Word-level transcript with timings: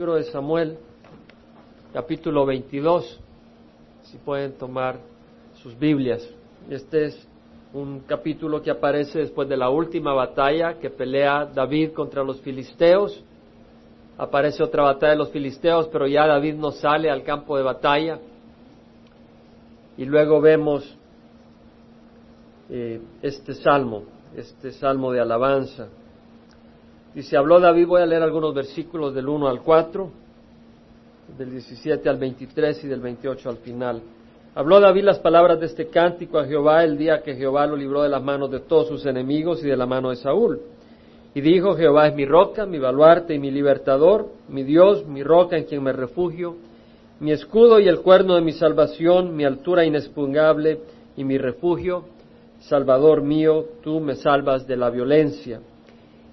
Libro 0.00 0.16
de 0.16 0.24
Samuel, 0.24 0.76
capítulo 1.92 2.44
22, 2.44 3.20
si 4.02 4.18
pueden 4.18 4.54
tomar 4.54 4.98
sus 5.62 5.78
Biblias. 5.78 6.28
Este 6.68 7.04
es 7.04 7.28
un 7.72 8.00
capítulo 8.00 8.60
que 8.60 8.72
aparece 8.72 9.20
después 9.20 9.48
de 9.48 9.56
la 9.56 9.70
última 9.70 10.12
batalla 10.12 10.80
que 10.80 10.90
pelea 10.90 11.44
David 11.46 11.92
contra 11.92 12.24
los 12.24 12.40
filisteos. 12.40 13.22
Aparece 14.18 14.64
otra 14.64 14.82
batalla 14.82 15.12
de 15.12 15.18
los 15.18 15.30
filisteos, 15.30 15.86
pero 15.86 16.08
ya 16.08 16.26
David 16.26 16.54
no 16.54 16.72
sale 16.72 17.08
al 17.08 17.22
campo 17.22 17.56
de 17.56 17.62
batalla. 17.62 18.18
Y 19.96 20.06
luego 20.06 20.40
vemos 20.40 20.92
eh, 22.68 23.00
este 23.22 23.54
salmo, 23.54 24.02
este 24.34 24.72
salmo 24.72 25.12
de 25.12 25.20
alabanza. 25.20 25.86
Dice, 27.14 27.36
habló 27.36 27.60
David, 27.60 27.86
voy 27.86 28.02
a 28.02 28.06
leer 28.06 28.22
algunos 28.22 28.52
versículos 28.52 29.14
del 29.14 29.28
1 29.28 29.46
al 29.46 29.62
4, 29.62 30.10
del 31.38 31.50
17 31.50 32.08
al 32.08 32.18
23 32.18 32.84
y 32.84 32.88
del 32.88 33.00
28 33.00 33.48
al 33.48 33.56
final. 33.58 34.02
Habló 34.56 34.80
David 34.80 35.04
las 35.04 35.20
palabras 35.20 35.60
de 35.60 35.66
este 35.66 35.86
cántico 35.86 36.38
a 36.38 36.44
Jehová 36.44 36.82
el 36.82 36.98
día 36.98 37.22
que 37.22 37.36
Jehová 37.36 37.66
lo 37.66 37.76
libró 37.76 38.02
de 38.02 38.08
las 38.08 38.22
manos 38.22 38.50
de 38.50 38.60
todos 38.60 38.88
sus 38.88 39.06
enemigos 39.06 39.62
y 39.62 39.66
de 39.66 39.76
la 39.76 39.86
mano 39.86 40.10
de 40.10 40.16
Saúl. 40.16 40.60
Y 41.34 41.40
dijo, 41.40 41.76
Jehová 41.76 42.08
es 42.08 42.14
mi 42.14 42.24
roca, 42.24 42.66
mi 42.66 42.78
baluarte 42.78 43.34
y 43.34 43.38
mi 43.38 43.50
libertador, 43.50 44.28
mi 44.48 44.64
Dios, 44.64 45.06
mi 45.06 45.22
roca 45.22 45.56
en 45.56 45.64
quien 45.64 45.82
me 45.82 45.92
refugio, 45.92 46.56
mi 47.20 47.30
escudo 47.30 47.78
y 47.78 47.88
el 47.88 48.00
cuerno 48.00 48.34
de 48.34 48.40
mi 48.40 48.52
salvación, 48.52 49.36
mi 49.36 49.44
altura 49.44 49.84
inexpugnable 49.84 50.80
y 51.16 51.24
mi 51.24 51.38
refugio. 51.38 52.04
Salvador 52.60 53.22
mío, 53.22 53.66
tú 53.82 54.00
me 54.00 54.16
salvas 54.16 54.66
de 54.66 54.76
la 54.76 54.90
violencia. 54.90 55.60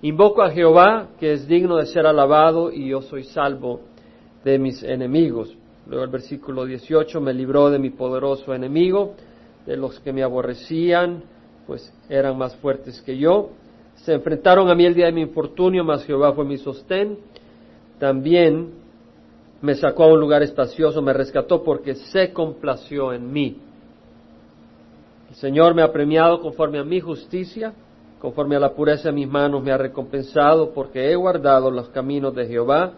Invoco 0.04 0.42
a 0.42 0.50
Jehová, 0.50 1.10
que 1.20 1.34
es 1.34 1.48
digno 1.48 1.78
de 1.78 1.86
ser 1.86 2.08
alabado, 2.08 2.72
y 2.72 2.90
yo 2.90 3.04
soy 3.04 3.24
salvo 3.24 3.82
de 4.44 4.58
mis 4.58 4.82
enemigos. 4.82 5.56
Luego 5.86 6.04
el 6.04 6.10
versículo 6.10 6.66
18, 6.66 7.22
me 7.22 7.34
libró 7.34 7.70
de 7.70 7.78
mi 7.78 7.92
poderoso 7.92 8.54
enemigo, 8.56 9.14
de 9.68 9.78
los 9.78 10.00
que 10.00 10.12
me 10.12 10.24
aborrecían, 10.24 11.24
pues 11.68 11.94
eran 12.10 12.36
más 12.36 12.56
fuertes 12.56 13.00
que 13.04 13.16
yo. 13.16 13.52
Se 13.94 14.14
enfrentaron 14.14 14.70
a 14.70 14.76
mí 14.76 14.86
el 14.86 14.96
día 14.96 15.06
de 15.06 15.12
mi 15.12 15.22
infortunio, 15.22 15.84
mas 15.84 16.04
Jehová 16.04 16.34
fue 16.34 16.46
mi 16.46 16.58
sostén. 16.58 17.20
También 18.00 18.72
me 19.62 19.76
sacó 19.76 20.06
a 20.06 20.14
un 20.14 20.20
lugar 20.20 20.42
espacioso, 20.42 21.04
me 21.04 21.14
rescató 21.14 21.64
porque 21.64 21.94
se 21.94 22.34
complació 22.34 23.14
en 23.14 23.32
mí. 23.32 23.58
El 25.30 25.36
Señor 25.36 25.76
me 25.76 25.84
ha 25.84 25.92
premiado 25.92 26.42
conforme 26.42 26.80
a 26.80 26.84
mi 26.84 27.00
justicia 27.00 27.74
conforme 28.22 28.56
a 28.56 28.60
la 28.60 28.74
pureza 28.74 29.10
de 29.10 29.16
mis 29.16 29.28
manos 29.28 29.64
me 29.64 29.72
ha 29.72 29.78
recompensado, 29.78 30.70
porque 30.72 31.12
he 31.12 31.16
guardado 31.16 31.72
los 31.72 31.90
caminos 31.90 32.36
de 32.36 32.46
Jehová, 32.46 32.94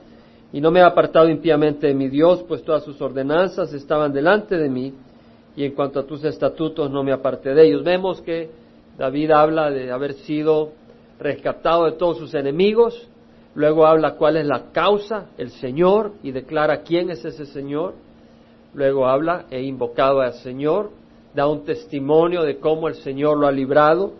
y 0.51 0.59
no 0.59 0.69
me 0.69 0.81
he 0.81 0.83
apartado 0.83 1.29
impíamente 1.29 1.87
de 1.87 1.93
mi 1.93 2.09
Dios, 2.09 2.43
pues 2.45 2.61
todas 2.63 2.83
sus 2.83 3.01
ordenanzas 3.01 3.73
estaban 3.73 4.11
delante 4.11 4.57
de 4.57 4.69
mí, 4.69 4.93
y 5.55 5.63
en 5.63 5.71
cuanto 5.71 6.01
a 6.01 6.05
tus 6.05 6.25
estatutos 6.25 6.91
no 6.91 7.03
me 7.03 7.13
aparté 7.13 7.53
de 7.53 7.67
ellos. 7.67 7.83
Vemos 7.83 8.21
que 8.21 8.49
David 8.97 9.31
habla 9.31 9.71
de 9.71 9.91
haber 9.91 10.13
sido 10.13 10.71
rescatado 11.19 11.85
de 11.85 11.93
todos 11.93 12.17
sus 12.17 12.33
enemigos, 12.33 13.07
luego 13.55 13.85
habla 13.85 14.15
cuál 14.15 14.35
es 14.35 14.45
la 14.45 14.71
causa, 14.73 15.27
el 15.37 15.51
Señor, 15.51 16.11
y 16.21 16.31
declara 16.31 16.81
quién 16.81 17.09
es 17.09 17.23
ese 17.23 17.45
Señor, 17.45 17.93
luego 18.73 19.07
habla, 19.07 19.45
he 19.49 19.61
invocado 19.61 20.19
al 20.19 20.33
Señor, 20.33 20.91
da 21.33 21.47
un 21.47 21.63
testimonio 21.63 22.43
de 22.43 22.57
cómo 22.57 22.89
el 22.89 22.95
Señor 22.95 23.37
lo 23.37 23.47
ha 23.47 23.51
librado, 23.53 24.11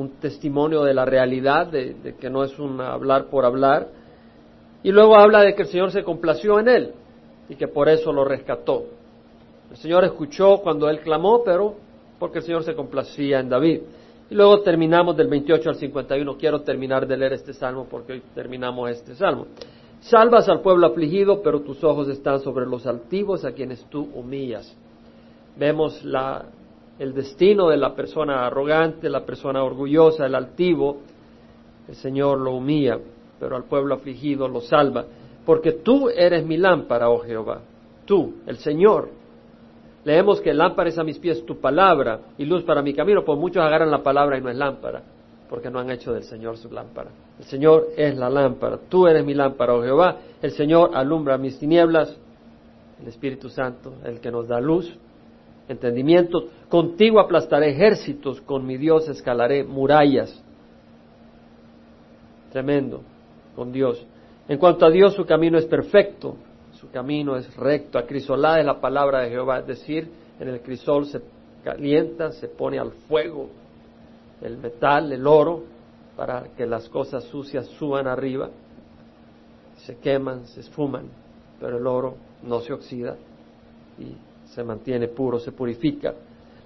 un 0.00 0.18
testimonio 0.20 0.82
de 0.82 0.94
la 0.94 1.04
realidad, 1.04 1.66
de, 1.66 2.14
que 2.18 2.30
no 2.30 2.42
es 2.44 2.58
un 2.58 2.80
hablar 2.80 3.26
por 3.26 3.44
hablar. 3.44 3.88
Y 4.82 4.90
luego 4.90 5.16
habla 5.16 5.42
de 5.42 5.54
que 5.54 5.62
el 5.62 5.68
Señor 5.68 5.90
se 5.92 6.02
complació 6.02 6.58
en 6.58 6.68
él 6.68 6.92
y 7.48 7.56
que 7.56 7.68
por 7.68 7.88
eso 7.88 8.12
lo 8.12 8.24
rescató. 8.24 8.84
El 9.70 9.76
Señor 9.76 10.04
escuchó 10.04 10.58
cuando 10.58 10.88
él 10.88 11.00
clamó, 11.00 11.42
pero 11.44 11.74
porque 12.18 12.38
el 12.38 12.44
Señor 12.44 12.64
se 12.64 12.74
complacía 12.74 13.40
en 13.40 13.48
David. 13.48 13.80
Y 14.30 14.34
luego 14.34 14.60
terminamos 14.62 15.16
del 15.16 15.28
28 15.28 15.70
al 15.70 15.76
51. 15.76 16.36
Quiero 16.36 16.60
terminar 16.62 17.06
de 17.06 17.16
leer 17.16 17.34
este 17.34 17.52
salmo 17.52 17.86
porque 17.90 18.14
hoy 18.14 18.22
terminamos 18.34 18.90
este 18.90 19.14
salmo. 19.14 19.46
Salvas 20.00 20.48
al 20.48 20.60
pueblo 20.60 20.86
afligido, 20.86 21.42
pero 21.42 21.60
tus 21.60 21.84
ojos 21.84 22.08
están 22.08 22.40
sobre 22.40 22.66
los 22.66 22.86
altivos 22.86 23.44
a 23.44 23.52
quienes 23.52 23.84
tú 23.90 24.08
humillas. 24.14 24.74
Vemos 25.58 26.02
la 26.04 26.46
el 27.00 27.14
destino 27.14 27.70
de 27.70 27.78
la 27.78 27.94
persona 27.94 28.46
arrogante, 28.46 29.08
la 29.08 29.24
persona 29.24 29.64
orgullosa, 29.64 30.26
el 30.26 30.34
altivo, 30.34 30.98
el 31.88 31.94
Señor 31.94 32.38
lo 32.38 32.52
humilla, 32.52 32.98
pero 33.40 33.56
al 33.56 33.64
pueblo 33.64 33.94
afligido 33.94 34.46
lo 34.46 34.60
salva. 34.60 35.06
Porque 35.46 35.72
tú 35.72 36.10
eres 36.10 36.44
mi 36.44 36.58
lámpara, 36.58 37.08
oh 37.08 37.20
Jehová, 37.20 37.62
tú, 38.04 38.34
el 38.46 38.58
Señor. 38.58 39.08
Leemos 40.04 40.42
que 40.42 40.52
lámpara 40.52 40.90
es 40.90 40.98
a 40.98 41.02
mis 41.02 41.18
pies 41.18 41.44
tu 41.46 41.58
palabra 41.58 42.20
y 42.36 42.44
luz 42.44 42.64
para 42.64 42.82
mi 42.82 42.92
camino, 42.92 43.24
pues 43.24 43.38
muchos 43.38 43.64
agarran 43.64 43.90
la 43.90 44.02
palabra 44.02 44.36
y 44.36 44.42
no 44.42 44.50
es 44.50 44.56
lámpara, 44.56 45.02
porque 45.48 45.70
no 45.70 45.78
han 45.78 45.90
hecho 45.90 46.12
del 46.12 46.24
Señor 46.24 46.58
su 46.58 46.70
lámpara. 46.70 47.08
El 47.38 47.46
Señor 47.46 47.86
es 47.96 48.14
la 48.14 48.28
lámpara, 48.28 48.78
tú 48.90 49.06
eres 49.06 49.24
mi 49.24 49.32
lámpara, 49.32 49.74
oh 49.74 49.82
Jehová, 49.82 50.18
el 50.42 50.50
Señor 50.50 50.90
alumbra 50.92 51.38
mis 51.38 51.58
tinieblas, 51.58 52.14
el 53.00 53.08
Espíritu 53.08 53.48
Santo, 53.48 53.94
el 54.04 54.20
que 54.20 54.30
nos 54.30 54.46
da 54.46 54.60
luz, 54.60 54.94
entendimiento. 55.70 56.48
Contigo 56.68 57.20
aplastaré 57.20 57.70
ejércitos, 57.70 58.40
con 58.40 58.66
mi 58.66 58.76
Dios 58.76 59.08
escalaré 59.08 59.64
murallas. 59.64 60.42
Tremendo, 62.52 63.02
con 63.54 63.72
Dios. 63.72 64.04
En 64.48 64.58
cuanto 64.58 64.84
a 64.84 64.90
Dios, 64.90 65.14
su 65.14 65.24
camino 65.24 65.58
es 65.58 65.66
perfecto, 65.66 66.36
su 66.72 66.90
camino 66.90 67.36
es 67.36 67.56
recto. 67.56 67.98
Acrisolada 67.98 68.58
es 68.58 68.66
la 68.66 68.80
palabra 68.80 69.20
de 69.20 69.30
Jehová, 69.30 69.60
es 69.60 69.66
decir, 69.66 70.10
en 70.40 70.48
el 70.48 70.60
crisol 70.60 71.06
se 71.06 71.20
calienta, 71.62 72.32
se 72.32 72.48
pone 72.48 72.78
al 72.78 72.90
fuego 73.08 73.48
el 74.42 74.56
metal, 74.56 75.12
el 75.12 75.26
oro, 75.26 75.62
para 76.16 76.44
que 76.56 76.66
las 76.66 76.88
cosas 76.88 77.24
sucias 77.24 77.66
suban 77.78 78.06
arriba, 78.06 78.50
se 79.76 79.98
queman, 79.98 80.46
se 80.46 80.60
esfuman, 80.60 81.08
pero 81.60 81.78
el 81.78 81.86
oro 81.86 82.16
no 82.42 82.60
se 82.60 82.72
oxida 82.72 83.16
y 83.98 84.16
se 84.50 84.64
mantiene 84.64 85.08
puro, 85.08 85.38
se 85.38 85.52
purifica. 85.52 86.14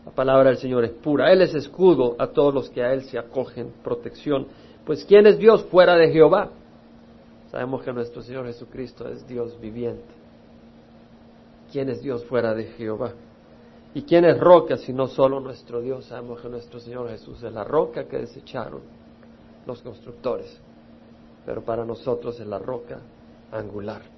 La 0.04 0.12
palabra 0.12 0.50
del 0.50 0.58
Señor 0.58 0.84
es 0.84 0.92
pura. 0.92 1.32
Él 1.32 1.42
es 1.42 1.54
escudo 1.54 2.16
a 2.18 2.26
todos 2.28 2.52
los 2.52 2.70
que 2.70 2.82
a 2.82 2.92
Él 2.92 3.02
se 3.04 3.18
acogen, 3.18 3.72
protección. 3.82 4.46
Pues 4.84 5.04
¿quién 5.04 5.26
es 5.26 5.38
Dios 5.38 5.64
fuera 5.64 5.96
de 5.96 6.10
Jehová? 6.10 6.50
Sabemos 7.50 7.82
que 7.82 7.92
nuestro 7.92 8.22
Señor 8.22 8.46
Jesucristo 8.46 9.08
es 9.08 9.26
Dios 9.26 9.58
viviente. 9.60 10.12
¿Quién 11.72 11.88
es 11.88 12.00
Dios 12.02 12.24
fuera 12.24 12.54
de 12.54 12.64
Jehová? 12.64 13.12
¿Y 13.94 14.02
quién 14.02 14.24
es 14.24 14.38
roca 14.38 14.76
si 14.76 14.92
no 14.92 15.06
solo 15.06 15.40
nuestro 15.40 15.80
Dios? 15.80 16.06
Sabemos 16.06 16.40
que 16.40 16.48
nuestro 16.48 16.80
Señor 16.80 17.08
Jesús 17.08 17.42
es 17.42 17.52
la 17.52 17.64
roca 17.64 18.04
que 18.06 18.18
desecharon 18.18 18.80
los 19.66 19.80
constructores, 19.82 20.60
pero 21.46 21.62
para 21.62 21.84
nosotros 21.84 22.38
es 22.40 22.46
la 22.46 22.58
roca 22.58 23.00
angular. 23.52 24.13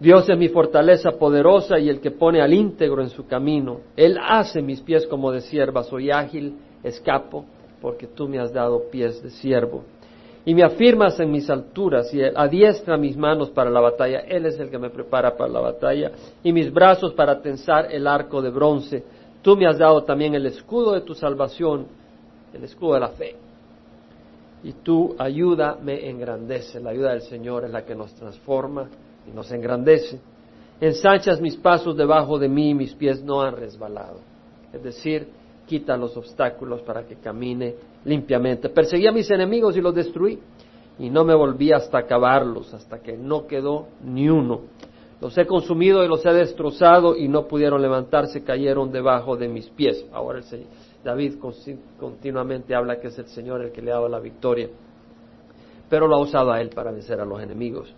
Dios 0.00 0.28
es 0.28 0.36
mi 0.36 0.48
fortaleza 0.48 1.12
poderosa 1.12 1.78
y 1.78 1.88
el 1.88 2.00
que 2.00 2.10
pone 2.10 2.42
al 2.42 2.52
íntegro 2.52 3.00
en 3.00 3.10
su 3.10 3.26
camino. 3.26 3.80
Él 3.96 4.18
hace 4.20 4.60
mis 4.60 4.80
pies 4.80 5.06
como 5.06 5.30
de 5.30 5.40
sierva, 5.40 5.84
soy 5.84 6.10
ágil, 6.10 6.56
escapo, 6.82 7.44
porque 7.80 8.08
tú 8.08 8.28
me 8.28 8.40
has 8.40 8.52
dado 8.52 8.90
pies 8.90 9.22
de 9.22 9.30
siervo. 9.30 9.84
Y 10.44 10.54
me 10.54 10.62
afirmas 10.62 11.18
en 11.20 11.30
mis 11.30 11.48
alturas 11.48 12.12
y 12.12 12.20
adiestra 12.22 12.98
mis 12.98 13.16
manos 13.16 13.50
para 13.50 13.70
la 13.70 13.80
batalla. 13.80 14.20
Él 14.20 14.44
es 14.46 14.58
el 14.58 14.68
que 14.68 14.78
me 14.78 14.90
prepara 14.90 15.36
para 15.36 15.50
la 15.50 15.60
batalla 15.60 16.10
y 16.42 16.52
mis 16.52 16.72
brazos 16.72 17.14
para 17.14 17.40
tensar 17.40 17.90
el 17.90 18.06
arco 18.06 18.42
de 18.42 18.50
bronce. 18.50 19.04
Tú 19.42 19.56
me 19.56 19.66
has 19.66 19.78
dado 19.78 20.02
también 20.02 20.34
el 20.34 20.44
escudo 20.46 20.92
de 20.92 21.02
tu 21.02 21.14
salvación, 21.14 21.86
el 22.52 22.64
escudo 22.64 22.94
de 22.94 23.00
la 23.00 23.08
fe. 23.08 23.36
Y 24.64 24.72
tu 24.72 25.14
ayuda 25.18 25.78
me 25.80 26.10
engrandece. 26.10 26.80
La 26.80 26.90
ayuda 26.90 27.12
del 27.12 27.22
Señor 27.22 27.64
es 27.64 27.70
la 27.70 27.84
que 27.84 27.94
nos 27.94 28.14
transforma 28.14 28.88
y 29.30 29.34
nos 29.34 29.50
engrandece. 29.50 30.20
Ensanchas 30.80 31.40
mis 31.40 31.56
pasos 31.56 31.96
debajo 31.96 32.38
de 32.38 32.48
mí 32.48 32.74
mis 32.74 32.94
pies 32.94 33.22
no 33.22 33.42
han 33.42 33.56
resbalado. 33.56 34.20
Es 34.72 34.82
decir, 34.82 35.28
quita 35.66 35.96
los 35.96 36.16
obstáculos 36.16 36.82
para 36.82 37.06
que 37.06 37.16
camine 37.16 37.74
limpiamente. 38.04 38.68
Perseguí 38.68 39.06
a 39.06 39.12
mis 39.12 39.30
enemigos 39.30 39.76
y 39.76 39.80
los 39.80 39.94
destruí. 39.94 40.38
Y 40.98 41.10
no 41.10 41.24
me 41.24 41.34
volví 41.34 41.72
hasta 41.72 41.98
acabarlos, 41.98 42.72
hasta 42.72 43.00
que 43.00 43.16
no 43.16 43.48
quedó 43.48 43.88
ni 44.04 44.28
uno. 44.28 44.60
Los 45.20 45.36
he 45.38 45.46
consumido 45.46 46.04
y 46.04 46.08
los 46.08 46.24
he 46.24 46.32
destrozado 46.32 47.16
y 47.16 47.28
no 47.28 47.48
pudieron 47.48 47.80
levantarse, 47.82 48.44
cayeron 48.44 48.92
debajo 48.92 49.36
de 49.36 49.48
mis 49.48 49.68
pies. 49.70 50.04
Ahora 50.12 50.38
el 50.38 50.44
Señor, 50.44 50.66
David 51.02 51.34
continuamente 51.98 52.74
habla 52.74 53.00
que 53.00 53.08
es 53.08 53.18
el 53.18 53.26
Señor 53.26 53.62
el 53.62 53.72
que 53.72 53.82
le 53.82 53.90
ha 53.90 53.94
dado 53.94 54.08
la 54.08 54.20
victoria, 54.20 54.68
pero 55.88 56.06
lo 56.06 56.16
ha 56.16 56.20
usado 56.20 56.52
a 56.52 56.60
él 56.60 56.70
para 56.70 56.92
vencer 56.92 57.20
a 57.20 57.24
los 57.24 57.42
enemigos. 57.42 57.94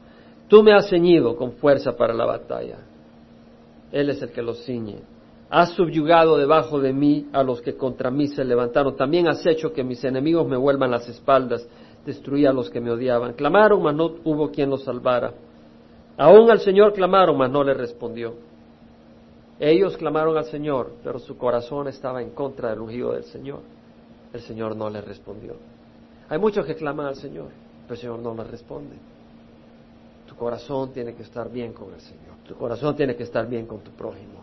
Tú 0.48 0.62
me 0.62 0.72
has 0.72 0.88
ceñido 0.88 1.36
con 1.36 1.52
fuerza 1.52 1.96
para 1.96 2.14
la 2.14 2.24
batalla. 2.24 2.78
Él 3.90 4.10
es 4.10 4.22
el 4.22 4.30
que 4.30 4.42
los 4.42 4.64
ciñe. 4.64 5.00
Has 5.48 5.70
subyugado 5.70 6.36
debajo 6.36 6.80
de 6.80 6.92
mí 6.92 7.28
a 7.32 7.42
los 7.42 7.60
que 7.62 7.76
contra 7.76 8.10
mí 8.10 8.28
se 8.28 8.44
levantaron. 8.44 8.96
También 8.96 9.28
has 9.28 9.44
hecho 9.46 9.72
que 9.72 9.84
mis 9.84 10.02
enemigos 10.04 10.46
me 10.46 10.56
vuelvan 10.56 10.90
las 10.90 11.08
espaldas. 11.08 11.66
destruía 12.04 12.50
a 12.50 12.52
los 12.52 12.70
que 12.70 12.80
me 12.80 12.90
odiaban. 12.90 13.32
Clamaron, 13.32 13.82
mas 13.82 13.94
no 13.94 14.14
hubo 14.24 14.50
quien 14.50 14.70
los 14.70 14.84
salvara. 14.84 15.32
Aún 16.16 16.50
al 16.50 16.60
Señor 16.60 16.92
clamaron, 16.92 17.36
mas 17.36 17.50
no 17.50 17.64
le 17.64 17.74
respondió. 17.74 18.34
Ellos 19.58 19.96
clamaron 19.96 20.36
al 20.36 20.44
Señor, 20.44 20.92
pero 21.02 21.18
su 21.18 21.36
corazón 21.36 21.88
estaba 21.88 22.22
en 22.22 22.30
contra 22.30 22.70
del 22.70 22.80
ungido 22.80 23.12
del 23.12 23.24
Señor. 23.24 23.60
El 24.32 24.40
Señor 24.40 24.76
no 24.76 24.88
les 24.88 25.04
respondió. 25.04 25.56
Hay 26.28 26.38
muchos 26.38 26.64
que 26.64 26.76
claman 26.76 27.06
al 27.06 27.16
Señor, 27.16 27.48
pero 27.82 27.94
el 27.94 28.00
Señor 28.00 28.18
no 28.20 28.34
les 28.34 28.50
responde. 28.50 28.96
Tu 30.36 30.40
corazón 30.40 30.92
tiene 30.92 31.14
que 31.14 31.22
estar 31.22 31.50
bien 31.50 31.72
con 31.72 31.94
el 31.94 32.00
Señor. 32.00 32.36
Tu 32.46 32.54
corazón 32.54 32.94
tiene 32.94 33.16
que 33.16 33.22
estar 33.22 33.48
bien 33.48 33.66
con 33.66 33.80
tu 33.80 33.90
prójimo. 33.92 34.40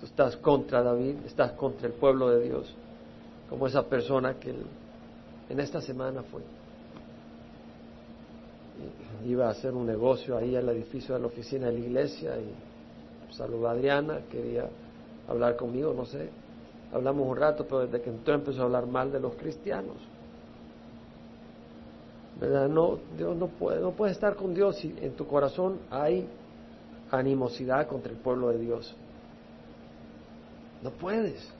Tú 0.00 0.06
estás 0.06 0.36
contra 0.36 0.82
David, 0.82 1.16
estás 1.24 1.52
contra 1.52 1.86
el 1.86 1.92
pueblo 1.92 2.30
de 2.30 2.44
Dios, 2.44 2.74
como 3.48 3.68
esa 3.68 3.84
persona 3.84 4.34
que 4.34 4.54
en 5.48 5.60
esta 5.60 5.80
semana 5.80 6.22
fue 6.24 6.42
iba 9.24 9.46
a 9.46 9.50
hacer 9.50 9.72
un 9.72 9.86
negocio 9.86 10.36
ahí 10.36 10.54
al 10.54 10.68
edificio 10.68 11.14
de 11.14 11.20
la 11.20 11.26
oficina 11.26 11.66
de 11.66 11.72
la 11.72 11.78
iglesia 11.78 12.36
y 12.38 13.34
saludó 13.34 13.68
a 13.68 13.72
Adriana, 13.72 14.20
quería 14.30 14.68
hablar 15.28 15.56
conmigo, 15.56 15.92
no 15.94 16.04
sé. 16.04 16.28
Hablamos 16.92 17.26
un 17.26 17.36
rato, 17.36 17.64
pero 17.64 17.86
desde 17.86 18.00
que 18.00 18.10
entró 18.10 18.34
empezó 18.34 18.62
a 18.62 18.64
hablar 18.66 18.86
mal 18.86 19.10
de 19.10 19.20
los 19.20 19.34
cristianos. 19.34 19.96
No, 22.40 22.98
Dios 23.16 23.34
no 23.36 23.46
puede, 23.46 23.80
no 23.80 23.92
puede 23.92 24.12
estar 24.12 24.36
con 24.36 24.54
Dios 24.54 24.76
si 24.76 24.94
en 25.00 25.12
tu 25.12 25.26
corazón 25.26 25.78
hay 25.90 26.28
animosidad 27.10 27.86
contra 27.86 28.12
el 28.12 28.18
pueblo 28.18 28.50
de 28.50 28.58
Dios. 28.58 28.94
No 30.82 30.90
puedes. 30.90 31.50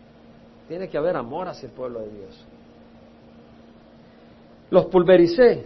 Tiene 0.69 0.89
que 0.89 0.99
haber 0.99 1.17
amor 1.17 1.49
hacia 1.49 1.67
el 1.69 1.73
pueblo 1.73 2.01
de 2.01 2.11
Dios. 2.11 2.45
Los 4.71 4.87
pulvericé, 4.87 5.65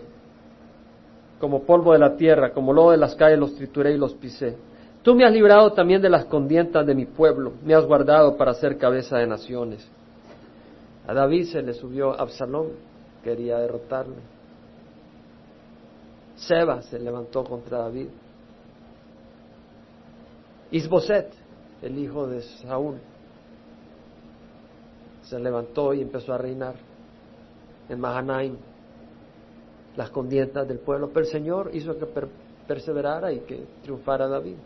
como 1.41 1.63
polvo 1.63 1.93
de 1.93 1.99
la 1.99 2.17
tierra, 2.17 2.53
como 2.53 2.73
lodo 2.73 2.91
de 2.91 2.99
las 2.99 3.15
calles 3.15 3.39
los 3.39 3.55
trituré 3.57 3.95
y 3.95 3.99
los 3.99 4.15
pisé. 4.15 4.57
Tú 5.03 5.15
me 5.15 5.25
has 5.25 5.33
librado 5.33 5.73
también 5.73 6.03
de 6.03 6.11
las 6.11 6.27
condientas 6.27 6.87
de 6.87 6.95
mi 6.95 7.07
pueblo, 7.07 7.55
me 7.65 7.75
has 7.75 7.85
guardado 7.87 8.37
para 8.37 8.53
ser 8.55 8.77
cabeza 8.77 9.17
de 9.17 9.27
naciones. 9.27 9.89
A 11.07 11.15
David 11.15 11.47
se 11.47 11.63
le 11.63 11.73
subió 11.73 12.13
Absalón, 12.21 12.69
quería 13.25 13.59
derrotarle. 13.59 14.17
Seba 16.41 16.83
se 16.83 16.99
levantó 16.99 17.45
contra 17.45 17.79
David. 17.79 18.09
Isboset, 20.71 21.33
el 21.83 21.99
hijo 21.99 22.27
de 22.27 22.43
Saúl, 22.43 22.99
se 25.23 25.39
levantó 25.39 25.93
y 25.93 26.01
empezó 26.01 26.33
a 26.33 26.39
reinar 26.39 26.75
en 27.89 28.01
Mahanaim 28.01 28.57
las 29.97 30.11
condientas 30.11 30.67
del 30.67 30.79
pueblo, 30.79 31.09
pero 31.09 31.27
el 31.27 31.33
Señor 31.33 31.71
hizo 31.75 31.99
que 31.99 32.07
perseverara 32.67 33.33
y 33.33 33.41
que 33.41 33.67
triunfara 33.83 34.27
David. 34.29 34.57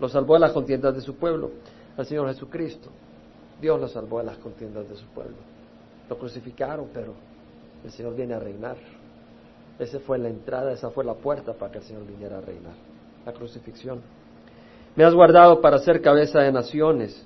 Lo 0.00 0.08
salvó 0.08 0.34
de 0.34 0.40
las 0.40 0.52
contiendas 0.52 0.94
de 0.94 1.00
su 1.00 1.16
pueblo, 1.16 1.50
al 1.96 2.06
Señor 2.06 2.28
Jesucristo. 2.28 2.90
Dios 3.60 3.80
lo 3.80 3.88
salvó 3.88 4.18
de 4.18 4.24
las 4.24 4.38
contiendas 4.38 4.88
de 4.88 4.96
su 4.96 5.06
pueblo. 5.08 5.36
Lo 6.08 6.16
crucificaron, 6.16 6.88
pero 6.94 7.12
el 7.84 7.90
Señor 7.90 8.14
viene 8.14 8.34
a 8.34 8.38
reinar. 8.38 8.76
Esa 9.78 10.00
fue 10.00 10.18
la 10.18 10.28
entrada, 10.28 10.72
esa 10.72 10.90
fue 10.90 11.04
la 11.04 11.14
puerta 11.14 11.52
para 11.52 11.70
que 11.70 11.78
el 11.78 11.84
Señor 11.84 12.06
viniera 12.06 12.38
a 12.38 12.40
reinar. 12.40 12.74
La 13.24 13.32
crucifixión. 13.32 14.00
Me 14.96 15.04
has 15.04 15.14
guardado 15.14 15.60
para 15.60 15.78
ser 15.78 16.00
cabeza 16.00 16.40
de 16.40 16.50
naciones. 16.50 17.24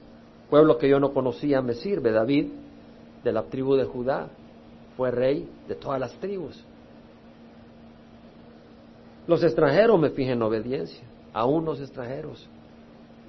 Pueblo 0.51 0.77
que 0.77 0.89
yo 0.89 1.01
no 1.01 1.15
conocía 1.15 1.63
me 1.63 1.75
sirve. 1.75 2.13
David, 2.13 2.49
de 3.25 3.33
la 3.33 3.45
tribu 3.45 3.77
de 3.77 3.85
Judá, 3.85 4.29
fue 4.97 5.11
rey 5.11 5.49
de 5.69 5.75
todas 5.75 5.99
las 5.99 6.13
tribus. 6.15 6.63
Los 9.27 9.43
extranjeros 9.43 9.99
me 9.99 10.11
fijan 10.11 10.35
en 10.35 10.43
obediencia, 10.43 11.05
aún 11.33 11.65
los 11.65 11.81
extranjeros 11.81 12.49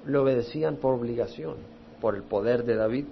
le 0.06 0.18
obedecían 0.18 0.76
por 0.76 0.94
obligación, 0.94 1.54
por 2.00 2.14
el 2.16 2.24
poder 2.24 2.64
de 2.64 2.76
David. 2.76 3.06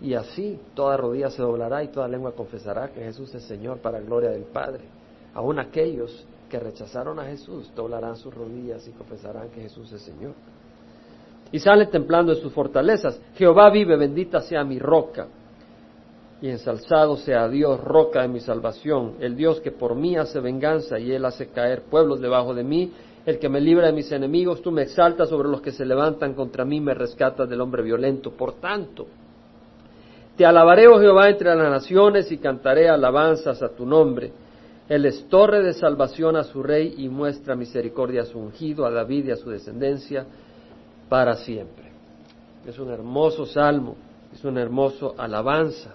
Y 0.00 0.14
así 0.14 0.58
toda 0.74 0.96
rodilla 0.96 1.30
se 1.30 1.42
doblará 1.42 1.84
y 1.84 1.88
toda 1.88 2.08
lengua 2.08 2.32
confesará 2.32 2.88
que 2.88 3.02
Jesús 3.02 3.34
es 3.34 3.42
Señor 3.44 3.78
para 3.78 4.00
gloria 4.00 4.30
del 4.30 4.44
Padre. 4.44 4.84
Aún 5.34 5.58
aquellos 5.58 6.26
que 6.48 6.58
rechazaron 6.58 7.18
a 7.18 7.24
Jesús 7.24 7.70
doblarán 7.74 8.16
sus 8.16 8.34
rodillas 8.34 8.86
y 8.86 8.90
confesarán 8.92 9.48
que 9.50 9.62
Jesús 9.62 9.90
es 9.92 10.02
Señor. 10.02 10.34
Y 11.50 11.58
salen 11.58 11.90
templando 11.90 12.32
en 12.32 12.40
sus 12.40 12.52
fortalezas. 12.52 13.20
Jehová 13.34 13.70
vive, 13.70 13.96
bendita 13.96 14.40
sea 14.40 14.64
mi 14.64 14.78
roca 14.78 15.28
y 16.42 16.48
ensalzado 16.48 17.16
sea 17.16 17.48
Dios, 17.48 17.80
roca 17.80 18.22
de 18.22 18.28
mi 18.28 18.40
salvación, 18.40 19.14
el 19.20 19.36
Dios 19.36 19.60
que 19.60 19.70
por 19.70 19.94
mí 19.94 20.16
hace 20.16 20.40
venganza 20.40 20.98
y 20.98 21.12
él 21.12 21.24
hace 21.24 21.46
caer 21.46 21.82
pueblos 21.82 22.20
debajo 22.20 22.52
de 22.52 22.64
mí, 22.64 22.92
el 23.24 23.38
que 23.38 23.48
me 23.48 23.60
libra 23.60 23.86
de 23.86 23.92
mis 23.92 24.10
enemigos, 24.10 24.60
tú 24.60 24.72
me 24.72 24.82
exaltas 24.82 25.28
sobre 25.28 25.48
los 25.48 25.60
que 25.60 25.70
se 25.70 25.86
levantan 25.86 26.34
contra 26.34 26.64
mí, 26.64 26.80
me 26.80 26.94
rescatas 26.94 27.48
del 27.48 27.60
hombre 27.60 27.82
violento. 27.82 28.32
Por 28.32 28.54
tanto, 28.54 29.06
te 30.36 30.44
alabaré, 30.44 30.88
oh 30.88 30.98
Jehová, 30.98 31.28
entre 31.28 31.54
las 31.54 31.70
naciones 31.70 32.32
y 32.32 32.38
cantaré 32.38 32.88
alabanzas 32.88 33.62
a 33.62 33.68
tu 33.68 33.86
nombre. 33.86 34.32
Él 34.88 35.06
es 35.06 35.28
torre 35.28 35.62
de 35.62 35.74
salvación 35.74 36.36
a 36.36 36.44
su 36.44 36.62
rey 36.62 36.94
y 36.98 37.08
muestra 37.08 37.54
misericordia 37.54 38.22
a 38.22 38.26
su 38.26 38.38
ungido, 38.38 38.84
a 38.84 38.90
David 38.90 39.26
y 39.26 39.30
a 39.30 39.36
su 39.36 39.50
descendencia 39.50 40.26
para 41.08 41.36
siempre. 41.36 41.92
Es 42.66 42.78
un 42.78 42.90
hermoso 42.90 43.46
salmo, 43.46 43.96
es 44.32 44.44
un 44.44 44.58
hermoso 44.58 45.14
alabanza. 45.16 45.94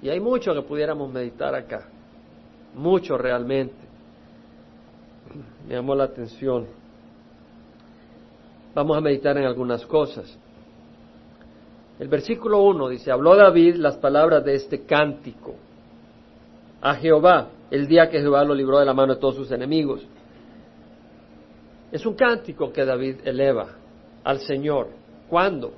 Y 0.00 0.08
hay 0.08 0.18
mucho 0.18 0.54
que 0.54 0.62
pudiéramos 0.62 1.12
meditar 1.12 1.54
acá, 1.54 1.88
mucho 2.74 3.16
realmente. 3.18 3.74
Me 5.68 5.74
llamó 5.74 5.94
la 5.94 6.04
atención. 6.04 6.66
Vamos 8.74 8.96
a 8.96 9.00
meditar 9.00 9.36
en 9.36 9.44
algunas 9.44 9.84
cosas. 9.86 10.36
El 11.98 12.08
versículo 12.08 12.62
1 12.62 12.88
dice, 12.88 13.12
habló 13.12 13.36
David 13.36 13.76
las 13.76 13.98
palabras 13.98 14.44
de 14.44 14.54
este 14.54 14.84
cántico 14.84 15.54
a 16.82 16.94
Jehová 16.96 17.48
el 17.70 17.86
día 17.86 18.10
que 18.10 18.20
Jehová 18.20 18.44
lo 18.44 18.54
libró 18.54 18.78
de 18.80 18.84
la 18.84 18.92
mano 18.92 19.14
de 19.14 19.20
todos 19.20 19.36
sus 19.36 19.50
enemigos. 19.50 20.06
Es 21.90 22.04
un 22.04 22.14
cántico 22.14 22.70
que 22.72 22.84
David 22.84 23.16
eleva 23.24 23.68
al 24.24 24.40
Señor. 24.40 24.88
¿Cuándo? 25.28 25.72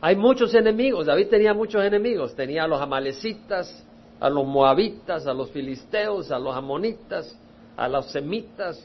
Hay 0.00 0.16
muchos 0.16 0.54
enemigos, 0.54 1.06
David 1.06 1.28
tenía 1.28 1.52
muchos 1.52 1.82
enemigos, 1.82 2.34
tenía 2.34 2.64
a 2.64 2.68
los 2.68 2.80
amalecitas, 2.80 3.84
a 4.20 4.30
los 4.30 4.46
moabitas, 4.46 5.26
a 5.26 5.34
los 5.34 5.50
filisteos, 5.50 6.30
a 6.30 6.38
los 6.38 6.54
amonitas, 6.54 7.36
a 7.76 7.88
los 7.88 8.06
semitas, 8.12 8.82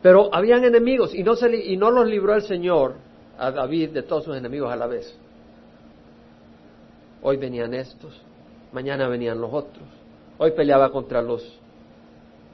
pero 0.00 0.32
habían 0.32 0.64
enemigos 0.64 1.14
y 1.14 1.22
no, 1.22 1.34
se, 1.34 1.54
y 1.54 1.76
no 1.76 1.90
los 1.90 2.06
libró 2.06 2.34
el 2.34 2.42
Señor 2.42 2.94
a 3.38 3.50
David 3.50 3.90
de 3.90 4.02
todos 4.02 4.24
sus 4.24 4.36
enemigos 4.36 4.72
a 4.72 4.76
la 4.76 4.86
vez. 4.86 5.14
Hoy 7.22 7.36
venían 7.36 7.74
estos, 7.74 8.22
mañana 8.72 9.08
venían 9.08 9.40
los 9.40 9.52
otros. 9.52 9.99
Hoy 10.42 10.52
peleaba 10.52 10.90
contra 10.90 11.20
los 11.20 11.46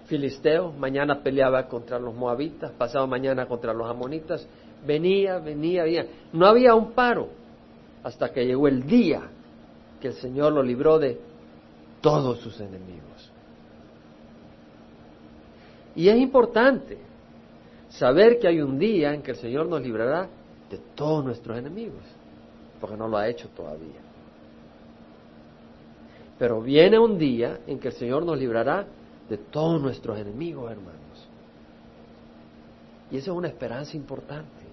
filisteos, 0.07 0.77
mañana 0.77 1.23
peleaba 1.23 1.69
contra 1.69 2.01
los 2.01 2.17
moabitas, 2.17 2.73
pasado 2.73 3.07
mañana 3.07 3.47
contra 3.47 3.73
los 3.73 3.89
amonitas. 3.89 4.45
Venía, 4.85 5.39
venía, 5.39 5.85
venía. 5.85 6.07
No 6.33 6.47
había 6.49 6.75
un 6.75 6.95
paro 6.95 7.29
hasta 8.03 8.33
que 8.33 8.45
llegó 8.45 8.67
el 8.67 8.85
día 8.89 9.23
que 10.01 10.09
el 10.09 10.15
Señor 10.15 10.53
lo 10.53 10.65
libró 10.65 10.99
de 10.99 11.17
todos 12.01 12.41
sus 12.41 12.59
enemigos. 12.59 13.31
Y 15.95 16.09
es 16.09 16.17
importante 16.17 16.99
saber 17.91 18.41
que 18.41 18.49
hay 18.49 18.61
un 18.61 18.81
día 18.81 19.15
en 19.15 19.23
que 19.23 19.31
el 19.31 19.37
Señor 19.37 19.69
nos 19.69 19.81
librará 19.81 20.29
de 20.69 20.79
todos 20.97 21.25
nuestros 21.25 21.57
enemigos, 21.57 22.03
porque 22.81 22.97
no 22.97 23.07
lo 23.07 23.17
ha 23.17 23.29
hecho 23.29 23.49
todavía. 23.51 24.06
Pero 26.39 26.61
viene 26.61 26.99
un 26.99 27.19
día 27.19 27.61
en 27.67 27.79
que 27.79 27.89
el 27.89 27.95
Señor 27.95 28.25
nos 28.25 28.39
librará 28.39 28.87
de 29.29 29.39
todos 29.39 29.81
nuestros 29.81 30.19
enemigos, 30.19 30.71
hermanos. 30.71 31.29
Y 33.11 33.17
esa 33.17 33.31
es 33.31 33.37
una 33.37 33.49
esperanza 33.49 33.97
importante. 33.97 34.65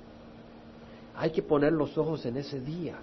Hay 1.16 1.32
que 1.32 1.42
poner 1.42 1.72
los 1.72 1.98
ojos 1.98 2.26
en 2.26 2.38
ese 2.38 2.60
día 2.60 2.98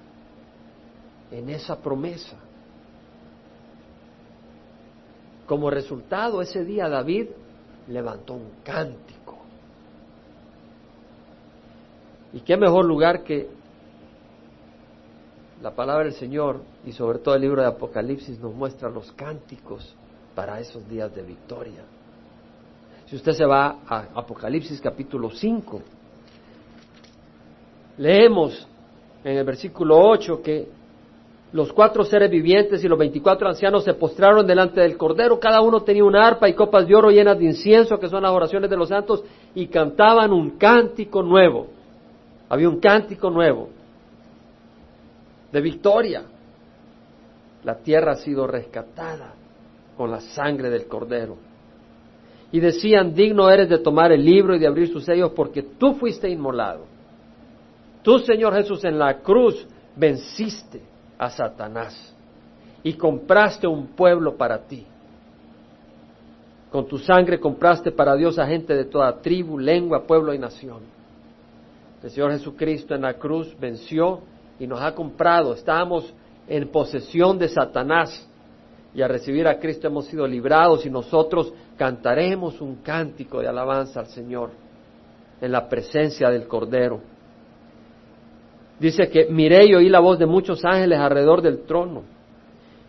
en 1.31 1.49
esa 1.49 1.81
promesa. 1.81 2.37
Como 5.47 5.71
resultado, 5.71 6.43
ese 6.43 6.65
día 6.65 6.89
David 6.89 7.29
levantó 7.89 8.35
un 8.35 8.51
cántico. 8.63 9.39
¿Y 12.33 12.41
qué 12.41 12.57
mejor 12.57 12.85
lugar 12.85 13.25
que 13.25 13.49
la 15.63 15.73
palabra 15.73 16.05
del 16.05 16.15
Señor 16.15 16.61
y 16.87 16.93
sobre 16.93 17.19
todo 17.19 17.35
el 17.35 17.43
libro 17.43 17.61
de 17.61 17.69
Apocalipsis 17.69 18.41
nos 18.41 18.55
muestra 18.55 18.89
los 18.89 19.13
cánticos 19.13 19.95
para 20.35 20.59
esos 20.59 20.89
días 20.89 21.15
de 21.15 21.23
victoria? 21.23 21.85
Si 23.07 23.17
usted 23.17 23.33
se 23.33 23.45
va 23.45 23.79
a 23.87 24.07
Apocalipsis 24.15 24.81
capítulo 24.81 25.31
5, 25.31 25.83
leemos 27.99 28.67
en 29.23 29.37
el 29.37 29.45
versículo 29.45 29.99
8 29.99 30.41
que 30.43 30.69
los 31.53 31.73
cuatro 31.73 32.05
seres 32.05 32.31
vivientes 32.31 32.83
y 32.85 32.89
los 32.89 32.99
veinticuatro 32.99 33.49
ancianos 33.49 33.83
se 33.83 33.95
postraron 33.95 34.47
delante 34.47 34.81
del 34.81 34.97
Cordero, 34.97 35.41
cada 35.41 35.61
uno 35.61 35.83
tenía 35.83 36.05
una 36.05 36.25
arpa 36.25 36.49
y 36.49 36.55
copas 36.55 36.87
de 36.87 36.95
oro 36.95 37.11
llenas 37.11 37.37
de 37.37 37.47
incienso, 37.47 37.99
que 37.99 38.09
son 38.09 38.23
las 38.23 38.31
oraciones 38.31 38.71
de 38.71 38.77
los 38.77 38.89
santos, 38.89 39.25
y 39.53 39.67
cantaban 39.67 40.33
un 40.33 40.51
cántico 40.51 41.25
nuevo. 41.25 41.67
Había 42.49 42.69
un 42.69 42.79
cántico 42.79 43.31
nuevo 43.31 43.80
de 45.53 45.61
victoria. 45.61 46.23
La 47.65 47.77
tierra 47.77 48.13
ha 48.13 48.17
sido 48.17 48.47
rescatada 48.47 49.35
con 49.97 50.11
la 50.11 50.21
sangre 50.21 50.71
del 50.71 50.87
Cordero. 50.87 51.37
Y 52.53 52.59
decían, 52.59 53.15
digno 53.15 53.51
eres 53.51 53.69
de 53.69 53.79
tomar 53.79 54.13
el 54.13 54.25
libro 54.25 54.57
y 54.57 54.59
de 54.59 54.67
abrir 54.67 54.89
sus 54.89 55.05
sellos 55.05 55.33
porque 55.37 55.63
tú 55.63 55.95
fuiste 55.95 56.29
inmolado. 56.29 56.85
Tú, 58.03 58.19
Señor 58.21 58.55
Jesús, 58.55 58.85
en 58.85 58.99
la 58.99 59.19
cruz 59.19 59.67
venciste 59.95 60.81
a 61.19 61.31
Satanás 61.31 62.15
y 62.83 62.95
compraste 62.95 63.67
un 63.67 63.89
pueblo 63.89 64.37
para 64.37 64.59
ti. 64.59 64.87
Con 66.71 66.87
tu 66.87 66.99
sangre 66.99 67.39
compraste 67.39 67.91
para 67.91 68.15
Dios 68.15 68.39
a 68.39 68.47
gente 68.47 68.75
de 68.75 68.85
toda 68.85 69.21
tribu, 69.21 69.59
lengua, 69.59 70.07
pueblo 70.07 70.33
y 70.33 70.39
nación. 70.39 70.81
El 72.03 72.11
Señor 72.11 72.33
Jesucristo 72.33 72.95
en 72.95 73.03
la 73.03 73.15
cruz 73.15 73.55
venció 73.61 74.21
y 74.61 74.67
nos 74.67 74.81
ha 74.81 74.95
comprado. 74.95 75.55
Estábamos 75.55 76.15
en 76.47 76.69
posesión 76.69 77.39
de 77.39 77.49
Satanás 77.49 78.29
y 78.95 79.03
a 79.03 79.09
recibir 79.09 79.49
a 79.49 79.59
Cristo 79.59 79.89
hemos 79.89 80.07
sido 80.07 80.27
librados 80.27 80.85
y 80.87 80.91
nosotros 80.91 81.53
cantaremos 81.77 82.61
un 82.61 82.77
cántico 82.77 83.41
de 83.41 83.49
alabanza 83.49 84.01
al 84.01 84.07
Señor 84.07 84.51
en 85.41 85.51
la 85.51 85.69
presencia 85.69 86.29
del 86.29 86.47
Cordero. 86.47 87.01
Dice 88.79 89.09
que 89.09 89.27
miré 89.27 89.67
y 89.67 89.75
oí 89.75 89.89
la 89.89 90.01
voz 90.01 90.19
de 90.19 90.27
muchos 90.27 90.65
ángeles 90.65 90.99
alrededor 90.99 91.43
del 91.43 91.63
trono 91.63 92.03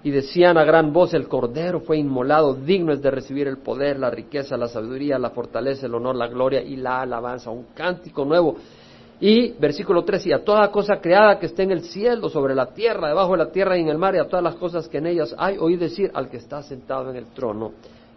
y 0.04 0.10
decían 0.10 0.58
a 0.58 0.64
gran 0.64 0.92
voz, 0.92 1.14
el 1.14 1.28
Cordero 1.28 1.82
fue 1.82 1.98
inmolado, 1.98 2.56
digno 2.56 2.92
es 2.92 3.02
de 3.02 3.12
recibir 3.12 3.48
el 3.48 3.58
poder, 3.58 4.00
la 4.00 4.10
riqueza, 4.10 4.58
la 4.58 4.68
sabiduría, 4.68 5.20
la 5.20 5.30
fortaleza, 5.30 5.86
el 5.86 5.94
honor, 5.94 6.16
la 6.16 6.28
gloria 6.28 6.62
y 6.62 6.76
la 6.76 7.02
alabanza. 7.02 7.52
Un 7.52 7.68
cántico 7.76 8.26
nuevo. 8.26 8.56
Y 9.24 9.52
versículo 9.52 10.04
3, 10.04 10.26
y 10.26 10.34
a 10.34 10.44
toda 10.44 10.72
cosa 10.72 11.00
creada 11.00 11.38
que 11.38 11.46
esté 11.46 11.62
en 11.62 11.72
el 11.72 11.84
cielo, 11.84 12.28
sobre 12.28 12.56
la 12.56 12.74
tierra, 12.74 13.08
debajo 13.10 13.34
de 13.34 13.38
la 13.38 13.52
tierra 13.52 13.78
y 13.78 13.82
en 13.82 13.90
el 13.90 14.00
mar, 14.00 14.16
y 14.16 14.18
a 14.18 14.28
todas 14.28 14.44
las 14.44 14.56
cosas 14.56 14.88
que 14.88 14.98
en 14.98 15.06
ellas 15.06 15.36
hay, 15.38 15.60
oí 15.60 15.76
decir 15.76 16.10
al 16.16 16.28
que 16.28 16.38
está 16.38 16.64
sentado 16.64 17.12
en 17.12 17.18
el 17.18 17.28
trono 17.28 17.74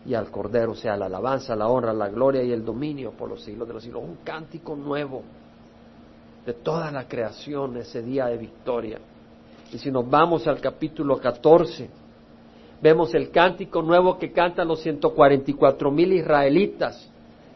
y 0.07 0.15
al 0.15 0.31
Cordero, 0.31 0.75
sea 0.75 0.97
la 0.97 1.05
alabanza, 1.05 1.55
la 1.55 1.69
honra, 1.69 1.93
la 1.93 2.09
gloria 2.09 2.43
y 2.43 2.53
el 2.53 2.65
dominio 2.65 3.13
por 3.13 3.29
los 3.29 3.43
siglos 3.45 3.69
de 3.69 3.75
los 3.75 3.83
siglos. 3.83 4.03
Un 4.03 4.17
cántico 4.25 4.75
nuevo 4.75 5.23
de 6.47 6.55
toda 6.55 6.91
la 6.91 7.07
creación 7.07 7.77
ese 7.77 8.01
día 8.01 8.27
de 8.27 8.39
victoria. 8.39 8.99
Y 9.75 9.79
si 9.79 9.91
nos 9.91 10.09
vamos 10.09 10.47
al 10.47 10.59
capítulo 10.59 11.19
14, 11.19 11.91
vemos 12.81 13.15
el 13.15 13.31
cántico 13.31 13.83
nuevo 13.83 14.19
que 14.19 14.33
cantan 14.33 14.69
los 14.69 14.81
144 14.81 15.91
mil 15.91 16.15
israelitas 16.15 17.11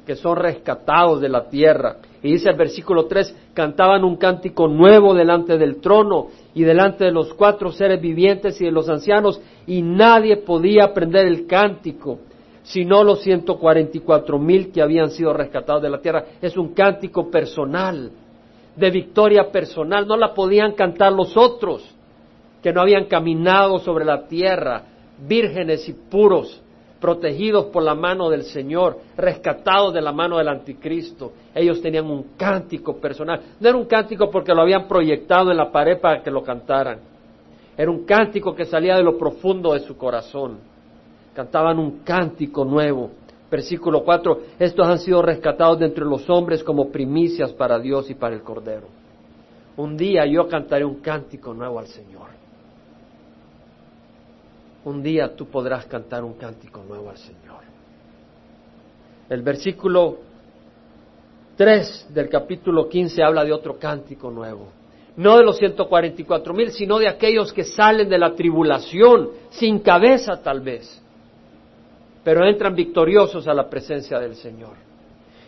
que 0.08 0.16
son 0.16 0.36
rescatados 0.36 1.20
de 1.20 1.28
la 1.28 1.50
tierra. 1.50 1.96
Y 2.22 2.32
dice 2.32 2.48
el 2.48 2.56
versículo 2.56 3.04
3, 3.04 3.50
cantaban 3.52 4.04
un 4.04 4.16
cántico 4.16 4.66
nuevo 4.66 5.12
delante 5.12 5.58
del 5.58 5.82
trono 5.82 6.28
y 6.54 6.62
delante 6.62 7.04
de 7.04 7.12
los 7.12 7.34
cuatro 7.34 7.70
seres 7.70 8.00
vivientes 8.00 8.58
y 8.58 8.64
de 8.64 8.70
los 8.70 8.88
ancianos, 8.88 9.38
y 9.66 9.82
nadie 9.82 10.38
podía 10.38 10.84
aprender 10.84 11.26
el 11.26 11.46
cántico, 11.46 12.20
sino 12.62 13.04
los 13.04 13.20
144 13.20 14.38
mil 14.38 14.72
que 14.72 14.80
habían 14.80 15.10
sido 15.10 15.34
rescatados 15.34 15.82
de 15.82 15.90
la 15.90 16.00
tierra. 16.00 16.24
Es 16.40 16.56
un 16.56 16.72
cántico 16.72 17.30
personal 17.30 18.10
de 18.76 18.90
victoria 18.90 19.52
personal, 19.52 20.06
no 20.06 20.16
la 20.16 20.32
podían 20.32 20.72
cantar 20.72 21.12
los 21.12 21.36
otros, 21.36 21.84
que 22.62 22.72
no 22.72 22.80
habían 22.80 23.04
caminado 23.04 23.78
sobre 23.80 24.06
la 24.06 24.26
tierra, 24.26 24.84
vírgenes 25.18 25.86
y 25.86 25.92
puros, 25.92 26.62
protegidos 27.00 27.66
por 27.66 27.82
la 27.82 27.94
mano 27.94 28.28
del 28.28 28.44
Señor, 28.44 28.98
rescatados 29.16 29.94
de 29.94 30.00
la 30.00 30.12
mano 30.12 30.38
del 30.38 30.48
anticristo. 30.48 31.32
Ellos 31.54 31.80
tenían 31.80 32.06
un 32.06 32.34
cántico 32.36 32.96
personal. 32.96 33.40
No 33.60 33.68
era 33.68 33.78
un 33.78 33.86
cántico 33.86 34.30
porque 34.30 34.54
lo 34.54 34.62
habían 34.62 34.88
proyectado 34.88 35.50
en 35.50 35.56
la 35.56 35.70
pared 35.70 36.00
para 36.00 36.22
que 36.22 36.30
lo 36.30 36.42
cantaran. 36.42 37.00
Era 37.76 37.90
un 37.90 38.04
cántico 38.04 38.54
que 38.54 38.64
salía 38.64 38.96
de 38.96 39.04
lo 39.04 39.16
profundo 39.16 39.72
de 39.72 39.80
su 39.80 39.96
corazón. 39.96 40.58
Cantaban 41.34 41.78
un 41.78 42.00
cántico 42.00 42.64
nuevo. 42.64 43.10
Versículo 43.50 44.02
4, 44.04 44.40
estos 44.58 44.86
han 44.86 44.98
sido 44.98 45.22
rescatados 45.22 45.78
de 45.78 45.86
entre 45.86 46.04
los 46.04 46.28
hombres 46.28 46.62
como 46.62 46.90
primicias 46.90 47.52
para 47.52 47.78
Dios 47.78 48.10
y 48.10 48.14
para 48.14 48.34
el 48.34 48.42
Cordero. 48.42 48.88
Un 49.76 49.96
día 49.96 50.26
yo 50.26 50.48
cantaré 50.48 50.84
un 50.84 50.96
cántico 50.96 51.54
nuevo 51.54 51.78
al 51.78 51.86
Señor. 51.86 52.37
Un 54.88 55.02
día 55.02 55.36
tú 55.36 55.46
podrás 55.46 55.84
cantar 55.84 56.24
un 56.24 56.34
cántico 56.34 56.82
nuevo 56.82 57.10
al 57.10 57.18
Señor. 57.18 57.60
El 59.28 59.42
versículo 59.42 60.16
3 61.56 62.08
del 62.14 62.28
capítulo 62.30 62.88
15 62.88 63.22
habla 63.22 63.44
de 63.44 63.52
otro 63.52 63.78
cántico 63.78 64.30
nuevo. 64.30 64.68
No 65.16 65.36
de 65.36 65.44
los 65.44 65.58
144 65.58 66.54
mil, 66.54 66.70
sino 66.70 66.98
de 66.98 67.08
aquellos 67.08 67.52
que 67.52 67.64
salen 67.64 68.08
de 68.08 68.18
la 68.18 68.34
tribulación, 68.34 69.30
sin 69.50 69.80
cabeza 69.80 70.40
tal 70.40 70.60
vez 70.60 71.02
pero 72.28 72.44
entran 72.46 72.74
victoriosos 72.74 73.48
a 73.48 73.54
la 73.54 73.70
presencia 73.70 74.18
del 74.18 74.34
Señor. 74.34 74.74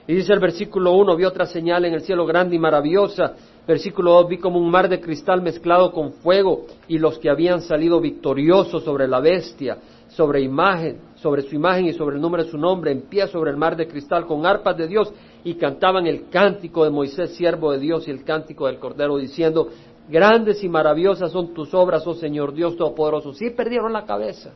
Y 0.06 0.14
dice 0.14 0.32
el 0.32 0.40
versículo 0.40 0.92
1, 0.92 1.14
vi 1.14 1.26
otra 1.26 1.44
señal 1.44 1.84
en 1.84 1.92
el 1.92 2.00
cielo 2.00 2.24
grande 2.24 2.56
y 2.56 2.58
maravillosa. 2.58 3.34
Versículo 3.70 4.14
2, 4.14 4.28
vi 4.28 4.38
como 4.38 4.58
un 4.58 4.68
mar 4.68 4.88
de 4.88 5.00
cristal 5.00 5.42
mezclado 5.42 5.92
con 5.92 6.14
fuego 6.14 6.66
y 6.88 6.98
los 6.98 7.20
que 7.20 7.30
habían 7.30 7.62
salido 7.62 8.00
victoriosos 8.00 8.82
sobre 8.82 9.06
la 9.06 9.20
bestia, 9.20 9.78
sobre 10.08 10.40
imagen, 10.40 10.98
sobre 11.14 11.42
su 11.42 11.54
imagen 11.54 11.86
y 11.86 11.92
sobre 11.92 12.16
el 12.16 12.20
nombre 12.20 12.42
de 12.42 12.50
su 12.50 12.58
nombre, 12.58 12.90
en 12.90 13.02
pie 13.02 13.28
sobre 13.28 13.52
el 13.52 13.56
mar 13.56 13.76
de 13.76 13.86
cristal 13.86 14.26
con 14.26 14.44
arpas 14.44 14.76
de 14.76 14.88
Dios 14.88 15.12
y 15.44 15.54
cantaban 15.54 16.08
el 16.08 16.28
cántico 16.30 16.82
de 16.82 16.90
Moisés, 16.90 17.36
siervo 17.36 17.70
de 17.70 17.78
Dios, 17.78 18.08
y 18.08 18.10
el 18.10 18.24
cántico 18.24 18.66
del 18.66 18.80
Cordero, 18.80 19.18
diciendo, 19.18 19.68
grandes 20.08 20.64
y 20.64 20.68
maravillosas 20.68 21.30
son 21.30 21.54
tus 21.54 21.72
obras, 21.72 22.04
oh 22.08 22.14
Señor 22.14 22.52
Dios 22.52 22.76
Todopoderoso. 22.76 23.34
Sí 23.34 23.50
perdieron 23.50 23.92
la 23.92 24.04
cabeza 24.04 24.50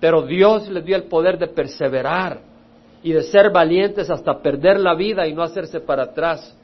pero 0.00 0.22
Dios 0.22 0.68
les 0.68 0.84
dio 0.84 0.96
el 0.96 1.04
poder 1.04 1.38
de 1.38 1.46
perseverar 1.46 2.40
y 3.04 3.12
de 3.12 3.22
ser 3.22 3.52
valientes 3.52 4.10
hasta 4.10 4.42
perder 4.42 4.80
la 4.80 4.96
vida 4.96 5.28
y 5.28 5.32
no 5.32 5.44
hacerse 5.44 5.78
para 5.78 6.02
atrás 6.02 6.58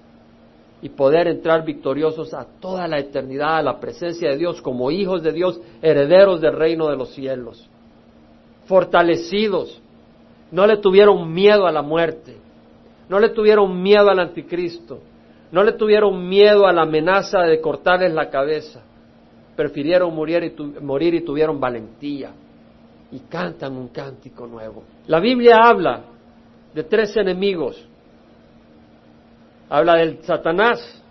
y 0.81 0.91
poder 0.91 1.27
entrar 1.27 1.65
victoriosos 1.65 2.33
a 2.35 2.47
toda 2.61 2.87
la 2.87 2.99
eternidad, 2.99 3.59
a 3.59 3.63
la 3.63 3.81
presencia 3.81 4.31
de 4.31 4.37
Dios 4.37 4.63
como 4.63 4.91
hijos 4.91 5.23
de 5.23 5.33
Dios, 5.33 5.61
herederos 5.83 6.41
del 6.41 6.55
reino 6.55 6.89
de 6.89 6.97
los 6.97 7.11
cielos, 7.11 7.69
fortalecidos, 8.67 9.81
no 10.51 10.67
le 10.67 10.77
tuvieron 10.77 11.33
miedo 11.33 11.67
a 11.67 11.73
la 11.73 11.83
muerte, 11.83 12.37
no 13.09 13.19
le 13.19 13.31
tuvieron 13.31 13.83
miedo 13.83 14.09
al 14.09 14.21
anticristo, 14.21 15.01
no 15.51 15.63
le 15.65 15.73
tuvieron 15.73 16.29
miedo 16.29 16.67
a 16.67 16.73
la 16.73 16.83
amenaza 16.83 17.41
de 17.41 17.61
cortarles 17.61 18.13
la 18.13 18.31
cabeza, 18.31 18.83
prefirieron 19.57 20.15
morir 20.15 20.45
y, 20.45 20.81
morir 20.81 21.15
y 21.15 21.23
tuvieron 21.23 21.59
valentía. 21.59 22.31
Y 23.11 23.21
cantan 23.21 23.75
un 23.75 23.89
cántico 23.89 24.47
nuevo. 24.47 24.85
La 25.07 25.19
Biblia 25.19 25.63
habla 25.63 26.03
de 26.75 26.85
tres 26.85 27.17
enemigos. 27.17 27.83
Habla 29.71 29.97
del 29.97 30.23
Satanás, 30.25 31.03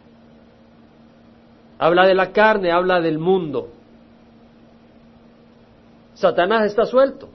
habla 1.78 2.08
de 2.08 2.16
la 2.16 2.32
carne, 2.32 2.72
habla 2.72 3.00
del 3.00 3.20
mundo. 3.20 3.70
Satanás 6.14 6.66
está 6.66 6.86
suelto. 6.86 7.30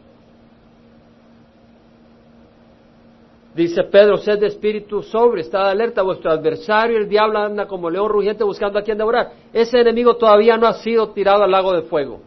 Dice 3.54 3.84
Pedro, 3.84 4.16
sed 4.16 4.40
de 4.40 4.46
espíritu 4.46 5.02
sobre, 5.02 5.42
está 5.42 5.70
alerta, 5.70 6.02
vuestro 6.02 6.30
adversario, 6.30 6.96
el 6.96 7.08
diablo 7.08 7.38
anda 7.38 7.66
como 7.66 7.90
león 7.90 8.08
rugiente 8.08 8.42
buscando 8.44 8.78
a 8.78 8.82
quien 8.82 8.96
devorar. 8.96 9.30
Ese 9.52 9.78
enemigo 9.78 10.16
todavía 10.16 10.56
no 10.56 10.66
ha 10.66 10.74
sido 10.74 11.10
tirado 11.10 11.44
al 11.44 11.50
lago 11.50 11.72
de 11.72 11.82
fuego 11.82 12.20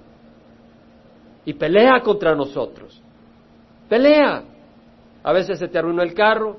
y 1.45 1.53
pelea 1.53 2.01
contra 2.01 2.35
nosotros. 2.35 3.01
Pelea. 3.87 4.43
A 5.23 5.33
veces 5.33 5.57
se 5.57 5.67
te 5.67 5.79
el 5.79 6.13
carro, 6.13 6.57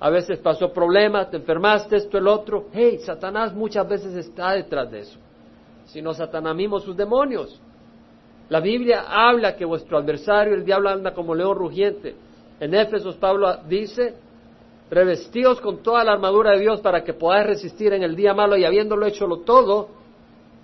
a 0.00 0.10
veces 0.10 0.38
pasó 0.38 0.72
problemas, 0.72 1.30
te 1.30 1.36
enfermaste, 1.36 1.96
esto, 1.96 2.18
el 2.18 2.28
otro. 2.28 2.66
Hey, 2.72 2.98
Satanás 2.98 3.54
muchas 3.54 3.88
veces 3.88 4.14
está 4.14 4.52
detrás 4.52 4.90
de 4.90 5.00
eso. 5.00 5.18
Si 5.86 6.02
no, 6.02 6.12
Satanás 6.12 6.54
mismo 6.54 6.80
sus 6.80 6.96
demonios. 6.96 7.60
La 8.48 8.60
Biblia 8.60 9.04
habla 9.08 9.56
que 9.56 9.64
vuestro 9.64 9.98
adversario, 9.98 10.54
el 10.54 10.64
diablo, 10.64 10.90
anda 10.90 11.14
como 11.14 11.34
león 11.34 11.56
rugiente. 11.56 12.14
En 12.60 12.74
Éfesos 12.74 13.16
Pablo 13.16 13.56
dice, 13.68 14.14
revestidos 14.90 15.60
con 15.60 15.82
toda 15.82 16.04
la 16.04 16.12
armadura 16.12 16.52
de 16.52 16.60
Dios 16.60 16.80
para 16.80 17.02
que 17.02 17.14
podáis 17.14 17.46
resistir 17.46 17.92
en 17.92 18.02
el 18.02 18.14
día 18.14 18.34
malo 18.34 18.56
y 18.56 18.64
habiéndolo 18.64 19.06
hecho 19.06 19.26
todo, 19.44 19.88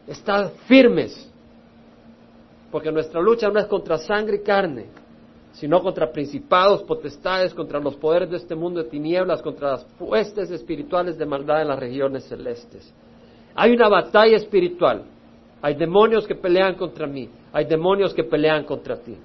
estad 0.06 0.50
firmes 0.66 1.30
porque 2.70 2.92
nuestra 2.92 3.20
lucha 3.20 3.48
no 3.48 3.58
es 3.58 3.66
contra 3.66 3.98
sangre 3.98 4.36
y 4.36 4.42
carne, 4.42 4.86
sino 5.52 5.82
contra 5.82 6.12
principados, 6.12 6.82
potestades, 6.84 7.52
contra 7.54 7.80
los 7.80 7.96
poderes 7.96 8.30
de 8.30 8.36
este 8.36 8.54
mundo 8.54 8.82
de 8.82 8.88
tinieblas, 8.88 9.42
contra 9.42 9.72
las 9.72 9.84
puestes 9.98 10.50
espirituales 10.50 11.18
de 11.18 11.26
maldad 11.26 11.62
en 11.62 11.68
las 11.68 11.78
regiones 11.78 12.24
celestes. 12.24 12.92
Hay 13.54 13.72
una 13.72 13.88
batalla 13.88 14.36
espiritual 14.36 15.04
Hay 15.62 15.74
demonios 15.74 16.26
que 16.26 16.34
pelean 16.34 16.74
contra 16.74 17.06
mí. 17.06 17.28
Hay 17.52 17.66
demonios 17.66 18.14
que 18.14 18.24
pelean 18.24 18.64
contra 18.64 18.96
ti. 18.96 19.16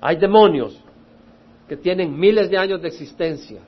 Hay 0.00 0.16
demonios 0.16 0.80
que 1.68 1.76
tienen 1.76 2.18
miles 2.18 2.48
de 2.48 2.56
años 2.56 2.80
de 2.80 2.88
existencia 2.88 3.60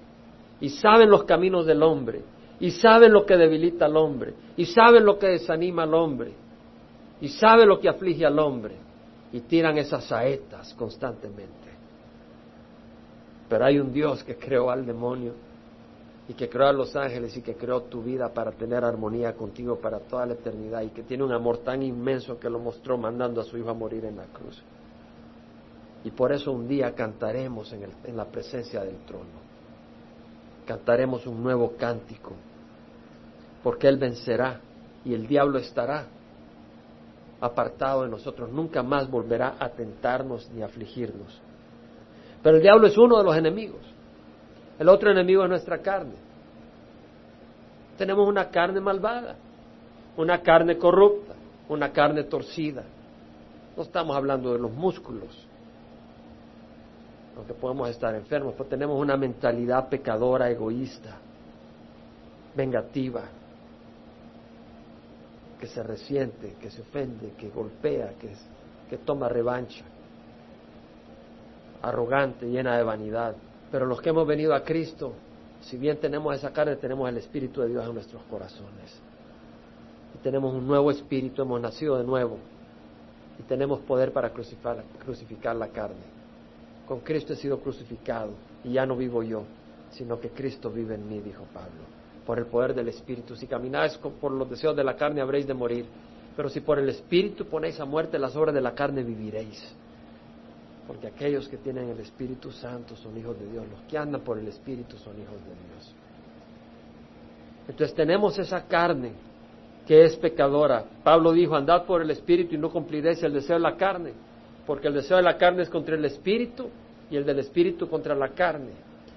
y 0.61 0.69
saben 0.69 1.11
los 1.11 1.25
caminos 1.25 1.67
del 1.67 1.83
hombre 1.83 2.23
y 2.61 2.71
saben 2.71 3.12
lo 3.12 3.27
que 3.27 3.37
debilita 3.37 3.87
al 3.87 3.97
hombre 3.97 4.35
y 4.57 4.65
saben 4.67 5.05
lo 5.05 5.19
que 5.19 5.27
desanima 5.27 5.83
al 5.83 5.95
hombre 5.95 6.33
y 7.21 7.29
saben 7.29 7.69
lo 7.69 7.79
que 7.81 7.89
aflige 7.89 8.25
al 8.25 8.39
hombre 8.39 8.77
y 9.33 9.41
tiran 9.41 9.79
esas 9.79 10.05
saetas 10.05 10.75
constantemente. 10.75 11.73
Pero 13.49 13.65
hay 13.65 13.79
un 13.79 13.93
Dios 13.93 14.23
que 14.25 14.37
creó 14.37 14.71
al 14.71 14.87
demonio 14.87 15.33
y 16.29 16.35
que 16.35 16.49
creó 16.49 16.69
a 16.69 16.73
los 16.73 16.95
ángeles 16.95 17.37
y 17.37 17.43
que 17.43 17.57
creó 17.57 17.83
tu 17.83 18.03
vida 18.03 18.33
para 18.33 18.53
tener 18.53 18.85
armonía 18.85 19.35
contigo 19.35 19.77
para 19.77 19.99
toda 20.01 20.27
la 20.27 20.35
eternidad 20.35 20.83
y 20.83 20.91
que 20.91 21.03
tiene 21.03 21.25
un 21.25 21.33
amor 21.33 21.59
tan 21.59 21.83
inmenso 21.83 22.39
que 22.39 22.49
lo 22.49 22.59
mostró 22.59 22.97
mandando 22.97 23.41
a 23.41 23.45
su 23.45 23.59
hijo 23.59 23.71
a 23.71 23.75
morir 23.75 24.05
en 24.05 24.17
la 24.17 24.27
cruz. 24.27 24.62
Y 26.05 26.11
por 26.11 26.33
eso 26.33 26.53
un 26.53 26.69
día 26.69 26.95
cantaremos 26.95 27.73
en, 27.73 27.87
en 28.05 28.17
la 28.17 28.27
presencia 28.27 28.83
del 28.83 28.99
trono. 29.05 29.43
Cantaremos 30.67 31.27
un 31.27 31.43
nuevo 31.43 31.75
cántico, 31.77 32.33
porque 33.62 33.89
Él 33.89 33.99
vencerá 33.99 34.61
y 35.05 35.15
el 35.15 35.27
diablo 35.27 35.59
estará 35.59 36.07
apartado 37.42 38.04
de 38.04 38.08
nosotros, 38.08 38.50
nunca 38.52 38.84
más 38.84 39.11
volverá 39.11 39.56
a 39.58 39.68
tentarnos 39.68 40.49
ni 40.52 40.62
a 40.62 40.66
afligirnos. 40.66 41.40
Pero 42.40 42.56
el 42.56 42.62
diablo 42.62 42.87
es 42.87 42.96
uno 42.96 43.18
de 43.18 43.25
los 43.25 43.37
enemigos. 43.37 43.80
El 44.78 44.88
otro 44.88 45.11
enemigo 45.11 45.42
es 45.42 45.49
nuestra 45.49 45.78
carne. 45.78 46.14
Tenemos 47.99 48.26
una 48.28 48.49
carne 48.49 48.80
malvada, 48.80 49.34
una 50.16 50.40
carne 50.40 50.78
corrupta, 50.78 51.34
una 51.68 51.92
carne 51.92 52.25
torcida. 52.25 52.84
No 53.76 53.82
estamos 53.82 54.16
hablando 54.16 54.52
de 54.52 54.61
los 54.61 54.70
músculos, 54.70 55.46
aunque 57.37 57.54
podemos 57.54 57.88
estar 57.90 58.14
enfermos, 58.14 58.54
pero 58.56 58.68
tenemos 58.68 59.00
una 59.00 59.16
mentalidad 59.16 59.88
pecadora, 59.88 60.49
egoísta, 60.49 61.16
vengativa, 62.54 63.22
que 65.62 65.69
se 65.69 65.81
resiente, 65.81 66.57
que 66.61 66.73
se 66.73 66.83
ofende, 66.83 67.35
que 67.38 67.49
golpea, 67.49 68.14
que, 68.19 68.35
que 68.90 68.99
toma 68.99 69.28
revancha, 69.28 69.85
arrogante, 71.81 72.47
llena 72.50 72.76
de 72.76 72.83
vanidad. 72.83 73.37
Pero 73.71 73.87
los 73.87 74.02
que 74.02 74.09
hemos 74.09 74.26
venido 74.26 74.57
a 74.57 74.64
Cristo, 74.64 75.12
si 75.61 75.76
bien 75.76 75.99
tenemos 75.99 76.35
esa 76.35 76.52
carne, 76.52 76.75
tenemos 76.75 77.09
el 77.09 77.16
Espíritu 77.19 77.61
de 77.61 77.69
Dios 77.69 77.87
en 77.87 77.95
nuestros 77.95 78.25
corazones. 78.25 79.00
Y 80.16 80.19
tenemos 80.19 80.52
un 80.52 80.66
nuevo 80.66 80.90
espíritu, 80.90 81.42
hemos 81.42 81.61
nacido 81.61 81.97
de 81.97 82.02
nuevo. 82.02 82.38
Y 83.38 83.45
tenemos 83.45 83.78
poder 83.83 84.12
para 84.12 84.31
crucificar, 84.31 84.83
crucificar 85.04 85.54
la 85.54 85.69
carne. 85.69 86.02
Con 86.88 86.99
Cristo 87.02 87.35
he 87.35 87.37
sido 87.37 87.61
crucificado 87.61 88.33
y 88.64 88.73
ya 88.73 88.85
no 88.85 88.97
vivo 88.97 89.23
yo, 89.23 89.45
sino 89.92 90.19
que 90.19 90.31
Cristo 90.31 90.71
vive 90.71 90.97
en 90.97 91.09
mí, 91.09 91.21
dijo 91.21 91.45
Pablo 91.54 92.01
por 92.26 92.38
el 92.38 92.47
poder 92.47 92.75
del 92.75 92.88
Espíritu. 92.88 93.37
Si 93.37 93.47
camináis 93.47 93.97
por 93.99 94.33
los 94.33 94.49
deseos 94.49 94.76
de 94.76 94.85
la 94.85 94.97
carne 94.97 95.21
habréis 95.21 95.47
de 95.47 95.55
morir, 95.55 95.87
pero 96.37 96.49
si 96.49 96.61
por 96.61 96.79
el 96.79 96.88
Espíritu 96.88 97.47
ponéis 97.47 97.79
a 97.81 97.85
muerte 97.85 98.19
las 98.19 98.35
obras 98.37 98.55
de 98.55 98.61
la 98.61 98.75
carne 98.75 99.02
viviréis. 99.02 99.75
Porque 100.87 101.07
aquellos 101.07 101.49
que 101.49 101.59
tienen 101.59 101.88
el 101.91 102.00
Espíritu 102.00 102.50
Santo 102.50 102.97
son 102.97 103.17
hijos 103.17 103.38
de 103.38 103.50
Dios, 103.50 103.64
los 103.69 103.81
que 103.83 103.99
andan 103.99 104.21
por 104.23 104.38
el 104.38 104.49
Espíritu 104.49 104.97
son 104.97 105.14
hijos 105.14 105.35
de 105.35 105.75
Dios. 105.75 105.95
Entonces 107.69 107.95
tenemos 107.95 108.38
esa 108.38 108.67
carne 108.67 109.12
que 109.87 110.05
es 110.05 110.17
pecadora. 110.17 110.85
Pablo 111.02 111.33
dijo, 111.33 111.55
andad 111.55 111.85
por 111.85 112.02
el 112.02 112.11
Espíritu 112.11 112.55
y 112.55 112.59
no 112.59 112.71
cumpliréis 112.71 113.23
el 113.23 113.33
deseo 113.33 113.57
de 113.57 113.62
la 113.62 113.76
carne, 113.76 114.12
porque 114.67 114.88
el 114.88 114.95
deseo 114.95 115.17
de 115.17 115.23
la 115.23 115.37
carne 115.37 115.62
es 115.62 115.71
contra 115.71 115.95
el 115.95 116.05
Espíritu 116.05 116.69
y 117.11 117.17
el 117.17 117.25
del 117.25 117.38
Espíritu 117.41 117.88
contra 117.88 118.14
la 118.14 118.29
carne. 118.29 118.73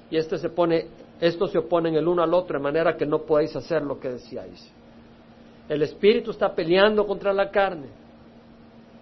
Y 0.10 0.18
este 0.18 0.38
se 0.38 0.50
pone 0.50 0.88
estos 1.20 1.52
se 1.52 1.58
oponen 1.58 1.96
el 1.96 2.08
uno 2.08 2.24
al 2.24 2.34
otro 2.34 2.58
de 2.58 2.64
manera 2.64 2.98
que 2.98 3.06
no 3.06 3.22
podéis 3.22 3.56
hacer 3.56 3.82
lo 3.82 4.00
que 4.00 4.10
decíais. 4.10 4.72
El 5.70 5.82
espíritu 5.82 6.32
está 6.32 6.54
peleando 6.54 7.08
contra 7.08 7.34
la 7.34 7.50
carne 7.50 7.88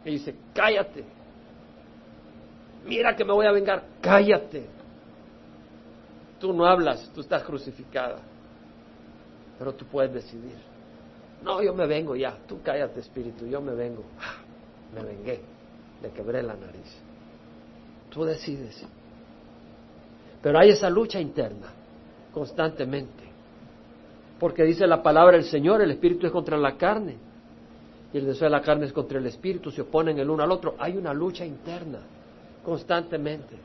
y 0.05 0.11
dice, 0.11 0.35
cállate, 0.53 1.03
mira 2.85 3.15
que 3.15 3.25
me 3.25 3.33
voy 3.33 3.45
a 3.45 3.51
vengar, 3.51 3.83
cállate. 4.01 4.67
Tú 6.39 6.53
no 6.53 6.65
hablas, 6.65 7.09
tú 7.13 7.21
estás 7.21 7.43
crucificada, 7.43 8.19
pero 9.57 9.73
tú 9.73 9.85
puedes 9.85 10.13
decidir. 10.13 10.57
No, 11.41 11.61
yo 11.61 11.73
me 11.73 11.87
vengo 11.87 12.15
ya, 12.15 12.37
tú 12.47 12.61
cállate 12.61 12.99
espíritu, 12.99 13.45
yo 13.47 13.59
me 13.59 13.73
vengo. 13.73 14.03
Ah, 14.19 14.41
me 14.93 15.03
vengué, 15.03 15.41
le 16.01 16.11
quebré 16.11 16.43
la 16.43 16.53
nariz. 16.53 17.01
Tú 18.09 18.23
decides. 18.23 18.85
Pero 20.41 20.59
hay 20.59 20.69
esa 20.69 20.89
lucha 20.89 21.19
interna 21.19 21.82
constantemente. 22.33 23.23
Porque 24.39 24.63
dice 24.63 24.87
la 24.87 25.01
palabra 25.01 25.37
del 25.37 25.45
Señor, 25.45 25.81
el 25.81 25.91
espíritu 25.91 26.25
es 26.25 26.31
contra 26.31 26.57
la 26.57 26.75
carne 26.75 27.15
y 28.11 28.17
el 28.17 28.25
deseo 28.25 28.45
de 28.45 28.51
la 28.51 28.61
carne 28.61 28.85
es 28.85 28.93
contra 28.93 29.19
el 29.19 29.25
espíritu, 29.25 29.71
se 29.71 29.81
oponen 29.81 30.19
el 30.19 30.29
uno 30.29 30.43
al 30.43 30.51
otro. 30.51 30.75
Hay 30.79 30.97
una 30.97 31.13
lucha 31.13 31.45
interna 31.45 31.99
constantemente. 32.63 33.57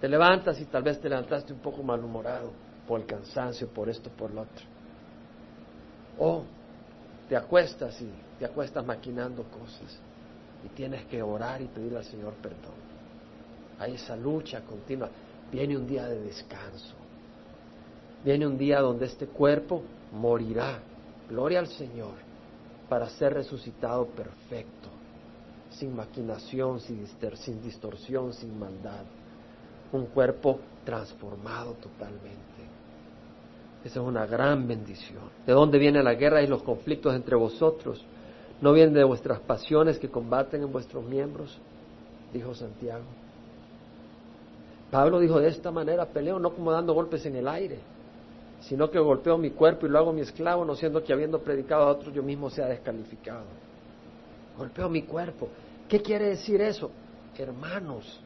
Te 0.00 0.08
levantas 0.08 0.60
y 0.60 0.64
tal 0.66 0.82
vez 0.82 1.00
te 1.00 1.08
levantaste 1.08 1.52
un 1.52 1.60
poco 1.60 1.82
malhumorado 1.82 2.50
por 2.86 3.00
el 3.00 3.06
cansancio, 3.06 3.68
por 3.68 3.88
esto, 3.88 4.10
por 4.10 4.30
lo 4.32 4.42
otro. 4.42 4.64
O 6.18 6.44
te 7.28 7.36
acuestas 7.36 8.00
y 8.00 8.10
te 8.38 8.44
acuestas 8.44 8.84
maquinando 8.84 9.42
cosas 9.44 10.00
y 10.64 10.68
tienes 10.68 11.04
que 11.06 11.22
orar 11.22 11.60
y 11.60 11.66
pedir 11.66 11.96
al 11.96 12.04
Señor 12.04 12.34
perdón. 12.34 12.86
Hay 13.78 13.94
esa 13.94 14.16
lucha 14.16 14.62
continua. 14.62 15.10
Viene 15.52 15.76
un 15.76 15.86
día 15.86 16.06
de 16.06 16.20
descanso. 16.20 16.94
Viene 18.24 18.46
un 18.46 18.58
día 18.58 18.80
donde 18.80 19.06
este 19.06 19.26
cuerpo 19.26 19.82
morirá. 20.12 20.78
Gloria 21.28 21.60
al 21.60 21.68
Señor 21.68 22.26
para 22.88 23.08
ser 23.08 23.34
resucitado 23.34 24.06
perfecto, 24.06 24.88
sin 25.70 25.94
maquinación, 25.96 26.80
sin, 26.80 27.04
distorsión, 27.62 28.32
sin 28.32 28.58
maldad. 28.58 29.04
Un 29.92 30.06
cuerpo 30.06 30.60
transformado 30.84 31.72
totalmente. 31.74 32.40
Esa 33.84 34.00
es 34.00 34.06
una 34.06 34.26
gran 34.26 34.66
bendición. 34.66 35.22
¿De 35.46 35.52
dónde 35.52 35.78
viene 35.78 36.02
la 36.02 36.14
guerra 36.14 36.42
y 36.42 36.46
los 36.46 36.62
conflictos 36.62 37.14
entre 37.14 37.36
vosotros? 37.36 38.04
¿No 38.60 38.72
vienen 38.72 38.94
de 38.94 39.04
vuestras 39.04 39.40
pasiones 39.40 39.98
que 39.98 40.08
combaten 40.08 40.62
en 40.62 40.72
vuestros 40.72 41.04
miembros? 41.04 41.58
Dijo 42.32 42.54
Santiago. 42.54 43.04
Pablo 44.90 45.18
dijo, 45.18 45.40
de 45.40 45.48
esta 45.48 45.70
manera 45.70 46.06
peleo 46.06 46.38
no 46.38 46.54
como 46.54 46.70
dando 46.70 46.94
golpes 46.94 47.26
en 47.26 47.36
el 47.36 47.48
aire, 47.48 47.78
sino 48.60 48.90
que 48.90 48.98
golpeo 48.98 49.36
mi 49.36 49.50
cuerpo 49.50 49.86
y 49.86 49.88
lo 49.88 49.98
hago 49.98 50.12
mi 50.12 50.20
esclavo, 50.20 50.64
no 50.64 50.74
siendo 50.74 51.02
que 51.02 51.12
habiendo 51.12 51.40
predicado 51.40 51.84
a 51.84 51.90
otros 51.90 52.14
yo 52.14 52.22
mismo 52.22 52.50
sea 52.50 52.66
descalificado. 52.66 53.44
Golpeo 54.56 54.88
mi 54.88 55.02
cuerpo. 55.02 55.48
¿Qué 55.88 56.00
quiere 56.00 56.30
decir 56.30 56.60
eso? 56.60 56.90
Hermanos, 57.36 58.20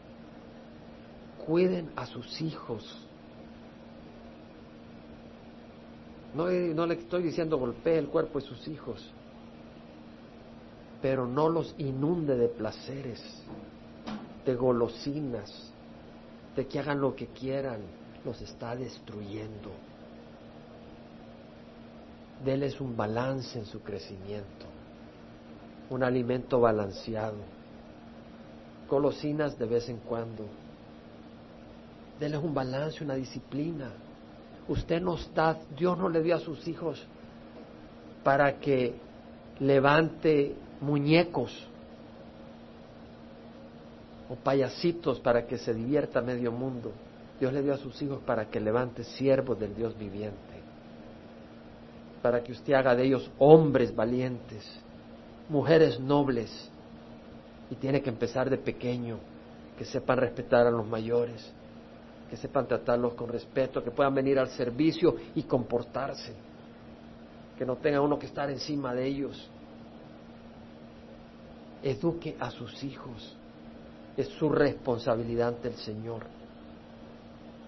cuiden 1.44 1.90
a 1.96 2.07
sus 2.07 2.40
hijos. 2.40 3.07
No, 6.35 6.46
no 6.49 6.87
le 6.87 6.94
estoy 6.94 7.25
diciendo 7.25 7.59
golpee 7.59 7.99
el 7.99 8.07
cuerpo 8.07 8.38
de 8.38 8.46
sus 8.46 8.68
hijos, 8.68 9.11
pero 11.03 11.27
no 11.27 11.49
los 11.49 11.75
inunde 11.79 12.37
de 12.37 12.49
placeres, 12.49 13.20
de 14.46 14.55
golosinas, 14.55 15.70
de 16.61 16.66
que 16.66 16.79
hagan 16.79 17.01
lo 17.01 17.16
que 17.16 17.29
quieran, 17.29 17.81
los 18.23 18.38
está 18.42 18.77
destruyendo. 18.77 19.70
Deles 22.44 22.79
un 22.83 22.94
balance 22.94 23.59
en 23.59 23.64
su 23.64 23.81
crecimiento, 23.81 24.66
un 25.88 26.03
alimento 26.03 26.61
balanceado, 26.61 27.38
golosinas 28.90 29.59
de 29.59 29.64
vez 29.64 29.88
en 29.88 30.01
cuando. 30.01 30.44
Deles 32.18 32.42
un 32.42 32.53
balance, 32.53 33.03
una 33.03 33.14
disciplina. 33.14 33.90
Usted 34.68 35.01
no 35.01 35.14
está, 35.14 35.61
Dios 35.75 35.96
no 35.96 36.11
le 36.11 36.23
dio 36.23 36.37
a 36.37 36.40
sus 36.40 36.68
hijos 36.68 37.03
para 38.23 38.61
que 38.61 38.96
levante 39.61 40.55
muñecos 40.83 41.70
o 44.31 44.37
payasitos 44.37 45.19
para 45.19 45.45
que 45.45 45.59
se 45.59 45.75
divierta 45.75 46.23
medio 46.23 46.53
mundo. 46.53 46.93
Dios 47.40 47.53
le 47.53 47.62
dio 47.62 47.75
a 47.75 47.79
sus 47.79 48.01
hijos 48.01 48.21
para 48.25 48.47
que 48.47 48.61
levante 48.61 49.03
siervos 49.03 49.59
del 49.59 49.75
Dios 49.75 49.99
viviente, 49.99 50.62
para 52.23 52.43
que 52.43 52.53
usted 52.53 52.75
haga 52.75 52.95
de 52.95 53.07
ellos 53.07 53.29
hombres 53.38 53.95
valientes, 53.95 54.64
mujeres 55.49 55.99
nobles, 55.99 56.71
y 57.71 57.75
tiene 57.75 58.03
que 58.03 58.11
empezar 58.11 58.49
de 58.49 58.59
pequeño, 58.59 59.19
que 59.77 59.85
sepan 59.85 60.19
respetar 60.19 60.66
a 60.66 60.71
los 60.71 60.87
mayores, 60.87 61.53
que 62.29 62.37
sepan 62.37 62.69
tratarlos 62.69 63.14
con 63.14 63.29
respeto, 63.29 63.83
que 63.83 63.90
puedan 63.90 64.14
venir 64.14 64.38
al 64.38 64.51
servicio 64.51 65.16
y 65.35 65.43
comportarse, 65.43 66.35
que 67.59 67.64
no 67.64 67.77
tenga 67.77 68.01
uno 68.01 68.19
que 68.19 68.27
estar 68.27 68.49
encima 68.49 68.95
de 68.95 69.07
ellos. 69.07 69.51
Eduque 71.83 72.37
a 72.38 72.51
sus 72.51 72.85
hijos. 72.85 73.37
Es 74.21 74.29
su 74.29 74.51
responsabilidad 74.51 75.49
ante 75.49 75.69
el 75.69 75.77
Señor. 75.77 76.25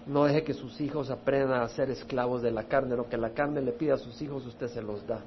No 0.05 0.25
deje 0.25 0.43
que 0.43 0.53
sus 0.53 0.79
hijos 0.81 1.09
aprendan 1.09 1.63
a 1.63 1.67
ser 1.69 1.89
esclavos 1.89 2.43
de 2.43 2.51
la 2.51 2.65
carne. 2.65 2.95
Lo 2.95 3.09
que 3.09 3.17
la 3.17 3.31
carne 3.31 3.59
le 3.59 3.71
pide 3.71 3.93
a 3.93 3.97
sus 3.97 4.21
hijos, 4.21 4.45
usted 4.45 4.67
se 4.67 4.83
los 4.83 5.03
da. 5.07 5.19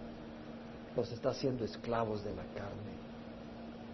Los 0.95 1.11
está 1.11 1.31
haciendo 1.31 1.65
esclavos 1.65 2.23
de 2.23 2.31
la 2.31 2.45
carne. 2.45 2.95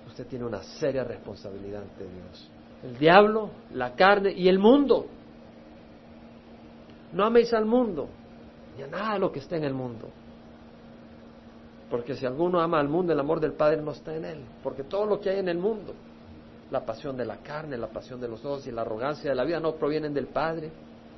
Usted 0.08 0.26
tiene 0.26 0.44
una 0.44 0.62
seria 0.62 1.04
responsabilidad 1.04 1.80
ante 1.80 2.04
Dios. 2.04 2.50
El 2.82 2.98
diablo, 2.98 3.48
la 3.72 3.94
carne 3.94 4.34
y 4.36 4.46
el 4.46 4.58
mundo. 4.58 5.06
No 7.14 7.24
améis 7.24 7.54
al 7.54 7.64
mundo, 7.64 8.08
ni 8.76 8.82
a 8.82 8.88
nada 8.88 9.14
de 9.14 9.20
lo 9.20 9.32
que 9.32 9.38
está 9.38 9.56
en 9.56 9.64
el 9.64 9.72
mundo. 9.72 10.06
Porque 11.88 12.14
si 12.14 12.26
alguno 12.26 12.60
ama 12.60 12.78
al 12.78 12.90
mundo, 12.90 13.14
el 13.14 13.20
amor 13.20 13.40
del 13.40 13.54
Padre 13.54 13.80
no 13.80 13.92
está 13.92 14.14
en 14.14 14.26
él. 14.26 14.44
Porque 14.62 14.82
todo 14.82 15.06
lo 15.06 15.18
que 15.18 15.30
hay 15.30 15.38
en 15.38 15.48
el 15.48 15.58
mundo, 15.58 15.94
la 16.72 16.84
pasión 16.86 17.16
de 17.16 17.26
la 17.26 17.36
carne, 17.36 17.76
la 17.76 17.88
pasión 17.88 18.18
de 18.18 18.28
los 18.28 18.42
ojos 18.44 18.66
y 18.66 18.72
la 18.72 18.80
arrogancia 18.80 19.30
de 19.30 19.36
la 19.36 19.44
vida 19.44 19.60
no 19.60 19.74
provienen 19.74 20.14
del 20.14 20.26
Padre, 20.28 20.72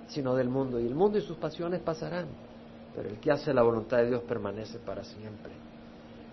sino 0.09 0.35
del 0.35 0.49
mundo. 0.49 0.81
Y 0.81 0.87
el 0.87 0.95
mundo 0.95 1.17
y 1.17 1.21
sus 1.21 1.37
pasiones 1.37 1.81
pasarán. 1.81 2.27
Pero 2.95 3.09
el 3.09 3.21
que 3.21 3.31
hace 3.31 3.55
la 3.55 3.63
voluntad 3.63 3.99
de 3.99 4.09
Dios 4.09 4.23
permanece 4.25 4.79
para 4.81 5.05
siempre. 5.05 5.53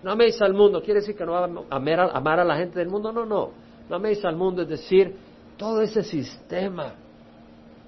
No 0.04 0.12
améis 0.12 0.42
al 0.42 0.56
mundo, 0.56 0.82
quiere 0.82 1.02
decir 1.02 1.16
que 1.16 1.24
no 1.24 1.38
amar 1.38 2.00
a, 2.00 2.18
amar 2.18 2.40
a 2.40 2.44
la 2.44 2.58
gente 2.58 2.80
del 2.80 2.90
mundo, 2.90 3.12
no, 3.12 3.26
no. 3.26 3.52
No 3.88 3.96
améis 3.96 4.26
al 4.26 4.36
mundo, 4.36 4.64
es 4.64 4.70
decir, 4.70 5.16
todo 5.56 5.82
ese 5.82 6.02
sistema. 6.02 6.94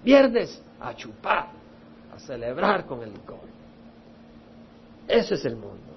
Viernes, 0.03 0.61
a 0.79 0.93
chupar, 0.95 1.47
a 2.13 2.19
celebrar 2.19 2.85
con 2.85 3.01
el 3.01 3.11
licor. 3.11 3.39
Ese 5.07 5.33
es 5.33 5.45
el 5.45 5.55
mundo. 5.55 5.93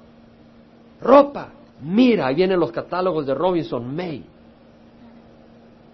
Ropa. 1.02 1.52
Mira, 1.82 2.28
ahí 2.28 2.36
vienen 2.36 2.58
los 2.58 2.72
catálogos 2.72 3.26
de 3.26 3.34
Robinson 3.34 3.94
May. 3.94 4.24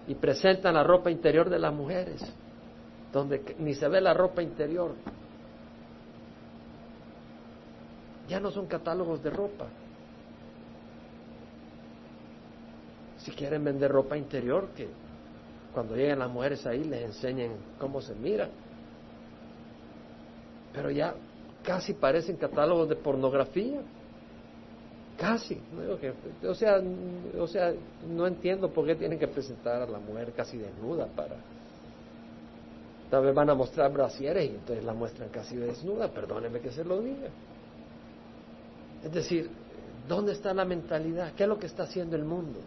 Y 0.07 0.15
presentan 0.15 0.73
la 0.73 0.83
ropa 0.83 1.09
interior 1.09 1.49
de 1.49 1.59
las 1.59 1.73
mujeres, 1.73 2.21
donde 3.11 3.55
ni 3.59 3.73
se 3.73 3.87
ve 3.87 4.01
la 4.01 4.13
ropa 4.13 4.41
interior. 4.41 4.95
Ya 8.27 8.39
no 8.39 8.51
son 8.51 8.67
catálogos 8.67 9.23
de 9.23 9.29
ropa. 9.29 9.67
Si 13.17 13.31
quieren 13.31 13.63
vender 13.63 13.91
ropa 13.91 14.17
interior, 14.17 14.69
que 14.75 14.89
cuando 15.73 15.95
lleguen 15.95 16.19
las 16.19 16.29
mujeres 16.29 16.65
ahí 16.65 16.83
les 16.83 17.03
enseñen 17.03 17.53
cómo 17.79 18.01
se 18.01 18.13
mira. 18.15 18.49
Pero 20.73 20.91
ya 20.91 21.13
casi 21.63 21.93
parecen 21.93 22.37
catálogos 22.37 22.89
de 22.89 22.95
pornografía. 22.95 23.81
Casi. 25.17 25.61
o, 26.43 26.55
sea, 26.55 26.81
o 27.37 27.47
sea, 27.47 27.73
no 28.07 28.27
entiendo 28.27 28.69
por 28.71 28.85
qué 28.85 28.95
tienen 28.95 29.19
que 29.19 29.27
presentar 29.27 29.81
a 29.81 29.85
la 29.85 29.99
mujer 29.99 30.33
casi 30.33 30.57
desnuda 30.57 31.07
para... 31.07 31.35
Tal 33.09 33.23
vez 33.23 33.35
van 33.35 33.49
a 33.51 33.53
mostrar 33.53 33.91
brasieres 33.93 34.45
y 34.45 34.55
entonces 34.55 34.83
la 34.83 34.93
muestran 34.93 35.29
casi 35.29 35.55
desnuda, 35.55 36.09
perdóneme 36.09 36.59
que 36.59 36.71
se 36.71 36.83
lo 36.83 36.99
diga. 36.99 37.29
Es 39.03 39.11
decir, 39.11 39.51
¿dónde 40.07 40.31
está 40.31 40.51
la 40.51 40.65
mentalidad? 40.65 41.33
¿Qué 41.35 41.43
es 41.43 41.49
lo 41.49 41.59
que 41.59 41.67
está 41.67 41.83
haciendo 41.83 42.15
el 42.15 42.25
mundo? 42.25 42.59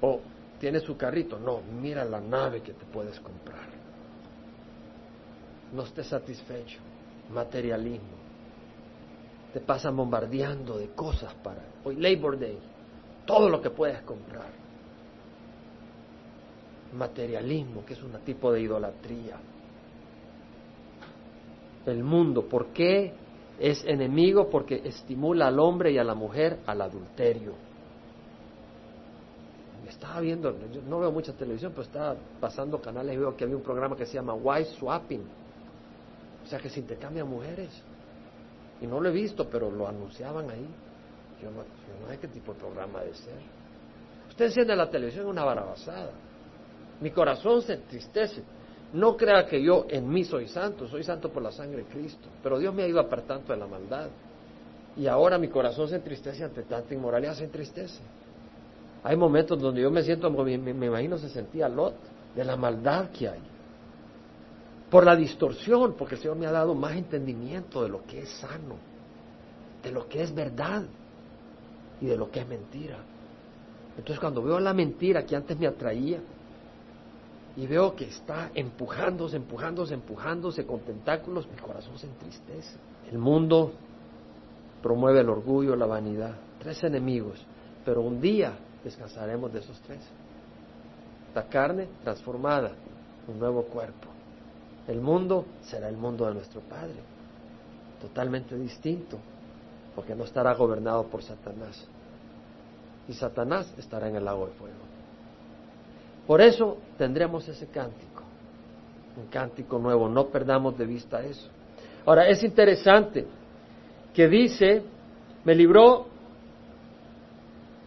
O 0.00 0.20
tiene 0.58 0.80
su 0.80 0.96
carrito, 0.96 1.38
no, 1.38 1.60
mira 1.80 2.04
la 2.04 2.20
nave 2.20 2.62
que 2.62 2.72
te 2.72 2.84
puedes 2.86 3.20
comprar. 3.20 3.68
No 5.72 5.84
estés 5.84 6.08
satisfecho, 6.08 6.80
materialismo 7.32 8.19
te 9.52 9.60
pasan 9.60 9.96
bombardeando 9.96 10.78
de 10.78 10.88
cosas 10.90 11.34
para 11.42 11.62
hoy 11.84 11.96
Labor 11.96 12.38
Day, 12.38 12.58
todo 13.26 13.48
lo 13.48 13.60
que 13.60 13.70
puedes 13.70 14.00
comprar. 14.02 14.48
Materialismo, 16.92 17.84
que 17.84 17.94
es 17.94 18.02
un 18.02 18.12
tipo 18.24 18.52
de 18.52 18.62
idolatría. 18.62 19.36
El 21.86 22.02
mundo, 22.02 22.48
¿por 22.48 22.68
qué 22.68 23.12
es 23.58 23.84
enemigo? 23.84 24.48
Porque 24.50 24.82
estimula 24.84 25.46
al 25.46 25.58
hombre 25.58 25.92
y 25.92 25.98
a 25.98 26.04
la 26.04 26.14
mujer 26.14 26.58
al 26.66 26.80
adulterio. 26.82 27.54
Estaba 29.88 30.20
viendo, 30.20 30.56
yo 30.72 30.82
no 30.82 31.00
veo 31.00 31.10
mucha 31.10 31.32
televisión, 31.32 31.72
pero 31.72 31.82
estaba 31.82 32.16
pasando 32.40 32.80
canales 32.80 33.14
y 33.14 33.18
veo 33.18 33.36
que 33.36 33.44
había 33.44 33.56
un 33.56 33.62
programa 33.62 33.96
que 33.96 34.06
se 34.06 34.14
llama 34.14 34.34
Wife 34.34 34.76
Swapping. 34.78 35.22
O 36.44 36.46
sea, 36.46 36.58
que 36.58 36.70
se 36.70 36.80
intercambian 36.80 37.28
mujeres. 37.28 37.70
Y 38.80 38.86
no 38.86 39.00
lo 39.00 39.08
he 39.08 39.12
visto, 39.12 39.48
pero 39.48 39.70
lo 39.70 39.86
anunciaban 39.86 40.50
ahí. 40.50 40.66
Yo 41.42 41.50
no, 41.50 41.62
sé 42.08 42.18
qué 42.18 42.28
tipo 42.28 42.52
de 42.54 42.60
programa 42.60 43.00
de 43.00 43.14
ser. 43.14 43.34
Usted 44.28 44.46
enciende 44.46 44.76
la 44.76 44.88
televisión 44.88 45.26
una 45.26 45.44
barabasada. 45.44 46.10
Mi 47.00 47.10
corazón 47.10 47.62
se 47.62 47.74
entristece. 47.74 48.42
No 48.92 49.16
crea 49.16 49.46
que 49.46 49.62
yo 49.62 49.86
en 49.88 50.08
mí 50.08 50.24
soy 50.24 50.48
santo, 50.48 50.88
soy 50.88 51.04
santo 51.04 51.30
por 51.30 51.42
la 51.42 51.52
sangre 51.52 51.84
de 51.84 51.88
Cristo. 51.88 52.28
Pero 52.42 52.58
Dios 52.58 52.74
me 52.74 52.82
ha 52.82 52.88
ido 52.88 53.00
apartando 53.00 53.52
de 53.52 53.58
la 53.58 53.66
maldad. 53.66 54.08
Y 54.96 55.06
ahora 55.06 55.38
mi 55.38 55.48
corazón 55.48 55.88
se 55.88 55.96
entristece 55.96 56.42
ante 56.42 56.62
tanta 56.62 56.92
inmoralidad, 56.92 57.34
se 57.34 57.44
entristece. 57.44 58.00
Hay 59.02 59.16
momentos 59.16 59.58
donde 59.60 59.82
yo 59.82 59.90
me 59.90 60.02
siento, 60.02 60.30
me 60.30 60.86
imagino 60.86 61.16
se 61.16 61.28
sentía 61.28 61.68
Lot, 61.68 61.94
de 62.34 62.44
la 62.44 62.56
maldad 62.56 63.10
que 63.10 63.28
hay 63.28 63.40
por 64.90 65.04
la 65.04 65.14
distorsión, 65.14 65.94
porque 65.96 66.16
el 66.16 66.20
Señor 66.20 66.36
me 66.36 66.46
ha 66.46 66.52
dado 66.52 66.74
más 66.74 66.92
entendimiento 66.96 67.82
de 67.82 67.88
lo 67.88 68.04
que 68.04 68.20
es 68.20 68.28
sano, 68.28 68.76
de 69.82 69.92
lo 69.92 70.08
que 70.08 70.22
es 70.22 70.34
verdad 70.34 70.82
y 72.00 72.06
de 72.06 72.16
lo 72.16 72.30
que 72.30 72.40
es 72.40 72.48
mentira. 72.48 72.98
Entonces 73.96 74.18
cuando 74.18 74.42
veo 74.42 74.58
la 74.58 74.74
mentira 74.74 75.24
que 75.24 75.36
antes 75.36 75.58
me 75.58 75.66
atraía 75.66 76.20
y 77.56 77.66
veo 77.66 77.94
que 77.94 78.06
está 78.06 78.50
empujándose, 78.54 79.36
empujándose, 79.36 79.94
empujándose 79.94 80.66
con 80.66 80.80
tentáculos, 80.80 81.46
mi 81.48 81.56
corazón 81.56 81.96
se 81.98 82.06
entristece. 82.06 82.76
El 83.10 83.18
mundo 83.18 83.72
promueve 84.82 85.20
el 85.20 85.28
orgullo, 85.28 85.76
la 85.76 85.86
vanidad, 85.86 86.34
tres 86.58 86.82
enemigos, 86.82 87.44
pero 87.84 88.00
un 88.00 88.20
día 88.20 88.58
descansaremos 88.82 89.52
de 89.52 89.60
esos 89.60 89.78
tres. 89.82 90.00
La 91.34 91.44
carne 91.44 91.88
transformada, 92.02 92.72
un 93.28 93.38
nuevo 93.38 93.62
cuerpo. 93.64 94.09
El 94.90 95.00
mundo 95.00 95.46
será 95.62 95.88
el 95.88 95.96
mundo 95.96 96.26
de 96.26 96.34
nuestro 96.34 96.62
Padre, 96.62 96.96
totalmente 98.00 98.56
distinto, 98.56 99.18
porque 99.94 100.16
no 100.16 100.24
estará 100.24 100.52
gobernado 100.54 101.04
por 101.04 101.22
Satanás. 101.22 101.86
Y 103.06 103.12
Satanás 103.12 103.72
estará 103.78 104.08
en 104.08 104.16
el 104.16 104.24
lago 104.24 104.46
de 104.46 104.52
fuego. 104.54 104.80
Por 106.26 106.40
eso 106.40 106.78
tendremos 106.98 107.46
ese 107.46 107.68
cántico, 107.68 108.24
un 109.16 109.26
cántico 109.26 109.78
nuevo, 109.78 110.08
no 110.08 110.26
perdamos 110.26 110.76
de 110.76 110.86
vista 110.86 111.22
eso. 111.22 111.48
Ahora, 112.04 112.26
es 112.26 112.42
interesante 112.42 113.28
que 114.12 114.26
dice, 114.26 114.82
me 115.44 115.54
libró, 115.54 116.08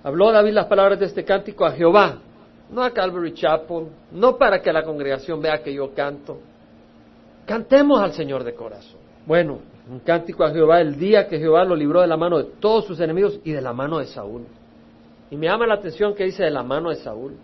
habló 0.05 0.31
David 0.31 0.53
las 0.53 0.67
palabras 0.67 0.97
de 0.99 1.07
este 1.07 1.25
cántico 1.25 1.65
a 1.65 1.73
Jehová, 1.73 2.19
no 2.69 2.81
a 2.81 2.91
Calvary 2.91 3.33
Chapel, 3.33 3.87
no 4.13 4.37
para 4.37 4.61
que 4.61 4.71
la 4.71 4.83
congregación 4.83 5.41
vea 5.41 5.61
que 5.61 5.73
yo 5.73 5.93
canto, 5.93 6.39
Cantemos 7.45 7.99
al 7.99 8.13
Señor 8.13 8.43
de 8.43 8.53
corazón. 8.53 8.99
Bueno, 9.25 9.60
un 9.89 9.99
cántico 9.99 10.43
a 10.43 10.51
Jehová 10.51 10.82
el 10.82 10.97
día 10.97 11.27
que 11.27 11.39
Jehová 11.39 11.63
lo 11.65 11.75
libró 11.75 12.01
de 12.01 12.08
la 12.08 12.17
mano 12.17 12.38
de 12.38 12.45
todos 12.60 12.86
sus 12.86 12.99
enemigos 12.99 13.39
y 13.43 13.51
de 13.51 13.62
la 13.62 13.73
mano 13.73 13.99
de 13.99 14.08
Saúl. 14.08 14.45
Y 15.29 15.36
me 15.36 15.47
llama 15.47 15.67
la 15.67 15.75
atención 15.75 16.13
que 16.13 16.25
dice 16.25 16.43
de 16.43 16.51
la 16.51 16.63
mano 16.63 16.89
de 16.89 16.95
Saúl. 16.97 17.36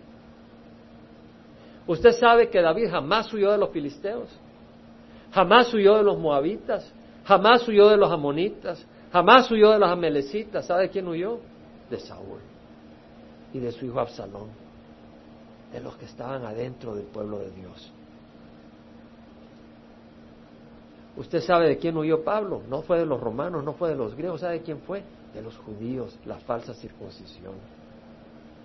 Usted 1.86 2.12
sabe 2.12 2.48
que 2.48 2.60
David 2.60 2.88
jamás 2.90 3.32
huyó 3.32 3.50
de 3.50 3.58
los 3.58 3.70
filisteos, 3.70 4.28
jamás 5.32 5.72
huyó 5.74 5.96
de 5.96 6.04
los 6.04 6.18
moabitas, 6.18 6.92
jamás 7.24 7.66
huyó 7.66 7.88
de 7.88 7.96
los 7.96 8.10
amonitas, 8.10 8.86
jamás 9.12 9.50
huyó 9.50 9.72
de 9.72 9.78
los 9.78 9.90
amelecitas. 9.90 10.66
¿Sabe 10.66 10.88
quién 10.88 11.08
huyó? 11.08 11.40
De 11.90 11.98
Saúl 11.98 12.38
y 13.52 13.58
de 13.58 13.72
su 13.72 13.84
hijo 13.86 14.00
Absalón, 14.00 14.48
de 15.72 15.80
los 15.80 15.96
que 15.96 16.04
estaban 16.04 16.44
adentro 16.44 16.94
del 16.94 17.06
pueblo 17.06 17.38
de 17.38 17.50
Dios. 17.50 17.92
Usted 21.20 21.42
sabe 21.42 21.68
de 21.68 21.76
quién 21.76 21.98
huyó 21.98 22.24
Pablo, 22.24 22.62
no 22.66 22.80
fue 22.80 22.98
de 22.98 23.04
los 23.04 23.20
romanos, 23.20 23.62
no 23.62 23.74
fue 23.74 23.90
de 23.90 23.94
los 23.94 24.14
griegos, 24.14 24.40
¿sabe 24.40 24.54
de 24.54 24.62
quién 24.62 24.80
fue? 24.80 25.02
De 25.34 25.42
los 25.42 25.54
judíos, 25.58 26.18
la 26.24 26.38
falsa 26.38 26.72
circuncisión, 26.72 27.52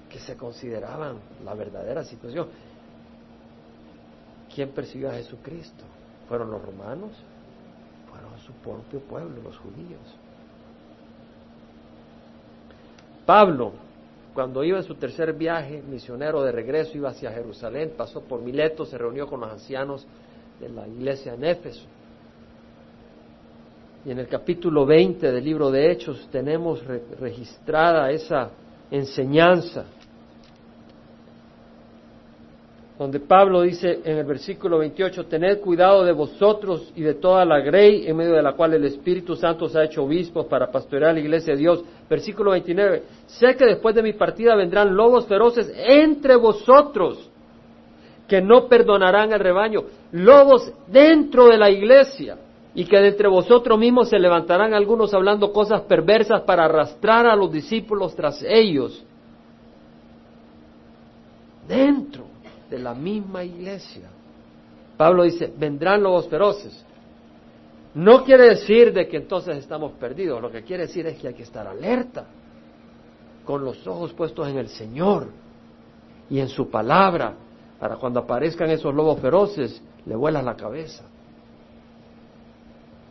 que 0.10 0.20
se 0.20 0.38
consideraban 0.38 1.18
la 1.44 1.54
verdadera 1.54 2.06
situación. 2.06 2.48
¿Quién 4.54 4.70
persiguió 4.70 5.10
a 5.10 5.16
Jesucristo? 5.16 5.84
¿Fueron 6.30 6.50
los 6.50 6.64
romanos? 6.64 7.12
Fueron 8.10 8.40
su 8.40 8.54
propio 8.54 9.02
pueblo, 9.02 9.42
los 9.44 9.58
judíos. 9.58 10.16
Pablo, 13.26 13.74
cuando 14.34 14.64
iba 14.64 14.78
en 14.78 14.86
su 14.86 14.96
tercer 14.96 15.34
viaje 15.34 15.82
misionero 15.82 16.42
de 16.42 16.54
regreso, 16.54 16.98
iba 16.98 17.10
hacia 17.10 17.34
Jerusalén, 17.34 17.96
pasó 17.98 18.22
por 18.22 18.42
Mileto, 18.42 18.86
se 18.86 18.98
reunió 18.98 19.28
con 19.28 19.42
los 19.42 19.52
ancianos 19.52 20.08
de 20.62 20.70
la 20.70 20.88
iglesia 20.88 21.34
en 21.34 21.44
Éfeso 21.44 21.86
Y 24.06 24.12
en 24.12 24.20
el 24.20 24.28
capítulo 24.28 24.86
20 24.86 25.32
del 25.32 25.44
libro 25.44 25.72
de 25.72 25.92
Hechos 25.92 26.28
tenemos 26.32 26.84
registrada 27.20 28.12
esa 28.12 28.52
enseñanza 28.92 29.86
donde 33.00 33.20
Pablo 33.20 33.64
dice 33.64 34.00
en 34.06 34.20
el 34.20 34.26
versículo 34.26 34.78
28, 34.78 35.26
tened 35.26 35.60
cuidado 35.60 36.06
de 36.06 36.14
vosotros 36.14 36.94
y 36.96 37.02
de 37.02 37.16
toda 37.16 37.44
la 37.44 37.60
grey 37.60 38.08
en 38.08 38.16
medio 38.16 38.34
de 38.34 38.44
la 38.44 38.54
cual 38.54 38.76
el 38.76 38.86
Espíritu 38.86 39.36
Santo 39.36 39.68
se 39.68 39.80
ha 39.80 39.84
hecho 39.84 40.04
obispo 40.04 40.48
para 40.48 40.72
pastorear 40.72 41.14
la 41.14 41.20
iglesia 41.20 41.54
de 41.54 41.60
Dios. 41.60 41.84
Versículo 42.08 42.52
29, 42.52 43.04
sé 43.26 43.56
que 43.56 43.66
después 43.66 43.96
de 43.96 44.04
mi 44.04 44.14
partida 44.14 44.56
vendrán 44.56 44.96
lobos 44.96 45.26
feroces 45.26 45.74
entre 45.76 46.36
vosotros 46.36 47.30
que 48.30 48.40
no 48.40 48.68
perdonarán 48.68 49.34
al 49.34 49.40
rebaño, 49.40 49.84
lobos 50.12 50.72
dentro 50.88 51.48
de 51.48 51.58
la 51.58 51.70
iglesia 51.70 52.38
y 52.76 52.84
que 52.86 52.98
de 52.98 53.08
entre 53.08 53.30
vosotros 53.30 53.80
mismos 53.80 54.10
se 54.10 54.20
levantarán 54.20 54.74
algunos 54.74 55.14
hablando 55.14 55.54
cosas 55.54 55.82
perversas 55.84 56.42
para 56.42 56.66
arrastrar 56.66 57.26
a 57.26 57.36
los 57.36 57.50
discípulos 57.50 58.14
tras 58.16 58.44
ellos. 58.44 59.04
Dentro 61.66 62.26
de 62.70 62.78
la 62.78 62.94
misma 62.94 63.46
iglesia. 63.46 64.10
Pablo 64.98 65.24
dice, 65.24 65.52
vendrán 65.58 66.04
lobos 66.04 66.28
feroces. 66.28 66.86
No 67.94 68.26
quiere 68.26 68.50
decir 68.50 68.92
de 68.92 69.08
que 69.08 69.18
entonces 69.18 69.56
estamos 69.58 69.94
perdidos, 69.94 70.42
lo 70.42 70.52
que 70.52 70.64
quiere 70.64 70.86
decir 70.86 71.08
es 71.08 71.18
que 71.18 71.30
hay 71.30 71.34
que 71.34 71.44
estar 71.44 71.66
alerta, 71.66 72.26
con 73.46 73.64
los 73.64 73.88
ojos 73.88 74.12
puestos 74.12 74.50
en 74.50 74.58
el 74.58 74.68
Señor 74.68 75.30
y 76.30 76.40
en 76.40 76.50
su 76.50 76.70
palabra, 76.70 77.36
para 77.80 77.96
cuando 77.96 78.20
aparezcan 78.20 78.70
esos 78.70 78.94
lobos 78.94 79.22
feroces, 79.22 79.82
le 80.06 80.16
vuelas 80.16 80.44
la 80.44 80.56
cabeza. 80.56 81.06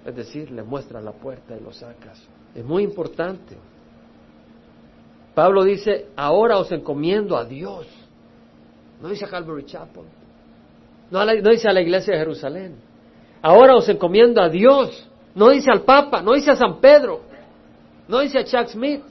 Es 0.05 0.15
decir, 0.15 0.51
le 0.51 0.63
muestras 0.63 1.03
la 1.03 1.13
puerta 1.13 1.57
y 1.57 1.61
lo 1.61 1.73
sacas. 1.73 2.23
Es 2.55 2.65
muy 2.65 2.83
importante. 2.83 3.57
Pablo 5.35 5.65
dice, 5.65 6.09
ahora 6.17 6.59
os 6.59 6.71
encomiendo 6.71 7.37
a 7.37 7.45
Dios 7.45 7.87
no 9.05 9.11
dice 9.11 9.27
a 9.27 9.29
Calvary 9.29 9.67
Chapel. 9.67 10.05
No, 11.11 11.25
no 11.25 11.51
dice 11.51 11.69
a 11.69 11.75
la 11.75 11.83
iglesia 11.83 12.15
de 12.15 12.21
Jerusalén. 12.21 12.77
Ahora 13.43 13.77
os 13.77 13.87
encomiendo 13.87 14.41
a 14.41 14.49
Dios. 14.49 15.07
No 15.35 15.51
dice 15.51 15.71
al 15.71 15.83
Papa, 15.83 16.23
no 16.23 16.33
dice 16.33 16.53
a 16.53 16.57
San 16.57 16.81
Pedro, 16.81 17.21
no 18.09 18.21
dice 18.21 18.39
a 18.39 18.45
Chuck 18.45 18.69
Smith. 18.69 19.03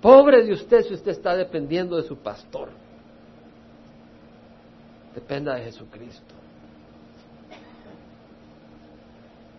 Pobre 0.00 0.44
de 0.44 0.52
usted 0.52 0.82
si 0.84 0.94
usted 0.94 1.10
está 1.10 1.36
dependiendo 1.36 1.96
de 1.96 2.04
su 2.04 2.16
pastor. 2.16 2.70
Dependa 5.14 5.54
de 5.56 5.64
Jesucristo. 5.64 6.34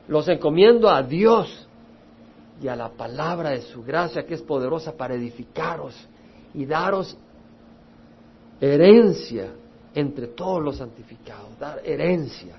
Los 0.08 0.28
encomiendo 0.28 0.89
a 0.89 1.02
Dios 1.02 1.68
y 2.62 2.68
a 2.68 2.76
la 2.76 2.89
palabra 2.89 3.52
de 3.52 3.62
su 3.62 3.84
gracia 3.84 4.26
que 4.26 4.36
es 4.36 4.42
poderosa 4.42 4.94
para 4.94 5.16
edificaros 5.16 5.96
y 6.54 6.66
daros 6.66 7.18
herencia 8.60 9.52
entre 9.96 10.28
todos 10.28 10.62
los 10.62 10.78
santificados, 10.78 11.58
dar 11.60 11.82
herencia, 11.84 12.56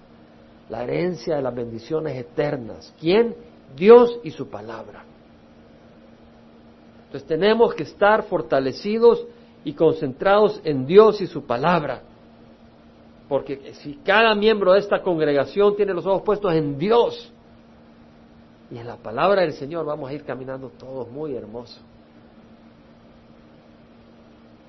la 0.68 0.84
herencia 0.84 1.36
de 1.36 1.42
las 1.42 1.54
bendiciones 1.54 2.16
eternas. 2.16 2.92
¿Quién? 3.00 3.34
Dios 3.76 4.20
y 4.22 4.30
su 4.30 4.48
palabra. 4.48 5.04
Entonces 7.06 7.28
tenemos 7.28 7.74
que 7.74 7.84
estar 7.84 8.24
fortalecidos 8.24 9.26
y 9.64 9.72
concentrados 9.72 10.60
en 10.64 10.86
Dios 10.86 11.20
y 11.20 11.26
su 11.26 11.44
palabra. 11.44 12.02
Porque 13.28 13.72
si 13.74 13.94
cada 14.04 14.34
miembro 14.34 14.72
de 14.72 14.80
esta 14.80 15.00
congregación 15.00 15.76
tiene 15.76 15.94
los 15.94 16.06
ojos 16.06 16.22
puestos 16.22 16.52
en 16.52 16.78
Dios 16.78 17.32
y 18.74 18.78
en 18.78 18.88
la 18.88 18.96
palabra 18.96 19.42
del 19.42 19.52
Señor, 19.52 19.86
vamos 19.86 20.10
a 20.10 20.12
ir 20.12 20.24
caminando 20.24 20.68
todos 20.70 21.08
muy 21.08 21.36
hermosos. 21.36 21.80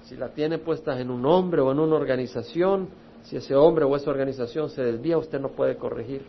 Si 0.03 0.15
la 0.15 0.29
tiene 0.29 0.59
puesta 0.59 0.99
en 1.01 1.09
un 1.09 1.25
hombre 1.25 1.61
o 1.61 1.71
en 1.71 1.79
una 1.79 1.95
organización, 1.95 2.89
si 3.23 3.35
ese 3.35 3.55
hombre 3.55 3.83
o 3.83 3.95
esa 3.95 4.11
organización 4.11 4.69
se 4.69 4.83
desvía, 4.83 5.17
usted 5.17 5.39
no 5.39 5.49
puede 5.49 5.75
corregir. 5.77 6.23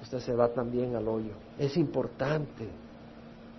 Usted 0.00 0.20
se 0.20 0.34
va 0.34 0.48
también 0.48 0.96
al 0.96 1.06
hoyo. 1.06 1.34
Es 1.58 1.76
importante 1.76 2.66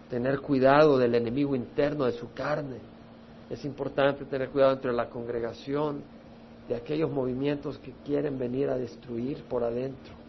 tener 0.09 0.39
cuidado 0.39 0.97
del 0.97 1.13
enemigo 1.13 1.55
interno 1.55 2.05
de 2.05 2.13
su 2.13 2.33
carne. 2.33 2.77
Es 3.51 3.63
importante 3.65 4.25
tener 4.25 4.49
cuidado 4.49 4.73
entre 4.73 4.93
la 4.93 5.09
congregación 5.09 6.01
de 6.67 6.75
aquellos 6.75 7.11
movimientos 7.11 7.77
que 7.77 7.93
quieren 8.03 8.39
venir 8.39 8.71
a 8.71 8.79
destruir 8.79 9.43
por 9.43 9.63
adentro. 9.63 10.22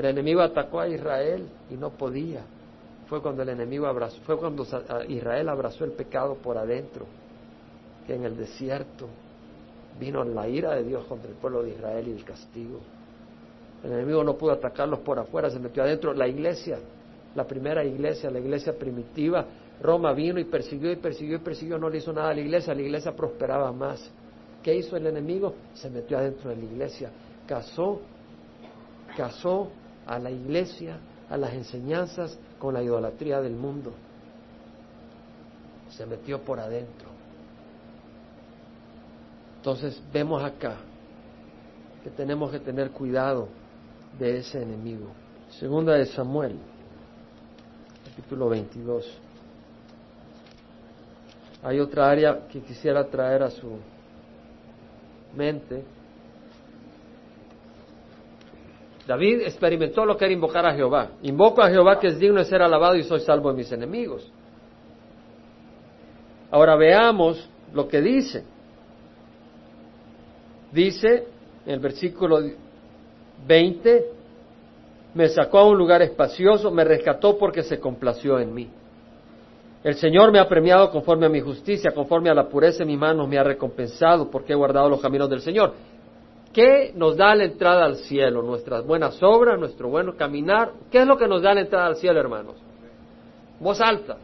El 0.00 0.06
enemigo 0.06 0.40
atacó 0.40 0.80
a 0.80 0.88
Israel 0.88 1.46
y 1.70 1.74
no 1.74 1.90
podía. 1.90 2.40
Fue 3.06 3.20
cuando 3.20 3.42
el 3.42 3.50
enemigo 3.50 3.86
abrazó, 3.86 4.18
fue 4.22 4.38
cuando 4.38 4.66
Israel 5.08 5.50
abrazó 5.50 5.84
el 5.84 5.92
pecado 5.92 6.36
por 6.36 6.56
adentro 6.56 7.04
que 8.06 8.14
en 8.14 8.24
el 8.24 8.34
desierto 8.34 9.08
vino 9.98 10.24
la 10.24 10.48
ira 10.48 10.74
de 10.74 10.84
Dios 10.84 11.04
contra 11.04 11.28
el 11.28 11.36
pueblo 11.36 11.62
de 11.62 11.72
Israel 11.72 12.08
y 12.08 12.12
el 12.12 12.24
castigo. 12.24 12.80
El 13.84 13.92
enemigo 13.92 14.24
no 14.24 14.38
pudo 14.38 14.52
atacarlos 14.52 15.00
por 15.00 15.18
afuera, 15.18 15.50
se 15.50 15.58
metió 15.58 15.82
adentro. 15.82 16.14
La 16.14 16.26
iglesia, 16.26 16.78
la 17.34 17.44
primera 17.44 17.84
iglesia, 17.84 18.30
la 18.30 18.38
iglesia 18.38 18.72
primitiva, 18.78 19.44
Roma 19.82 20.14
vino 20.14 20.40
y 20.40 20.44
persiguió 20.44 20.90
y 20.90 20.96
persiguió 20.96 21.36
y 21.36 21.40
persiguió, 21.40 21.78
no 21.78 21.90
le 21.90 21.98
hizo 21.98 22.10
nada 22.10 22.30
a 22.30 22.34
la 22.34 22.40
iglesia, 22.40 22.74
la 22.74 22.80
iglesia 22.80 23.14
prosperaba 23.14 23.70
más. 23.70 24.10
¿Qué 24.62 24.74
hizo 24.74 24.96
el 24.96 25.06
enemigo? 25.06 25.56
Se 25.74 25.90
metió 25.90 26.16
adentro 26.16 26.48
de 26.48 26.56
la 26.56 26.64
iglesia, 26.64 27.10
casó, 27.46 28.00
casó 29.14 29.68
a 30.06 30.18
la 30.18 30.30
iglesia, 30.30 30.98
a 31.28 31.36
las 31.36 31.52
enseñanzas 31.52 32.38
con 32.58 32.74
la 32.74 32.82
idolatría 32.82 33.40
del 33.40 33.54
mundo. 33.54 33.92
Se 35.90 36.06
metió 36.06 36.40
por 36.42 36.60
adentro. 36.60 37.08
Entonces 39.56 40.02
vemos 40.12 40.42
acá 40.42 40.76
que 42.02 42.10
tenemos 42.10 42.50
que 42.50 42.60
tener 42.60 42.90
cuidado 42.90 43.48
de 44.18 44.38
ese 44.38 44.62
enemigo. 44.62 45.08
Segunda 45.58 45.94
de 45.94 46.06
Samuel, 46.06 46.56
capítulo 48.04 48.48
22. 48.48 49.20
Hay 51.62 51.78
otra 51.78 52.08
área 52.08 52.46
que 52.48 52.62
quisiera 52.62 53.04
traer 53.06 53.42
a 53.42 53.50
su 53.50 53.78
mente. 55.36 55.84
David 59.10 59.40
experimentó 59.40 60.04
lo 60.04 60.16
que 60.16 60.24
era 60.24 60.32
invocar 60.32 60.64
a 60.64 60.72
Jehová. 60.72 61.10
Invoco 61.22 61.60
a 61.60 61.68
Jehová 61.68 61.98
que 61.98 62.06
es 62.06 62.18
digno 62.20 62.38
de 62.38 62.44
ser 62.44 62.62
alabado 62.62 62.94
y 62.94 63.02
soy 63.02 63.18
salvo 63.18 63.50
de 63.50 63.56
mis 63.56 63.72
enemigos. 63.72 64.30
Ahora 66.48 66.76
veamos 66.76 67.50
lo 67.74 67.88
que 67.88 68.00
dice. 68.00 68.44
Dice 70.70 71.26
en 71.66 71.72
el 71.72 71.80
versículo 71.80 72.38
20, 73.48 74.04
me 75.14 75.28
sacó 75.28 75.58
a 75.58 75.66
un 75.66 75.76
lugar 75.76 76.02
espacioso, 76.02 76.70
me 76.70 76.84
rescató 76.84 77.36
porque 77.36 77.64
se 77.64 77.80
complació 77.80 78.38
en 78.38 78.54
mí. 78.54 78.70
El 79.82 79.96
Señor 79.96 80.30
me 80.30 80.38
ha 80.38 80.46
premiado 80.46 80.88
conforme 80.92 81.26
a 81.26 81.28
mi 81.28 81.40
justicia, 81.40 81.90
conforme 81.90 82.30
a 82.30 82.34
la 82.34 82.48
pureza 82.48 82.78
de 82.78 82.84
mis 82.84 82.98
manos 82.98 83.26
me 83.26 83.38
ha 83.38 83.42
recompensado 83.42 84.30
porque 84.30 84.52
he 84.52 84.56
guardado 84.56 84.88
los 84.88 85.00
caminos 85.00 85.28
del 85.28 85.40
Señor. 85.40 85.74
¿Qué 86.52 86.92
nos 86.96 87.16
da 87.16 87.34
la 87.34 87.44
entrada 87.44 87.84
al 87.84 87.96
cielo? 87.96 88.42
Nuestras 88.42 88.84
buenas 88.84 89.22
obras, 89.22 89.58
nuestro 89.58 89.88
bueno 89.88 90.16
caminar. 90.16 90.72
¿Qué 90.90 91.02
es 91.02 91.06
lo 91.06 91.16
que 91.16 91.28
nos 91.28 91.42
da 91.42 91.54
la 91.54 91.60
entrada 91.60 91.86
al 91.86 91.96
cielo, 91.96 92.18
hermanos? 92.18 92.56
Voz 93.60 93.80
alta. 93.80 94.16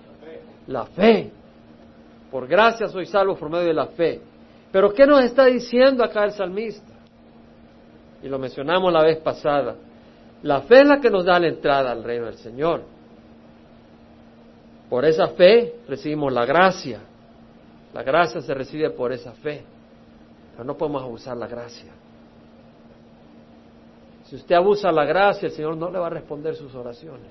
La 0.66 0.86
fe. 0.86 1.30
Por 2.30 2.48
gracia 2.48 2.88
soy 2.88 3.06
salvo 3.06 3.36
por 3.36 3.48
medio 3.48 3.66
de 3.66 3.74
la 3.74 3.86
fe. 3.86 4.20
Pero 4.72 4.92
¿qué 4.92 5.06
nos 5.06 5.22
está 5.22 5.46
diciendo 5.46 6.02
acá 6.02 6.24
el 6.24 6.32
salmista? 6.32 6.92
Y 8.22 8.28
lo 8.28 8.38
mencionamos 8.38 8.92
la 8.92 9.04
vez 9.04 9.18
pasada. 9.18 9.76
La 10.42 10.62
fe 10.62 10.80
es 10.80 10.88
la 10.88 11.00
que 11.00 11.10
nos 11.10 11.24
da 11.24 11.38
la 11.38 11.46
entrada 11.46 11.92
al 11.92 12.02
reino 12.02 12.26
del 12.26 12.38
Señor. 12.38 12.82
Por 14.90 15.04
esa 15.04 15.28
fe 15.28 15.76
recibimos 15.88 16.32
la 16.32 16.44
gracia. 16.44 17.00
La 17.94 18.02
gracia 18.02 18.40
se 18.40 18.52
recibe 18.52 18.90
por 18.90 19.12
esa 19.12 19.32
fe. 19.32 19.64
Pero 20.52 20.64
no 20.64 20.76
podemos 20.76 21.02
abusar 21.02 21.36
la 21.36 21.46
gracia. 21.46 21.92
Si 24.26 24.36
usted 24.36 24.54
abusa 24.54 24.90
la 24.90 25.04
gracia, 25.04 25.46
el 25.46 25.52
Señor 25.52 25.76
no 25.76 25.90
le 25.90 25.98
va 25.98 26.08
a 26.08 26.10
responder 26.10 26.54
sus 26.56 26.74
oraciones. 26.74 27.30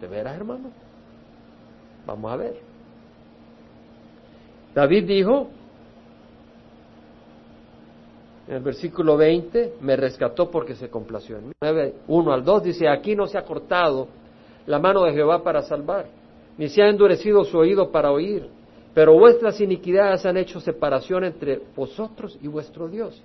¿De 0.00 0.06
veras, 0.06 0.36
hermano? 0.36 0.70
Vamos 2.06 2.32
a 2.32 2.36
ver. 2.36 2.56
David 4.74 5.04
dijo, 5.06 5.48
en 8.46 8.54
el 8.56 8.62
versículo 8.62 9.16
20, 9.16 9.76
me 9.80 9.96
rescató 9.96 10.50
porque 10.50 10.76
se 10.76 10.88
complació 10.88 11.38
en 11.38 11.48
mí. 11.48 11.52
1 12.06 12.32
al 12.32 12.44
2 12.44 12.62
dice, 12.62 12.88
aquí 12.88 13.16
no 13.16 13.26
se 13.26 13.38
ha 13.38 13.42
cortado 13.42 14.06
la 14.66 14.78
mano 14.78 15.02
de 15.04 15.14
Jehová 15.14 15.42
para 15.42 15.62
salvar, 15.62 16.06
ni 16.58 16.68
se 16.68 16.82
ha 16.82 16.88
endurecido 16.88 17.44
su 17.44 17.58
oído 17.58 17.90
para 17.90 18.12
oír, 18.12 18.48
pero 18.94 19.14
vuestras 19.18 19.60
iniquidades 19.60 20.24
han 20.26 20.36
hecho 20.36 20.60
separación 20.60 21.24
entre 21.24 21.60
vosotros 21.74 22.38
y 22.40 22.46
vuestro 22.48 22.88
Dios, 22.88 23.20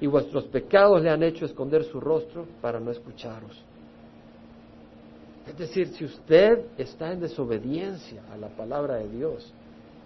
y 0.00 0.06
vuestros 0.06 0.44
pecados 0.44 1.02
le 1.02 1.10
han 1.10 1.22
hecho 1.22 1.44
esconder 1.44 1.84
su 1.84 2.00
rostro 2.00 2.46
para 2.60 2.78
no 2.78 2.90
escucharos. 2.90 3.64
Es 5.46 5.56
decir, 5.56 5.88
si 5.88 6.04
usted 6.04 6.66
está 6.76 7.10
en 7.12 7.20
desobediencia 7.20 8.22
a 8.32 8.36
la 8.36 8.48
palabra 8.48 8.96
de 8.96 9.08
Dios, 9.08 9.52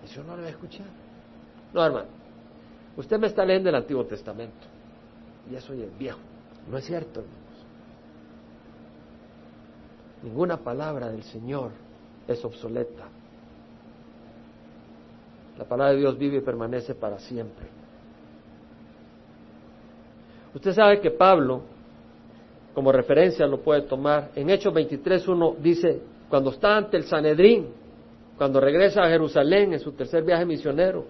Señor 0.07 0.27
no 0.27 0.37
le 0.37 0.43
va 0.43 0.49
a 0.49 0.51
escuchar. 0.51 0.87
No, 1.73 1.85
hermano, 1.85 2.09
usted 2.97 3.19
me 3.19 3.27
está 3.27 3.45
leyendo 3.45 3.69
el 3.69 3.75
Antiguo 3.75 4.05
Testamento 4.05 4.67
y 5.51 5.55
eso 5.55 5.73
es 5.73 5.99
viejo. 5.99 6.21
No 6.71 6.79
es 6.79 6.85
cierto, 6.85 7.21
hermanos. 7.21 7.43
Ninguna 10.23 10.57
palabra 10.59 11.11
del 11.11 11.25
Señor 11.25 11.73
es 12.29 12.45
obsoleta. 12.45 13.09
La 15.59 15.65
palabra 15.65 15.93
de 15.93 15.99
Dios 15.99 16.17
vive 16.17 16.39
y 16.39 16.41
permanece 16.41 16.95
para 16.95 17.19
siempre. 17.19 17.82
Usted 20.55 20.73
sabe 20.73 21.01
que 21.01 21.11
Pablo, 21.11 21.63
como 22.75 22.93
referencia 22.93 23.47
lo 23.47 23.61
puede 23.61 23.83
tomar, 23.83 24.31
en 24.35 24.51
Hechos 24.51 24.75
23.1 24.75 25.57
dice, 25.59 26.01
cuando 26.29 26.51
está 26.51 26.77
ante 26.77 26.97
el 26.97 27.05
Sanedrín, 27.05 27.69
cuando 28.37 28.61
regresa 28.61 29.03
a 29.03 29.09
Jerusalén 29.09 29.73
en 29.73 29.81
su 29.81 29.93
tercer 29.93 30.25
viaje 30.25 30.45
misionero, 30.45 31.05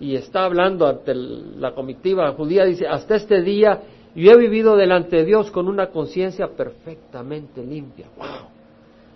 y 0.00 0.14
está 0.14 0.44
hablando 0.44 0.86
ante 0.86 1.12
la 1.14 1.74
comitiva 1.74 2.32
judía, 2.32 2.64
dice, 2.64 2.86
hasta 2.86 3.16
este 3.16 3.42
día 3.42 3.82
yo 4.14 4.32
he 4.32 4.36
vivido 4.36 4.76
delante 4.76 5.16
de 5.16 5.24
Dios 5.24 5.50
con 5.50 5.68
una 5.68 5.88
conciencia 5.88 6.48
perfectamente 6.48 7.64
limpia. 7.64 8.06
¡Wow! 8.16 8.48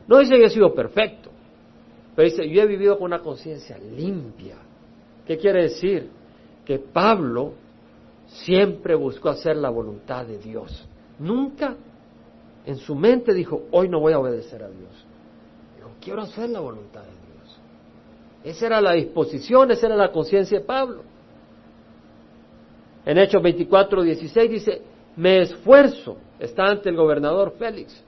No 0.08 0.18
dice 0.18 0.36
que 0.36 0.44
he 0.44 0.50
sido 0.50 0.74
perfecto, 0.74 1.30
pero 2.14 2.28
dice, 2.28 2.48
yo 2.48 2.62
he 2.62 2.66
vivido 2.66 2.98
con 2.98 3.06
una 3.06 3.20
conciencia 3.20 3.78
limpia. 3.78 4.56
¿Qué 5.26 5.38
quiere 5.38 5.62
decir? 5.62 6.10
Que 6.64 6.78
Pablo 6.78 7.54
siempre 8.32 8.94
buscó 8.94 9.28
hacer 9.28 9.56
la 9.56 9.70
voluntad 9.70 10.26
de 10.26 10.38
Dios. 10.38 10.86
Nunca 11.18 11.76
en 12.64 12.76
su 12.76 12.94
mente 12.94 13.34
dijo, 13.34 13.64
hoy 13.70 13.88
no 13.88 14.00
voy 14.00 14.12
a 14.12 14.18
obedecer 14.18 14.62
a 14.62 14.68
Dios. 14.68 14.90
Dijo, 15.76 15.90
quiero 16.00 16.22
hacer 16.22 16.48
la 16.48 16.60
voluntad 16.60 17.02
de 17.02 17.10
Dios. 17.10 17.60
Esa 18.44 18.66
era 18.66 18.80
la 18.80 18.92
disposición, 18.92 19.70
esa 19.70 19.86
era 19.86 19.96
la 19.96 20.12
conciencia 20.12 20.58
de 20.58 20.64
Pablo. 20.64 21.02
En 23.04 23.18
Hechos 23.18 23.42
24, 23.42 24.02
16 24.02 24.50
dice, 24.50 24.82
me 25.16 25.42
esfuerzo, 25.42 26.16
está 26.38 26.66
ante 26.66 26.88
el 26.88 26.96
gobernador 26.96 27.54
Félix, 27.58 28.02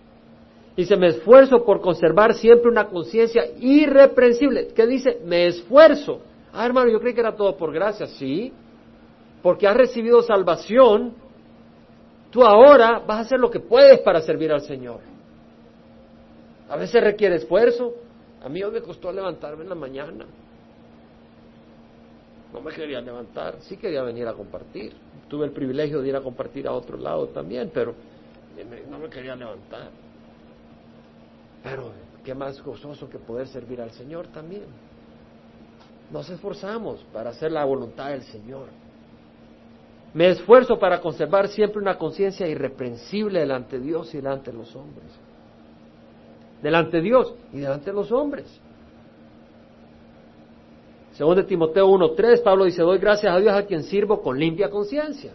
dice, 0.77 0.97
me 0.97 1.09
esfuerzo 1.09 1.65
por 1.65 1.81
conservar 1.81 2.35
siempre 2.35 2.71
una 2.71 2.87
conciencia 2.87 3.45
irreprensible. 3.61 4.69
¿Qué 4.69 4.87
dice? 4.87 5.21
Me 5.25 5.47
esfuerzo. 5.49 6.21
Ah, 6.53 6.65
hermano, 6.65 6.91
yo 6.91 7.01
creí 7.01 7.13
que 7.13 7.21
era 7.21 7.35
todo 7.35 7.57
por 7.57 7.73
gracia, 7.73 8.07
sí, 8.07 8.53
porque 9.45 9.69
has 9.69 9.77
recibido 9.77 10.23
salvación, 10.23 11.13
tú 12.31 12.43
ahora 12.43 13.01
vas 13.01 13.19
a 13.19 13.21
hacer 13.21 13.39
lo 13.39 13.51
que 13.51 13.61
puedes 13.61 14.01
para 14.01 14.23
servir 14.23 14.51
al 14.51 14.63
Señor. 14.63 15.01
A 16.71 16.77
veces 16.77 17.05
requiere 17.05 17.37
esfuerzo. 17.37 17.93
A 18.43 18.49
mí 18.49 18.63
me 18.65 18.81
costó 18.81 19.13
levantarme 19.13 19.65
en 19.65 19.69
la 19.69 19.75
mañana. 19.75 20.25
No 22.55 22.61
me 22.63 22.73
quería 22.73 23.03
levantar, 23.03 23.57
sí 23.61 23.77
quería 23.77 24.03
venir 24.03 24.27
a 24.27 24.33
compartir. 24.33 24.95
Tuve 25.29 25.45
el 25.45 25.53
privilegio 25.53 26.01
de 26.01 26.09
ir 26.09 26.17
a 26.17 26.23
compartir 26.23 26.67
a 26.67 26.73
otro 26.73 26.97
lado 26.97 27.27
también, 27.27 27.71
pero 27.75 27.95
no 28.91 28.99
me 28.99 29.11
quería 29.11 29.37
levantar. 29.37 29.91
Pero 31.63 31.93
qué 32.25 32.35
más 32.35 32.63
gozoso 32.63 33.11
que 33.11 33.19
poder 33.19 33.47
servir 33.49 33.83
al 33.83 33.91
Señor 33.91 34.29
también. 34.29 34.65
Nos 36.11 36.31
esforzamos 36.31 37.05
para 37.13 37.29
hacer 37.29 37.53
la 37.53 37.67
voluntad 37.67 38.09
del 38.09 38.23
Señor. 38.23 38.84
Me 40.15 40.29
esfuerzo 40.29 40.79
para 40.79 41.01
conservar 41.01 41.49
siempre 41.49 41.81
una 41.81 41.99
conciencia 41.99 42.47
irreprensible 42.47 43.41
delante 43.41 43.79
de 43.79 43.85
Dios 43.85 44.15
y 44.15 44.19
delante 44.19 44.53
de 44.53 44.57
los 44.57 44.75
hombres. 44.77 45.07
Delante 46.63 46.99
de 46.99 47.03
Dios 47.03 47.35
y 47.53 47.59
delante 47.59 47.87
de 47.87 47.93
los 47.93 48.13
hombres. 48.13 48.61
Según 51.15 51.37
de 51.37 51.43
Timoteo 51.43 51.89
1.3, 51.89 52.43
Pablo 52.43 52.65
dice, 52.65 52.83
doy 52.83 52.99
gracias 52.99 53.35
a 53.35 53.39
Dios 53.39 53.55
a 53.55 53.67
quien 53.67 53.83
sirvo 53.83 54.23
con 54.23 54.39
limpia 54.39 54.71
conciencia. 54.71 55.33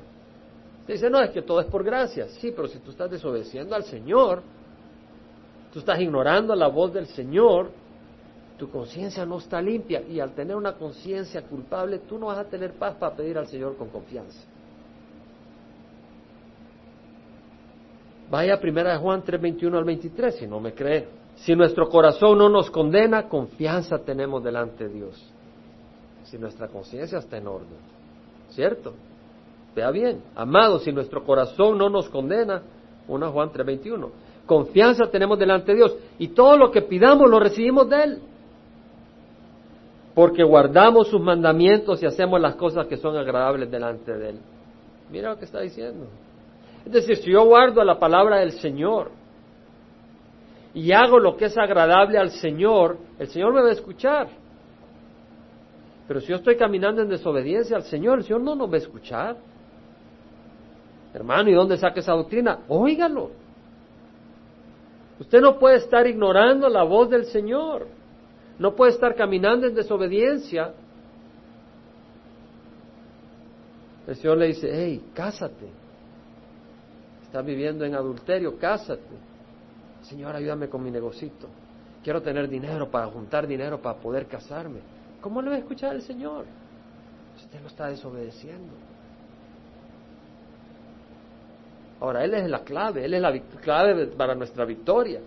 Dice, 0.88 1.10
no, 1.10 1.20
es 1.20 1.32
que 1.32 1.42
todo 1.42 1.60
es 1.60 1.68
por 1.68 1.84
gracia. 1.84 2.30
Sí, 2.30 2.52
pero 2.56 2.68
si 2.68 2.80
tú 2.80 2.92
estás 2.92 3.12
desobedeciendo 3.12 3.76
al 3.76 3.84
Señor, 3.84 4.42
tú 5.74 5.80
estás 5.80 6.00
ignorando 6.00 6.56
la 6.56 6.68
voz 6.68 6.94
del 6.94 7.06
Señor, 7.08 7.70
tu 8.58 8.70
conciencia 8.70 9.26
no 9.26 9.38
está 9.39 9.62
limpia 9.62 10.02
y 10.02 10.22
al 10.22 10.34
tener 10.34 10.56
una 10.56 10.74
conciencia 10.74 11.42
culpable, 11.44 12.00
tú 12.00 12.18
no 12.18 12.28
vas 12.28 12.39
a 12.39 12.46
tener 12.46 12.74
paz 12.74 12.96
para 12.96 13.15
pedir 13.15 13.38
al 13.38 13.48
Señor 13.48 13.76
con 13.76 13.89
confianza. 13.89 14.39
Vaya 18.30 18.56
a 18.56 18.60
primera 18.60 18.92
de 18.94 18.98
Juan 19.00 19.24
3, 19.24 19.42
21 19.42 19.78
al 19.78 19.84
23, 19.84 20.36
si 20.36 20.48
no 20.48 20.60
me 20.60 20.74
cree. 20.74 21.08
Si 21.36 21.56
nuestro 21.56 21.89
corazón 21.89 22.38
no 22.38 22.50
nos 22.50 22.70
condena, 22.70 23.28
confianza 23.28 23.98
tenemos 24.00 24.44
delante 24.44 24.88
de 24.88 24.94
Dios. 24.94 25.34
Si 26.24 26.38
nuestra 26.38 26.68
conciencia 26.68 27.20
está 27.20 27.38
en 27.38 27.48
orden. 27.48 27.78
¿Cierto? 28.50 28.94
Vea 29.76 29.89
bien. 29.89 30.22
Amado, 30.36 30.80
si 30.80 30.92
nuestro 30.92 31.24
corazón 31.24 31.78
no 31.78 31.89
nos 31.89 32.10
condena, 32.10 32.62
1 33.08 33.32
Juan 33.32 33.52
3, 33.52 33.65
21. 33.65 34.12
Confianza 34.46 35.06
tenemos 35.10 35.39
delante 35.39 35.72
de 35.72 35.78
Dios. 35.78 35.96
Y 36.20 36.30
todo 36.30 36.58
lo 36.58 36.72
que 36.72 36.82
pidamos 36.82 37.30
lo 37.30 37.39
recibimos 37.39 37.89
de 37.89 38.04
Él. 38.04 38.22
Porque 40.13 40.44
guardamos 40.44 41.08
sus 41.08 41.22
mandamientos 41.22 42.04
y 42.04 42.06
hacemos 42.06 42.39
las 42.42 42.56
cosas 42.56 42.86
que 42.88 42.98
son 42.98 43.15
agradables 43.15 43.72
delante 43.72 44.12
de 44.15 44.30
Él. 44.32 44.39
Mira 45.12 45.30
lo 45.30 45.39
que 45.39 45.46
está 45.46 45.62
diciendo. 45.62 46.06
Es 46.86 46.92
decir, 46.92 47.18
si 47.18 47.32
yo 47.32 47.46
guardo 47.46 47.84
la 47.84 48.00
palabra 48.00 48.38
del 48.38 48.54
Señor 48.54 49.12
y 50.74 50.92
hago 50.92 51.20
lo 51.20 51.36
que 51.36 51.46
es 51.46 51.58
agradable 51.58 52.18
al 52.18 52.32
Señor, 52.32 52.98
el 53.18 53.28
Señor 53.28 53.54
me 53.54 53.62
va 53.62 53.70
a 53.70 53.74
escuchar. 53.74 54.28
Pero 56.08 56.22
si 56.22 56.28
yo 56.28 56.38
estoy 56.38 56.56
caminando 56.56 57.02
en 57.02 57.10
desobediencia 57.10 57.76
al 57.76 57.84
Señor, 57.84 58.20
el 58.20 58.24
Señor 58.24 58.42
no 58.42 58.56
nos 58.56 58.70
va 58.70 58.76
a 58.76 58.80
escuchar. 58.80 59.38
Hermano, 61.13 61.50
¿y 61.50 61.54
dónde 61.54 61.78
saca 61.78 62.00
esa 62.00 62.13
doctrina? 62.13 62.60
Óigalo. 62.68 63.32
Usted 65.20 65.42
no 65.42 65.60
puede 65.60 65.78
estar 65.78 66.08
ignorando 66.08 66.70
la 66.70 66.84
voz 66.84 67.10
del 67.10 67.26
Señor. 67.26 67.88
No 68.58 68.76
puede 68.76 68.92
estar 68.92 69.15
caminando 69.15 69.68
en 69.68 69.76
desobediencia. 69.76 70.74
El 74.08 74.15
Señor 74.15 74.38
le 74.38 74.48
dice, 74.48 74.70
hey, 74.72 75.04
cásate 75.13 75.79
estás 77.30 77.46
viviendo 77.46 77.86
en 77.86 77.94
adulterio, 77.94 78.58
cásate. 78.58 79.04
Señor, 80.02 80.36
ayúdame 80.36 80.68
con 80.68 80.84
mi 80.84 80.89
negocito. 80.89 81.48
Quiero 82.04 82.24
tener 82.24 82.50
dinero 82.50 82.89
para 82.89 83.06
juntar 83.06 83.46
dinero 83.46 83.80
para 83.80 84.00
poder 84.00 84.26
casarme. 84.26 84.80
¿Cómo 85.22 85.39
le 85.39 85.52
va 85.52 85.56
a 85.58 85.60
escuchar 85.60 85.94
el 85.94 86.02
Señor? 86.02 86.46
Usted 87.38 87.62
no 87.62 87.68
está 87.68 87.88
desobedeciendo. 87.88 88.74
Ahora, 92.00 92.24
Él 92.26 92.34
es 92.34 92.50
la 92.50 92.63
clave, 92.63 93.06
Él 93.06 93.13
es 93.13 93.22
la 93.22 93.39
clave 93.62 94.08
para 94.08 94.34
nuestra 94.34 94.65
victoria. 94.65 95.20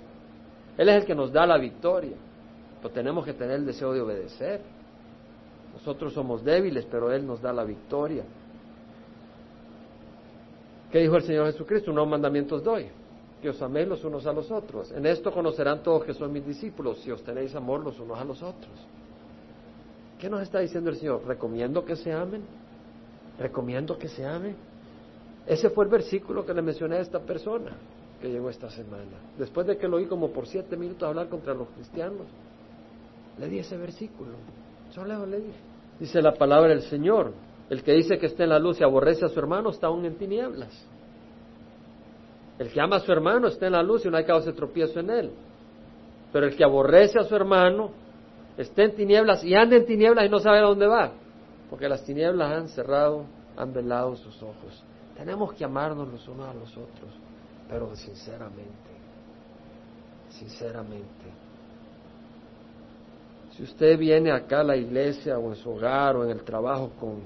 Él 0.77 0.89
es 0.89 1.03
el 1.03 1.07
que 1.07 1.15
nos 1.15 1.31
da 1.31 1.47
la 1.47 1.57
victoria. 1.57 2.17
Pero 2.83 2.93
tenemos 2.93 3.25
que 3.25 3.35
tener 3.35 3.61
el 3.61 3.67
deseo 3.67 3.93
de 3.93 4.01
obedecer. 4.01 4.61
Nosotros 5.75 6.13
somos 6.13 6.43
débiles, 6.43 6.85
pero 6.91 7.13
Él 7.13 7.25
nos 7.25 7.41
da 7.41 7.53
la 7.53 7.63
victoria. 7.63 8.25
¿Qué 10.93 10.99
dijo 10.99 11.17
el 11.17 11.23
Señor 11.23 11.47
Jesucristo? 11.47 11.91
Unos 11.91 12.07
mandamientos 12.07 12.63
doy, 12.63 12.87
que 13.41 13.49
os 13.49 13.63
améis 13.63 13.89
los 13.89 14.05
unos 14.05 14.27
a 14.27 14.33
los 14.33 14.51
otros. 14.51 14.93
En 14.93 15.07
esto 15.07 15.33
conocerán 15.33 15.83
todos 15.83 16.05
que 16.05 16.13
son 16.13 16.31
mis 16.31 16.47
discípulos, 16.47 16.99
si 17.01 17.11
os 17.11 17.23
tenéis 17.23 17.55
amor 17.55 17.83
los 17.83 17.99
unos 17.99 18.19
a 18.19 18.25
los 18.25 18.43
otros. 18.43 18.73
¿Qué 20.19 20.29
nos 20.29 20.43
está 20.43 20.61
diciendo 20.61 20.91
el 20.91 20.97
Señor? 20.97 21.25
¿Recomiendo 21.27 21.83
que 21.83 21.97
se 21.97 22.13
amen? 22.13 22.43
¿Recomiendo 23.39 23.97
que 23.97 24.07
se 24.07 24.27
amen? 24.27 24.55
Ese 25.47 25.71
fue 25.71 25.87
el 25.87 25.91
versículo 25.91 26.45
que 26.45 26.53
le 26.53 26.61
mencioné 26.61 26.97
a 26.97 27.01
esta 27.01 27.21
persona 27.21 27.75
que 28.21 28.29
llegó 28.29 28.51
esta 28.51 28.69
semana. 28.69 29.19
Después 29.39 29.67
de 29.67 29.79
que 29.79 29.89
lo 29.89 29.97
oí 29.97 30.05
como 30.05 30.31
por 30.31 30.47
siete 30.47 30.77
minutos 30.77 31.09
hablar 31.09 31.31
contra 31.31 31.55
los 31.55 31.69
cristianos, 31.71 32.27
le 33.39 33.49
di 33.49 33.61
ese 33.61 33.79
versículo. 33.79 34.33
Solo 34.91 35.25
le 35.25 35.39
dije. 35.39 35.59
Dice 35.99 36.21
la 36.21 36.35
palabra 36.35 36.69
del 36.69 36.83
Señor, 36.83 37.33
el 37.71 37.83
que 37.83 37.93
dice 37.93 38.19
que 38.19 38.27
está 38.27 38.45
en 38.45 38.51
la 38.51 38.59
luz 38.59 38.81
y 38.81 38.85
aborrece 38.85 39.25
a 39.25 39.29
su 39.29 39.39
hermano 39.39 39.71
está 39.71 39.87
aún 39.87 40.05
en 40.05 40.17
tinieblas. 40.17 40.87
El 42.59 42.71
que 42.71 42.81
ama 42.81 42.97
a 42.97 43.01
su 43.01 43.11
hermano 43.11 43.49
está 43.49 43.67
en 43.67 43.73
la 43.73 43.83
luz 43.83 44.05
y 44.05 44.11
no 44.11 44.17
hay 44.17 44.25
causa 44.25 44.51
de 44.51 44.57
tropiezo 44.57 45.01
en 45.01 45.11
él. 45.11 45.31
Pero 46.33 46.47
el 46.47 46.57
que 46.57 46.65
aborrece 46.65 47.19
a 47.19 47.25
su 47.25 47.35
hermano 47.35 47.91
está 48.57 48.85
en 48.85 48.95
tinieblas 48.95 49.43
y 49.43 49.55
anda 49.55 49.77
en 49.77 49.87
tinieblas 49.87 50.27
y 50.27 50.29
no 50.29 50.39
sabe 50.39 50.59
a 50.59 50.63
dónde 50.63 50.87
va. 50.87 51.13
Porque 51.71 51.89
las 51.89 52.05
tinieblas 52.05 52.53
han 52.53 52.69
cerrado, 52.69 53.25
han 53.57 53.73
velado 53.73 54.15
sus 54.17 54.43
ojos. 54.43 54.85
Tenemos 55.17 55.53
que 55.55 55.65
amarnos 55.65 56.09
los 56.09 56.27
unos 56.29 56.49
a 56.49 56.55
los 56.55 56.71
otros, 56.71 57.11
pero 57.69 57.95
sinceramente, 57.97 58.91
sinceramente. 60.29 61.43
Si 63.53 63.63
usted 63.63 63.99
viene 63.99 64.31
acá 64.31 64.61
a 64.61 64.65
la 64.65 64.77
iglesia 64.77 65.39
o 65.39 65.51
en 65.51 65.57
su 65.57 65.71
hogar 65.71 66.17
o 66.17 66.25
en 66.25 66.31
el 66.31 66.43
trabajo 66.43 66.91
con 66.99 67.23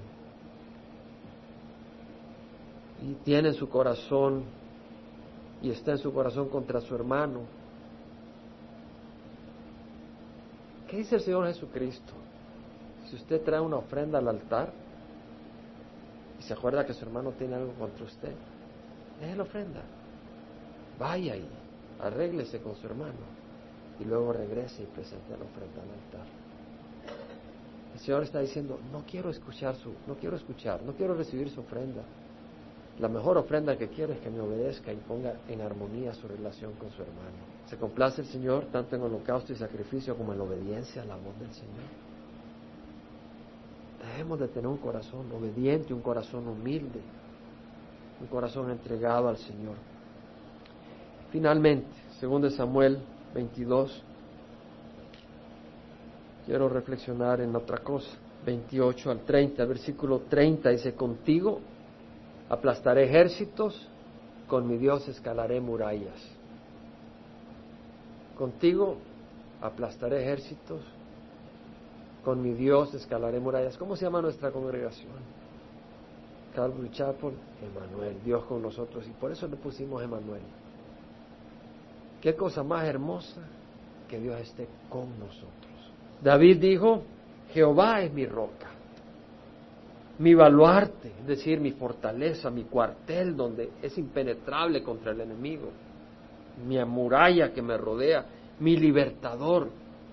y 3.02 3.14
tiene 3.24 3.48
en 3.48 3.54
su 3.54 3.68
corazón 3.68 4.44
y 5.62 5.70
está 5.70 5.92
en 5.92 5.98
su 5.98 6.12
corazón 6.12 6.48
contra 6.48 6.80
su 6.80 6.94
hermano, 6.94 7.40
¿qué 10.88 10.98
dice 10.98 11.16
el 11.16 11.20
Señor 11.22 11.46
Jesucristo? 11.46 12.12
Si 13.08 13.16
usted 13.16 13.42
trae 13.42 13.60
una 13.60 13.76
ofrenda 13.76 14.18
al 14.18 14.28
altar 14.28 14.72
y 16.38 16.42
se 16.42 16.52
acuerda 16.52 16.84
que 16.84 16.92
su 16.92 17.04
hermano 17.04 17.32
tiene 17.32 17.54
algo 17.54 17.72
contra 17.74 18.04
usted, 18.04 18.34
deje 19.20 19.36
la 19.36 19.42
ofrenda, 19.42 19.82
vaya 20.98 21.36
y 21.36 21.48
arréglese 22.00 22.60
con 22.60 22.74
su 22.76 22.86
hermano 22.86 23.36
y 23.98 24.04
luego 24.04 24.32
regrese 24.32 24.82
y 24.82 24.86
presente 24.86 25.30
la 25.30 25.44
ofrenda 25.44 25.82
al 25.82 25.90
altar. 25.90 26.26
El 27.94 28.00
Señor 28.00 28.24
está 28.24 28.40
diciendo, 28.40 28.78
no 28.92 29.04
quiero 29.10 29.30
escuchar 29.30 29.74
su, 29.76 29.94
no 30.06 30.16
quiero 30.20 30.36
escuchar, 30.36 30.82
no 30.82 30.92
quiero 30.92 31.14
recibir 31.14 31.48
su 31.48 31.60
ofrenda. 31.60 32.02
La 32.98 33.08
mejor 33.08 33.36
ofrenda 33.36 33.76
que 33.76 33.88
quiero 33.88 34.14
es 34.14 34.20
que 34.20 34.30
me 34.30 34.40
obedezca 34.40 34.90
y 34.90 34.96
ponga 34.96 35.34
en 35.48 35.60
armonía 35.60 36.14
su 36.14 36.26
relación 36.26 36.72
con 36.74 36.90
su 36.90 37.02
hermano. 37.02 37.44
Se 37.66 37.76
complace 37.76 38.22
el 38.22 38.26
Señor 38.28 38.66
tanto 38.72 38.96
en 38.96 39.02
holocausto 39.02 39.52
y 39.52 39.56
sacrificio 39.56 40.16
como 40.16 40.32
en 40.32 40.40
obediencia 40.40 41.02
a 41.02 41.04
la 41.04 41.16
voz 41.16 41.38
del 41.38 41.52
Señor. 41.52 41.84
Debemos 44.12 44.40
de 44.40 44.48
tener 44.48 44.66
un 44.66 44.78
corazón 44.78 45.30
obediente, 45.30 45.92
un 45.92 46.00
corazón 46.00 46.48
humilde, 46.48 47.00
un 48.20 48.28
corazón 48.28 48.70
entregado 48.70 49.28
al 49.28 49.36
Señor. 49.36 49.74
Finalmente, 51.30 51.88
segundo 52.18 52.48
Samuel 52.48 52.98
22, 53.34 54.02
quiero 56.46 56.68
reflexionar 56.70 57.42
en 57.42 57.54
otra 57.54 57.78
cosa. 57.78 58.08
28 58.46 59.10
al 59.10 59.20
30, 59.20 59.64
versículo 59.64 60.20
30 60.20 60.70
dice, 60.70 60.94
contigo 60.94 61.60
aplastaré 62.48 63.04
ejércitos, 63.04 63.88
con 64.48 64.68
mi 64.68 64.76
Dios 64.76 65.06
escalaré 65.08 65.60
murallas. 65.60 66.20
Contigo 68.38 68.98
aplastaré 69.60 70.22
ejércitos, 70.22 70.80
con 72.24 72.42
mi 72.42 72.52
Dios 72.52 72.92
escalaré 72.94 73.40
murallas. 73.40 73.76
¿Cómo 73.76 73.96
se 73.96 74.04
llama 74.04 74.20
nuestra 74.20 74.50
congregación? 74.50 75.12
Calvary 76.54 76.90
Chapel, 76.90 77.34
Emanuel, 77.62 78.16
Dios 78.24 78.44
con 78.44 78.62
nosotros. 78.62 79.06
Y 79.06 79.10
por 79.10 79.30
eso 79.30 79.46
le 79.46 79.56
pusimos 79.56 80.02
Emanuel. 80.02 80.42
Qué 82.20 82.34
cosa 82.34 82.62
más 82.62 82.84
hermosa 82.84 83.42
que 84.08 84.18
Dios 84.18 84.40
esté 84.40 84.66
con 84.88 85.18
nosotros. 85.18 85.52
David 86.22 86.60
dijo, 86.60 87.02
Jehová 87.52 88.00
es 88.02 88.12
mi 88.12 88.26
roca, 88.26 88.70
mi 90.18 90.34
baluarte, 90.34 91.12
es 91.20 91.26
decir, 91.26 91.60
mi 91.60 91.72
fortaleza, 91.72 92.50
mi 92.50 92.64
cuartel 92.64 93.36
donde 93.36 93.70
es 93.82 93.96
impenetrable 93.98 94.82
contra 94.82 95.12
el 95.12 95.20
enemigo, 95.20 95.70
mi 96.66 96.82
muralla 96.84 97.52
que 97.52 97.62
me 97.62 97.76
rodea, 97.76 98.24
mi 98.60 98.76
libertador. 98.76 99.68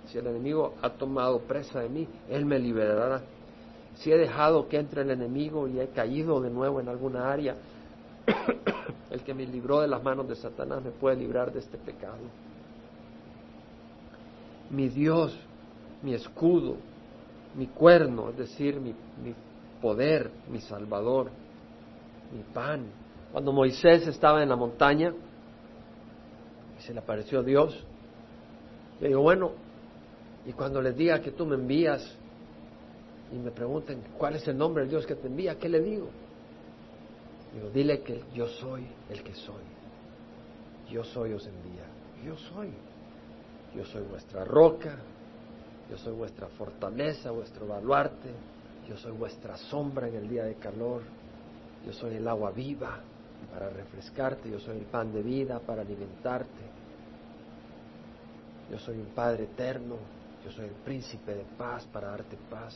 Si 0.07 0.17
el 0.17 0.27
enemigo 0.27 0.73
ha 0.81 0.89
tomado 0.89 1.39
presa 1.39 1.79
de 1.79 1.87
mí, 1.87 2.07
Él 2.29 2.45
me 2.45 2.59
liberará. 2.59 3.21
Si 3.95 4.11
he 4.11 4.17
dejado 4.17 4.67
que 4.67 4.77
entre 4.77 5.03
el 5.03 5.11
enemigo 5.11 5.67
y 5.67 5.79
he 5.79 5.87
caído 5.87 6.41
de 6.41 6.49
nuevo 6.49 6.81
en 6.81 6.89
alguna 6.89 7.31
área, 7.31 7.55
el 9.11 9.23
que 9.23 9.33
me 9.33 9.45
libró 9.45 9.79
de 9.79 9.87
las 9.87 10.03
manos 10.03 10.27
de 10.27 10.35
Satanás 10.35 10.83
me 10.83 10.91
puede 10.91 11.15
librar 11.15 11.53
de 11.53 11.59
este 11.59 11.77
pecado. 11.77 12.17
Mi 14.69 14.89
Dios, 14.89 15.37
mi 16.01 16.13
escudo, 16.13 16.75
mi 17.55 17.67
cuerno, 17.67 18.29
es 18.29 18.37
decir, 18.37 18.79
mi, 18.79 18.93
poder, 19.83 20.31
mi 20.49 20.61
salvador, 20.61 21.29
mi 22.31 22.41
pan. 22.53 22.85
Cuando 23.33 23.51
Moisés 23.51 24.07
estaba 24.07 24.41
en 24.41 24.47
la 24.47 24.55
montaña 24.55 25.13
y 26.79 26.81
se 26.81 26.93
le 26.93 27.01
apareció 27.01 27.43
Dios, 27.43 27.77
le 29.01 29.09
digo, 29.09 29.21
bueno, 29.21 29.51
y 30.45 30.53
cuando 30.53 30.81
les 30.81 30.95
diga 30.95 31.19
que 31.19 31.31
tú 31.31 31.45
me 31.45 31.55
envías 31.55 32.17
y 33.33 33.35
me 33.35 33.51
pregunten 33.51 34.01
cuál 34.17 34.37
es 34.37 34.47
el 34.47 34.57
nombre 34.57 34.83
del 34.83 34.91
Dios 34.91 35.05
que 35.05 35.15
te 35.15 35.27
envía, 35.27 35.59
¿qué 35.59 35.67
le 35.67 35.81
digo? 35.81 36.07
Digo, 37.53 37.69
dile 37.69 38.01
que 38.01 38.23
yo 38.33 38.47
soy 38.47 38.87
el 39.09 39.21
que 39.21 39.33
soy. 39.33 39.63
Yo 40.89 41.03
soy 41.03 41.33
os 41.33 41.45
envía. 41.45 41.85
Yo 42.25 42.37
soy. 42.37 42.71
Yo 43.75 43.83
soy 43.85 44.03
vuestra 44.03 44.45
roca. 44.45 44.97
Yo 45.89 45.97
soy 45.97 46.13
vuestra 46.13 46.47
fortaleza, 46.47 47.31
vuestro 47.31 47.67
baluarte. 47.67 48.29
Yo 48.87 48.97
soy 48.97 49.11
vuestra 49.11 49.57
sombra 49.57 50.07
en 50.07 50.15
el 50.15 50.29
día 50.29 50.43
de 50.43 50.55
calor. 50.55 51.01
Yo 51.85 51.93
soy 51.93 52.15
el 52.15 52.27
agua 52.27 52.51
viva 52.51 52.99
para 53.51 53.69
refrescarte. 53.69 54.49
Yo 54.49 54.59
soy 54.59 54.77
el 54.77 54.85
pan 54.85 55.13
de 55.13 55.21
vida 55.21 55.59
para 55.59 55.81
alimentarte. 55.81 56.63
Yo 58.71 58.77
soy 58.79 58.97
un 58.97 59.07
Padre 59.15 59.45
eterno. 59.45 59.95
Yo 60.43 60.51
soy 60.51 60.65
el 60.65 60.75
príncipe 60.83 61.33
de 61.33 61.45
paz 61.57 61.85
para 61.85 62.09
darte 62.09 62.37
paz. 62.49 62.75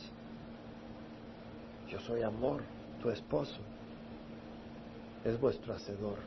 Yo 1.90 1.98
soy 2.00 2.22
amor, 2.22 2.62
tu 3.02 3.10
esposo 3.10 3.60
es 5.24 5.40
vuestro 5.40 5.74
hacedor. 5.74 6.18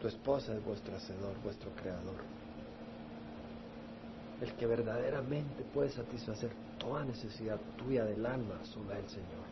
Tu 0.00 0.08
esposa 0.08 0.54
es 0.54 0.64
vuestro 0.64 0.96
hacedor, 0.96 1.34
vuestro 1.42 1.70
creador. 1.80 2.41
El 4.42 4.52
que 4.54 4.66
verdaderamente 4.66 5.62
puede 5.72 5.88
satisfacer 5.90 6.50
toda 6.78 7.04
necesidad 7.04 7.58
tuya 7.78 8.04
del 8.04 8.26
alma 8.26 8.58
solo 8.64 8.92
el 8.92 9.08
Señor. 9.08 9.46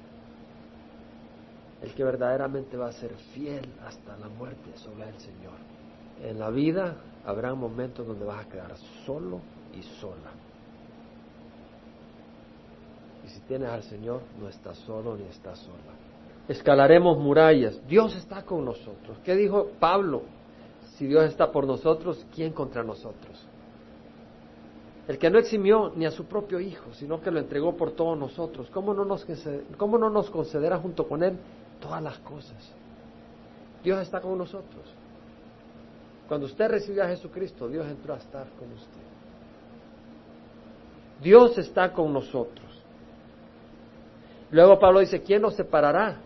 El 1.81 1.95
que 1.95 2.05
verdaderamente 2.05 2.77
va 2.77 2.89
a 2.89 2.93
ser 2.93 3.15
fiel 3.33 3.67
hasta 3.87 4.17
la 4.19 4.29
muerte 4.29 4.77
solo 4.77 5.05
el 5.05 5.19
Señor. 5.19 5.59
En 6.23 6.39
la 6.39 6.51
vida 6.51 6.97
habrá 7.25 7.55
momentos 7.55 8.07
donde 8.07 8.27
vas 8.27 8.45
a 8.45 8.49
quedar 8.49 8.77
solo 9.07 9.41
y 9.73 9.83
sola. 10.01 10.33
Y 13.25 13.29
si 13.29 13.41
tienes 13.41 13.71
al 13.71 13.85
Señor, 13.85 14.23
no 14.39 14.49
estás 14.49 14.77
solo 14.79 15.17
ni 15.17 15.25
estás 15.25 15.59
sola 15.61 16.01
escalaremos 16.51 17.17
murallas. 17.17 17.81
Dios 17.87 18.17
está 18.17 18.43
con 18.43 18.65
nosotros. 18.65 19.19
¿Qué 19.25 19.37
dijo 19.37 19.69
Pablo? 19.79 20.23
Si 20.97 21.07
Dios 21.07 21.25
está 21.27 21.53
por 21.53 21.65
nosotros, 21.65 22.27
¿quién 22.35 22.53
contra 22.53 22.83
nosotros? 22.83 23.47
El 25.11 25.19
que 25.19 25.29
no 25.29 25.41
eximió 25.41 25.93
ni 25.97 26.07
a 26.07 26.13
su 26.13 26.27
propio 26.27 26.61
Hijo, 26.61 26.95
sino 26.95 27.21
que 27.21 27.33
lo 27.33 27.41
entregó 27.41 27.77
por 27.77 27.91
todos 27.97 28.17
nosotros. 28.17 28.71
¿Cómo 28.71 28.95
no 28.95 29.05
nos, 29.05 29.27
cómo 29.77 29.99
no 29.99 30.09
nos 30.09 30.31
concederá 30.31 30.79
junto 30.79 31.09
con 31.09 31.25
Él 31.25 31.37
todas 31.81 32.01
las 32.01 32.17
cosas? 32.19 32.73
Dios 33.83 34.01
está 34.03 34.21
con 34.21 34.39
nosotros. 34.39 34.85
Cuando 36.29 36.47
usted 36.47 36.69
recibió 36.69 37.03
a 37.03 37.09
Jesucristo, 37.09 37.67
Dios 37.67 37.89
entró 37.89 38.15
a 38.15 38.19
estar 38.19 38.51
con 38.51 38.73
usted. 38.73 39.01
Dios 41.21 41.59
está 41.59 41.93
con 41.93 42.13
nosotros. 42.13 42.69
Luego 44.53 44.79
Pablo 44.79 45.01
dice, 45.01 45.23
¿quién 45.23 45.43
nos 45.43 45.57
separará 45.57 46.21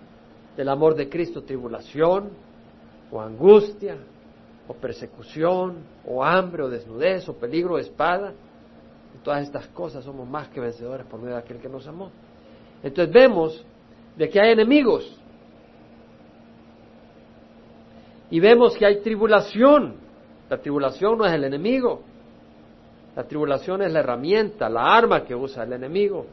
del 0.58 0.68
amor 0.68 0.94
de 0.94 1.08
Cristo 1.08 1.42
tribulación 1.42 2.32
o 3.10 3.18
angustia 3.18 3.96
o 4.68 4.74
persecución 4.74 5.84
o 6.06 6.22
hambre 6.22 6.62
o 6.62 6.68
desnudez 6.68 7.26
o 7.28 7.34
peligro 7.34 7.76
de 7.76 7.82
espada. 7.82 8.32
Todas 9.24 9.42
estas 9.42 9.66
cosas 9.68 10.04
somos 10.04 10.28
más 10.28 10.48
que 10.48 10.60
vencedores 10.60 11.06
por 11.06 11.18
medio 11.18 11.34
de 11.34 11.40
aquel 11.40 11.58
que 11.58 11.68
nos 11.68 11.86
amó. 11.88 12.10
Entonces 12.82 13.12
vemos 13.12 13.64
de 14.16 14.28
que 14.28 14.40
hay 14.40 14.52
enemigos 14.52 15.18
y 18.30 18.38
vemos 18.38 18.76
que 18.76 18.86
hay 18.86 19.00
tribulación. 19.00 19.96
La 20.48 20.58
tribulación 20.58 21.18
no 21.18 21.26
es 21.26 21.32
el 21.32 21.44
enemigo. 21.44 22.02
La 23.16 23.24
tribulación 23.24 23.82
es 23.82 23.92
la 23.92 24.00
herramienta, 24.00 24.68
la 24.68 24.94
arma 24.94 25.24
que 25.24 25.34
usa 25.34 25.64
el 25.64 25.72
enemigo 25.72 26.26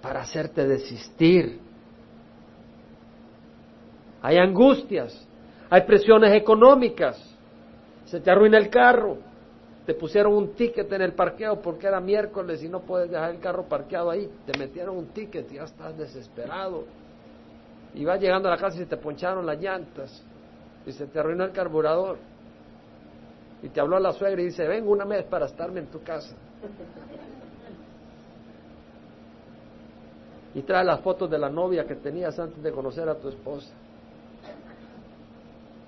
para 0.00 0.20
hacerte 0.20 0.66
desistir 0.66 1.66
hay 4.26 4.38
angustias, 4.38 5.24
hay 5.70 5.82
presiones 5.82 6.34
económicas, 6.34 7.16
se 8.06 8.18
te 8.18 8.28
arruina 8.28 8.58
el 8.58 8.68
carro, 8.68 9.18
te 9.86 9.94
pusieron 9.94 10.34
un 10.34 10.54
ticket 10.54 10.92
en 10.92 11.00
el 11.00 11.12
parqueo 11.12 11.62
porque 11.62 11.86
era 11.86 12.00
miércoles 12.00 12.60
y 12.62 12.68
no 12.68 12.80
puedes 12.80 13.08
dejar 13.08 13.30
el 13.30 13.38
carro 13.38 13.68
parqueado 13.68 14.10
ahí, 14.10 14.28
te 14.44 14.58
metieron 14.58 14.96
un 14.96 15.06
ticket 15.06 15.50
y 15.52 15.54
ya 15.54 15.62
estás 15.62 15.96
desesperado. 15.96 16.84
Y 17.94 18.04
vas 18.04 18.20
llegando 18.20 18.48
a 18.48 18.50
la 18.50 18.58
casa 18.58 18.76
y 18.76 18.80
se 18.80 18.86
te 18.86 18.96
poncharon 18.96 19.46
las 19.46 19.60
llantas 19.60 20.24
y 20.84 20.92
se 20.92 21.06
te 21.06 21.20
arruinó 21.20 21.44
el 21.44 21.52
carburador. 21.52 22.18
Y 23.62 23.68
te 23.68 23.80
habló 23.80 23.98
la 24.00 24.12
suegra 24.12 24.42
y 24.42 24.46
dice, 24.46 24.66
vengo 24.66 24.90
una 24.90 25.04
vez 25.04 25.24
para 25.24 25.46
estarme 25.46 25.80
en 25.80 25.86
tu 25.86 26.02
casa. 26.02 26.34
Y 30.52 30.62
trae 30.62 30.84
las 30.84 31.00
fotos 31.00 31.30
de 31.30 31.38
la 31.38 31.48
novia 31.48 31.84
que 31.84 31.94
tenías 31.94 32.36
antes 32.40 32.60
de 32.60 32.72
conocer 32.72 33.08
a 33.08 33.14
tu 33.14 33.28
esposa. 33.28 33.72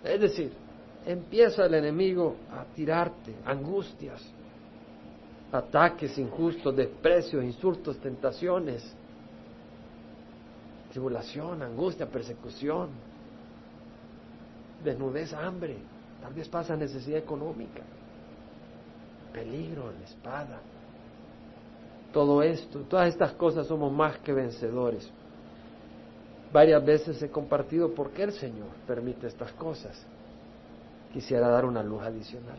Es 0.05 0.21
decir, 0.21 0.53
empieza 1.07 1.67
el 1.67 1.75
enemigo 1.75 2.37
a 2.53 2.65
tirarte 2.75 3.35
angustias, 3.45 4.23
ataques 5.53 6.19
injustos, 6.19 6.75
desprecios, 6.77 7.45
insultos, 7.45 7.99
tentaciones. 7.99 8.95
tribulación, 10.91 11.63
angustia, 11.63 12.07
persecución, 12.07 12.89
desnudez, 14.83 15.33
hambre, 15.35 15.77
tal 16.21 16.33
vez 16.33 16.49
pasa 16.49 16.77
necesidad 16.77 17.19
económica, 17.19 17.83
peligro, 19.33 19.93
la 19.93 20.05
espada. 20.05 20.61
Todo 22.13 22.43
esto, 22.43 22.81
todas 22.89 23.09
estas 23.09 23.33
cosas 23.33 23.67
somos 23.67 23.93
más 23.93 24.19
que 24.21 24.33
vencedores. 24.33 25.09
Varias 26.53 26.85
veces 26.85 27.23
he 27.23 27.29
compartido 27.29 27.93
por 27.95 28.11
qué 28.11 28.23
el 28.23 28.33
Señor 28.33 28.69
permite 28.87 29.27
estas 29.27 29.53
cosas. 29.53 29.95
Quisiera 31.13 31.49
dar 31.49 31.65
una 31.65 31.83
luz 31.83 32.03
adicional. 32.03 32.59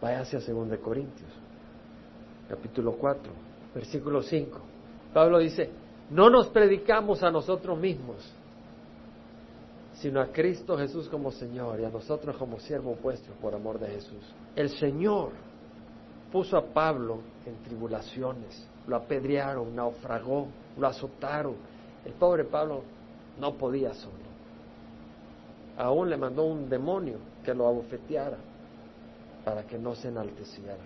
Váyase 0.00 0.36
a 0.36 0.40
2 0.40 0.78
Corintios, 0.78 1.30
capítulo 2.48 2.92
4, 2.92 3.32
versículo 3.74 4.22
5. 4.22 4.58
Pablo 5.12 5.38
dice, 5.38 5.70
no 6.10 6.28
nos 6.28 6.48
predicamos 6.48 7.22
a 7.22 7.30
nosotros 7.30 7.78
mismos, 7.78 8.16
sino 9.94 10.20
a 10.20 10.26
Cristo 10.26 10.76
Jesús 10.76 11.08
como 11.08 11.30
Señor 11.30 11.80
y 11.80 11.84
a 11.84 11.90
nosotros 11.90 12.36
como 12.36 12.58
siervos 12.58 13.00
vuestros 13.00 13.36
por 13.38 13.54
amor 13.54 13.78
de 13.78 13.88
Jesús. 13.88 14.22
El 14.54 14.68
Señor 14.70 15.30
puso 16.30 16.56
a 16.56 16.64
Pablo 16.64 17.20
en 17.46 17.62
tribulaciones, 17.62 18.66
lo 18.86 18.96
apedrearon, 18.96 19.74
naufragó, 19.74 20.48
lo 20.76 20.86
azotaron. 20.86 21.54
El 22.04 22.12
pobre 22.12 22.44
Pablo 22.44 22.82
no 23.40 23.54
podía 23.54 23.94
solo. 23.94 24.23
Aún 25.76 26.10
le 26.10 26.16
mandó 26.16 26.44
un 26.44 26.68
demonio 26.68 27.18
que 27.42 27.54
lo 27.54 27.66
abofeteara 27.66 28.38
para 29.44 29.64
que 29.64 29.78
no 29.78 29.94
se 29.94 30.08
enalteciera. 30.08 30.76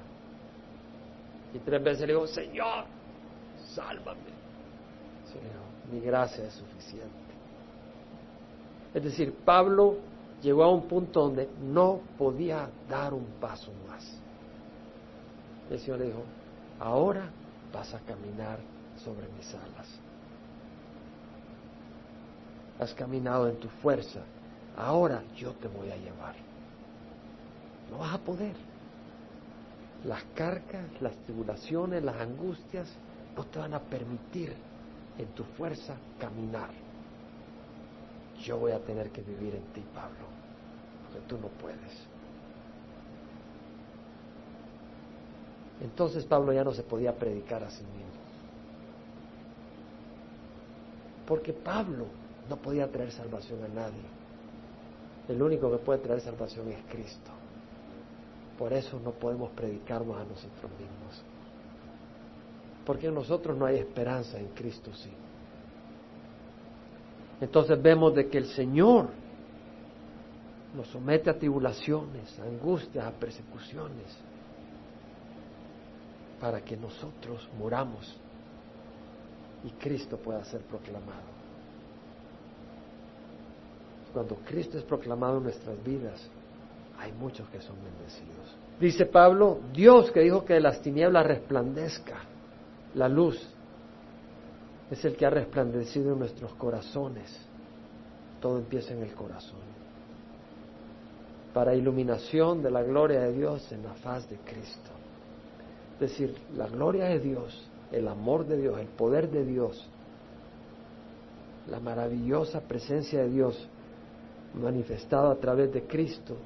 Y 1.54 1.58
tres 1.58 1.82
veces 1.82 2.06
le 2.06 2.14
dijo, 2.14 2.26
Señor, 2.26 2.84
sálvame. 3.74 4.20
Señor, 5.26 5.92
mi 5.92 6.00
gracia 6.00 6.44
es 6.44 6.54
suficiente. 6.54 7.28
Es 8.94 9.04
decir, 9.04 9.34
Pablo 9.44 9.96
llegó 10.42 10.64
a 10.64 10.70
un 10.70 10.88
punto 10.88 11.20
donde 11.20 11.48
no 11.60 12.00
podía 12.16 12.68
dar 12.88 13.12
un 13.12 13.26
paso 13.40 13.72
más. 13.86 14.04
El 15.70 15.78
Señor 15.78 15.98
le 15.98 16.06
dijo, 16.06 16.22
ahora 16.80 17.30
vas 17.72 17.92
a 17.94 18.00
caminar 18.00 18.58
sobre 18.96 19.28
mis 19.28 19.54
alas. 19.54 20.00
Has 22.80 22.94
caminado 22.94 23.48
en 23.48 23.56
tu 23.56 23.68
fuerza, 23.68 24.20
ahora 24.78 25.22
yo 25.36 25.52
te 25.54 25.68
voy 25.68 25.90
a 25.90 25.96
llevar. 25.96 26.34
No 27.90 27.98
vas 27.98 28.14
a 28.14 28.18
poder. 28.18 28.54
Las 30.04 30.22
cargas, 30.36 30.84
las 31.00 31.16
tribulaciones, 31.24 32.02
las 32.02 32.16
angustias 32.16 32.88
no 33.36 33.44
te 33.44 33.58
van 33.58 33.74
a 33.74 33.80
permitir 33.80 34.54
en 35.18 35.26
tu 35.34 35.42
fuerza 35.42 35.96
caminar. 36.20 36.70
Yo 38.44 38.58
voy 38.58 38.72
a 38.72 38.78
tener 38.78 39.10
que 39.10 39.20
vivir 39.20 39.56
en 39.56 39.64
ti, 39.72 39.82
Pablo, 39.94 40.28
porque 41.04 41.26
tú 41.28 41.36
no 41.38 41.48
puedes. 41.48 42.08
Entonces 45.82 46.24
Pablo 46.24 46.52
ya 46.52 46.62
no 46.62 46.72
se 46.72 46.82
podía 46.82 47.12
predicar 47.12 47.62
a 47.64 47.70
sí 47.70 47.82
mismo. 47.82 48.08
Porque 51.26 51.52
Pablo 51.52 52.06
no 52.48 52.56
podía 52.56 52.90
traer 52.90 53.12
salvación 53.12 53.62
a 53.64 53.68
nadie. 53.68 54.27
El 55.28 55.42
único 55.42 55.70
que 55.70 55.78
puede 55.78 56.00
traer 56.00 56.20
salvación 56.20 56.68
es 56.68 56.78
Cristo. 56.90 57.30
Por 58.58 58.72
eso 58.72 58.98
no 58.98 59.12
podemos 59.12 59.50
predicarnos 59.50 60.16
a 60.16 60.24
nosotros 60.24 60.70
mismos. 60.72 61.22
Porque 62.84 63.06
en 63.06 63.14
nosotros 63.14 63.56
no 63.56 63.66
hay 63.66 63.76
esperanza, 63.76 64.38
en 64.38 64.48
Cristo 64.48 64.92
sí. 64.94 65.12
Entonces 67.40 67.80
vemos 67.80 68.14
de 68.14 68.28
que 68.28 68.38
el 68.38 68.46
Señor 68.46 69.08
nos 70.74 70.88
somete 70.88 71.30
a 71.30 71.38
tribulaciones, 71.38 72.38
a 72.40 72.44
angustias, 72.44 73.04
a 73.04 73.10
persecuciones, 73.12 74.16
para 76.40 76.60
que 76.62 76.76
nosotros 76.76 77.48
muramos 77.58 78.16
y 79.64 79.70
Cristo 79.72 80.16
pueda 80.16 80.44
ser 80.44 80.62
proclamado. 80.62 81.37
Cuando 84.12 84.36
Cristo 84.36 84.78
es 84.78 84.84
proclamado 84.84 85.38
en 85.38 85.44
nuestras 85.44 85.82
vidas, 85.84 86.28
hay 86.98 87.12
muchos 87.12 87.48
que 87.50 87.60
son 87.60 87.76
bendecidos. 87.82 88.56
Dice 88.80 89.06
Pablo, 89.06 89.58
Dios 89.72 90.10
que 90.10 90.20
dijo 90.20 90.44
que 90.44 90.54
de 90.54 90.60
las 90.60 90.80
tinieblas 90.80 91.26
resplandezca 91.26 92.16
la 92.94 93.08
luz, 93.08 93.40
es 94.90 95.04
el 95.04 95.16
que 95.16 95.26
ha 95.26 95.30
resplandecido 95.30 96.12
en 96.12 96.20
nuestros 96.20 96.52
corazones. 96.54 97.30
Todo 98.40 98.58
empieza 98.58 98.94
en 98.94 99.02
el 99.02 99.12
corazón. 99.14 99.60
Para 101.52 101.74
iluminación 101.74 102.62
de 102.62 102.70
la 102.70 102.82
gloria 102.82 103.20
de 103.20 103.32
Dios 103.32 103.70
en 103.72 103.82
la 103.82 103.94
faz 103.94 104.28
de 104.30 104.36
Cristo. 104.36 104.90
Es 105.94 106.00
decir, 106.00 106.34
la 106.56 106.68
gloria 106.68 107.06
de 107.06 107.18
Dios, 107.18 107.68
el 107.90 108.06
amor 108.06 108.46
de 108.46 108.56
Dios, 108.56 108.78
el 108.78 108.86
poder 108.86 109.28
de 109.30 109.44
Dios, 109.44 109.88
la 111.68 111.80
maravillosa 111.80 112.60
presencia 112.60 113.20
de 113.20 113.30
Dios 113.30 113.68
manifestada 114.54 115.30
a 115.30 115.36
través 115.36 115.72
de 115.72 115.86
Cristo 115.86 116.36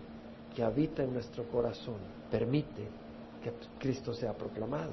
que 0.54 0.62
habita 0.62 1.02
en 1.02 1.12
nuestro 1.12 1.44
corazón, 1.44 1.96
permite 2.30 2.86
que 3.42 3.52
Cristo 3.78 4.12
sea 4.12 4.32
proclamado. 4.32 4.92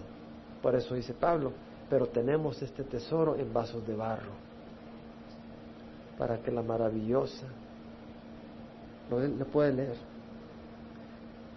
Por 0.61 0.75
eso 0.75 0.95
dice 0.95 1.13
Pablo, 1.13 1.51
pero 1.89 2.07
tenemos 2.07 2.61
este 2.61 2.83
tesoro 2.83 3.35
en 3.35 3.51
vasos 3.53 3.85
de 3.85 3.95
barro, 3.95 4.31
para 6.17 6.37
que 6.39 6.51
la 6.51 6.61
maravillosa, 6.61 7.47
lo, 9.09 9.45
puede 9.45 9.73
leer, 9.73 9.97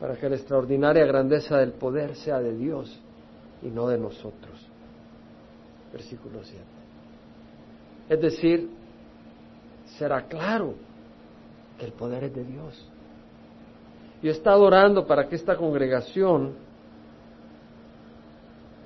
para 0.00 0.16
que 0.16 0.28
la 0.28 0.36
extraordinaria 0.36 1.04
grandeza 1.04 1.58
del 1.58 1.72
poder 1.72 2.16
sea 2.16 2.40
de 2.40 2.56
Dios 2.56 3.00
y 3.62 3.68
no 3.68 3.88
de 3.88 3.98
nosotros. 3.98 4.68
Versículo 5.92 6.42
7. 6.42 6.62
Es 8.08 8.20
decir, 8.20 8.70
será 9.98 10.26
claro 10.26 10.74
el 11.82 11.92
poder 11.92 12.24
es 12.24 12.34
de 12.34 12.44
Dios. 12.44 12.88
Yo 14.22 14.30
he 14.30 14.32
estado 14.32 14.62
orando 14.62 15.06
para 15.06 15.28
que 15.28 15.34
esta 15.34 15.56
congregación 15.56 16.54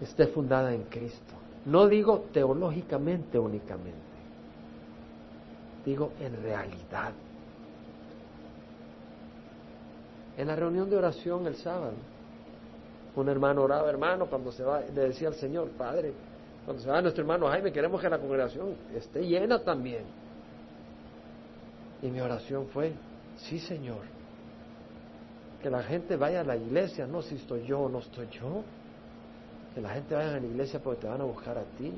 esté 0.01 0.26
fundada 0.28 0.72
en 0.72 0.84
Cristo. 0.84 1.34
No 1.66 1.86
digo 1.88 2.26
teológicamente 2.32 3.38
únicamente, 3.38 3.99
digo 5.84 6.12
en 6.20 6.42
realidad. 6.42 7.12
En 10.38 10.49
la 10.49 10.57
reunión 10.57 10.88
de 10.88 10.97
oración 10.97 11.47
el 11.47 11.57
sábado, 11.57 11.94
un 13.16 13.28
hermano 13.28 13.62
oraba, 13.62 13.88
hermano, 13.88 14.26
cuando 14.26 14.53
se 14.53 14.62
va, 14.62 14.80
le 14.80 15.09
decía 15.09 15.28
al 15.28 15.34
Señor, 15.34 15.70
Padre, 15.70 16.12
cuando 16.64 16.82
se 16.82 16.90
va 16.90 17.01
nuestro 17.01 17.22
hermano 17.22 17.49
Jaime, 17.49 17.72
queremos 17.72 18.01
que 18.01 18.09
la 18.09 18.18
congregación 18.18 18.74
esté 18.94 19.26
llena 19.26 19.62
también. 19.62 20.05
Y 22.03 22.09
mi 22.09 22.20
oración 22.20 22.66
fue, 22.68 22.92
sí 23.36 23.59
Señor, 23.59 24.03
que 25.62 25.70
la 25.70 25.82
gente 25.82 26.16
vaya 26.16 26.40
a 26.40 26.44
la 26.44 26.57
iglesia, 26.57 27.07
no 27.07 27.22
si 27.22 27.36
estoy 27.36 27.64
yo 27.66 27.80
o 27.80 27.88
no 27.88 28.01
estoy 28.01 28.28
yo, 28.30 28.62
que 29.74 29.80
la 29.80 29.90
gente 29.90 30.14
vaya 30.14 30.36
a 30.36 30.40
la 30.40 30.47
iglesia 30.47 30.80
porque 30.80 31.03
te 31.03 31.09
van 31.09 31.20
a 31.20 31.24
buscar 31.24 31.59
a 31.59 31.64
ti, 31.76 31.92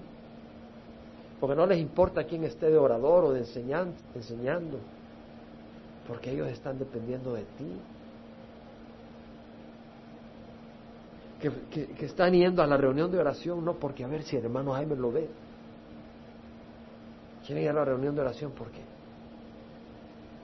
porque 1.40 1.54
no 1.54 1.66
les 1.66 1.78
importa 1.78 2.24
quién 2.24 2.44
esté 2.44 2.70
de 2.70 2.76
orador 2.76 3.24
o 3.24 3.32
de 3.32 3.40
enseñando, 3.40 4.78
porque 6.06 6.32
ellos 6.32 6.48
están 6.48 6.78
dependiendo 6.78 7.34
de 7.34 7.42
ti. 7.42 7.80
Que, 11.40 11.52
que, 11.70 12.06
están 12.06 12.32
yendo 12.32 12.62
a 12.64 12.66
la 12.66 12.76
reunión 12.76 13.12
de 13.12 13.18
oración 13.18 13.64
no 13.64 13.74
porque 13.74 14.02
a 14.02 14.08
ver 14.08 14.24
si 14.24 14.36
el 14.36 14.44
hermano 14.44 14.72
Jaime 14.72 14.96
lo 14.96 15.12
ve. 15.12 15.28
Quieren 17.46 17.62
ir 17.62 17.70
a 17.70 17.74
la 17.74 17.84
reunión 17.84 18.16
de 18.16 18.22
oración 18.22 18.52
porque 18.56 18.80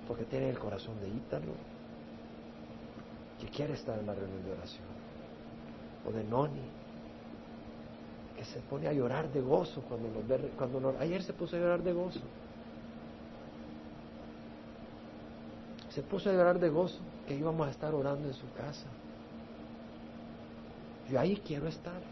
porque 0.07 0.25
tiene 0.25 0.51
el 0.51 0.59
corazón 0.59 1.01
de 1.01 1.09
Ítalo, 1.09 1.53
que 3.41 3.49
quiere 3.49 3.75
estar 3.75 3.99
en 3.99 4.07
la 4.07 4.15
reunión 4.15 4.45
de 4.45 4.53
oración, 4.53 4.85
o 6.07 6.13
de 6.13 6.25
Noni, 6.25 6.61
que 8.37 8.45
se 8.45 8.61
pone 8.61 8.89
a 8.89 8.93
llorar 8.93 9.33
de 9.33 9.41
gozo 9.41 9.83
cuando 9.83 10.09
nos 10.09 10.27
ve, 10.27 10.53
cuando 10.57 10.95
ayer 10.99 11.23
se 11.23 11.33
puso 11.33 11.57
a 11.57 11.59
llorar 11.59 11.83
de 11.83 11.93
gozo. 11.93 12.21
Se 15.91 16.03
puso 16.03 16.29
a 16.29 16.33
llorar 16.33 16.59
de 16.59 16.69
gozo 16.69 16.99
que 17.27 17.35
íbamos 17.35 17.67
a 17.67 17.71
estar 17.71 17.95
orando 17.95 18.27
en 18.27 18.35
su 18.35 18.51
casa. 18.53 18.87
Yo 21.09 21.21
ahí 21.21 21.41
quiero 21.47 21.69
estar. 21.69 22.03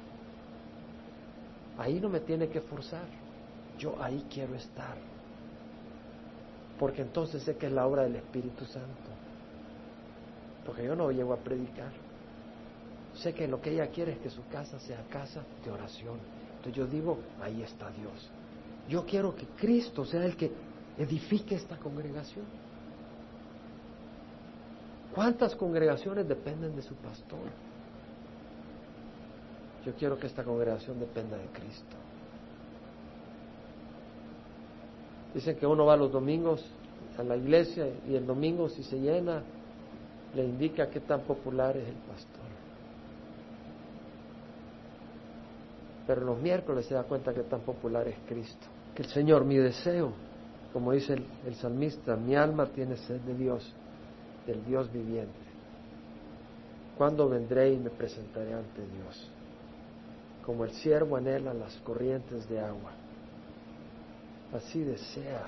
Ahí 1.78 1.99
no 1.99 2.09
me 2.09 2.20
tiene 2.20 2.49
que 2.49 2.61
forzar. 2.61 3.07
Yo 3.78 4.01
ahí 4.01 4.24
quiero 4.30 4.55
estar 4.55 5.11
porque 6.83 7.03
entonces 7.03 7.45
sé 7.45 7.57
que 7.57 7.66
es 7.66 7.72
la 7.72 7.87
obra 7.87 8.03
del 8.03 8.16
Espíritu 8.16 8.64
Santo. 8.64 9.09
Porque 10.66 10.83
yo 10.83 10.97
no 10.97 11.12
llego 11.12 11.33
a 11.33 11.37
predicar. 11.37 11.93
Sé 13.14 13.33
que 13.33 13.47
lo 13.47 13.61
que 13.61 13.70
ella 13.70 13.87
quiere 13.87 14.14
es 14.14 14.18
que 14.18 14.28
su 14.28 14.45
casa 14.49 14.80
sea 14.80 15.01
casa 15.09 15.45
de 15.64 15.70
oración. 15.70 16.18
Entonces 16.57 16.74
yo 16.74 16.89
digo, 16.89 17.18
ahí 17.41 17.62
está 17.62 17.89
Dios. 17.93 18.28
Yo 18.89 19.07
quiero 19.07 19.33
que 19.37 19.47
Cristo 19.47 20.05
sea 20.05 20.24
el 20.24 20.37
que 20.37 20.51
edifique 20.99 21.55
esta 21.55 21.76
congregación. 21.76 22.47
¿Cuántas 25.14 25.55
congregaciones 25.55 26.26
dependen 26.26 26.74
de 26.74 26.83
su 26.83 26.97
pastor? 26.97 27.49
Yo 29.87 29.95
quiero 29.95 30.18
que 30.18 30.26
esta 30.26 30.43
congregación 30.43 30.99
dependa 30.99 31.37
de 31.37 31.47
Cristo. 31.47 31.97
Dicen 35.35 35.57
que 35.57 35.66
uno 35.66 35.87
va 35.87 35.97
los 35.97 36.12
domingos 36.12 36.64
a 37.16 37.22
la 37.22 37.37
iglesia 37.37 37.87
y 38.09 38.14
el 38.14 38.26
domingo 38.26 38.68
si 38.68 38.83
se 38.83 38.99
llena 38.99 39.43
le 40.35 40.45
indica 40.45 40.89
qué 40.89 41.01
tan 41.01 41.22
popular 41.22 41.76
es 41.76 41.89
el 41.89 41.95
pastor. 41.95 42.43
Pero 46.07 46.22
los 46.22 46.41
miércoles 46.41 46.87
se 46.87 46.95
da 46.95 47.05
cuenta 47.05 47.33
que 47.33 47.43
tan 47.43 47.61
popular 47.61 48.09
es 48.09 48.16
Cristo. 48.26 48.66
Que 48.95 49.03
el 49.03 49.09
Señor, 49.09 49.45
mi 49.45 49.57
deseo, 49.57 50.12
como 50.72 50.93
dice 50.93 51.14
el, 51.14 51.26
el 51.47 51.55
salmista, 51.55 52.16
mi 52.16 52.35
alma 52.35 52.66
tiene 52.66 52.97
sed 52.97 53.20
de 53.20 53.35
Dios, 53.35 53.72
del 54.47 54.64
Dios 54.64 54.93
viviente. 54.93 55.33
¿Cuándo 56.97 57.28
vendré 57.28 57.72
y 57.72 57.78
me 57.78 57.91
presentaré 57.91 58.53
ante 58.53 58.83
Dios? 58.87 59.30
Como 60.45 60.64
el 60.64 60.72
siervo 60.72 61.16
anhela 61.16 61.55
las 61.55 61.74
corrientes 61.78 62.49
de 62.49 62.61
agua, 62.61 62.93
así 64.55 64.82
desea 64.82 65.46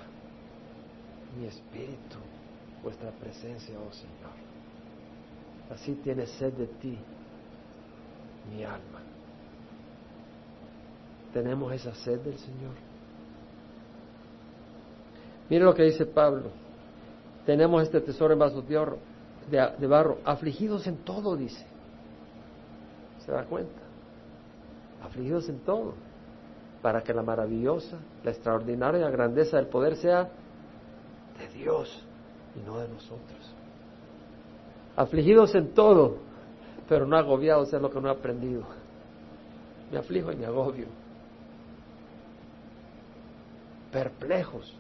mi 1.39 1.47
espíritu 1.47 2.19
vuestra 2.83 3.11
presencia, 3.11 3.75
oh 3.79 3.93
Señor. 3.93 4.45
Así 5.71 5.95
tiene 6.03 6.27
sed 6.27 6.53
de 6.53 6.67
ti 6.67 6.99
mi 8.51 8.63
alma. 8.63 9.01
¿Tenemos 11.33 11.73
esa 11.73 11.95
sed 11.95 12.21
del 12.21 12.39
Señor? 12.39 12.75
Mire 15.49 15.65
lo 15.65 15.75
que 15.75 15.85
dice 15.85 16.07
Pablo. 16.07 16.51
Tenemos 17.47 17.83
este 17.83 18.01
tesoro 18.01 18.35
en 18.35 18.39
de, 19.51 19.73
de 19.79 19.87
barro, 19.87 20.19
afligidos 20.25 20.87
en 20.87 20.99
todo, 20.99 21.37
dice. 21.37 21.65
¿Se 23.25 23.33
da 23.33 23.45
cuenta? 23.45 23.81
Afligidos 25.03 25.49
en 25.49 25.59
todo, 25.61 25.95
para 26.85 27.01
que 27.01 27.15
la 27.15 27.23
maravillosa, 27.23 27.97
la 28.23 28.31
extraordinaria 28.31 29.09
grandeza 29.09 29.57
del 29.57 29.69
poder 29.69 29.97
sea 29.97 30.29
de 31.39 31.49
Dios 31.59 32.05
y 32.55 32.61
no 32.61 32.79
de 32.79 32.87
nosotros. 32.89 33.55
Afligidos 34.95 35.55
en 35.55 35.73
todo, 35.73 36.19
pero 36.87 37.07
no 37.07 37.17
agobiados 37.17 37.73
es 37.73 37.81
lo 37.81 37.89
que 37.91 37.99
no 38.03 38.09
he 38.09 38.11
aprendido. 38.11 38.65
Me 39.91 39.97
aflijo 39.97 40.31
y 40.31 40.37
me 40.37 40.45
agobio. 40.45 40.85
Perplejos. 43.91 44.77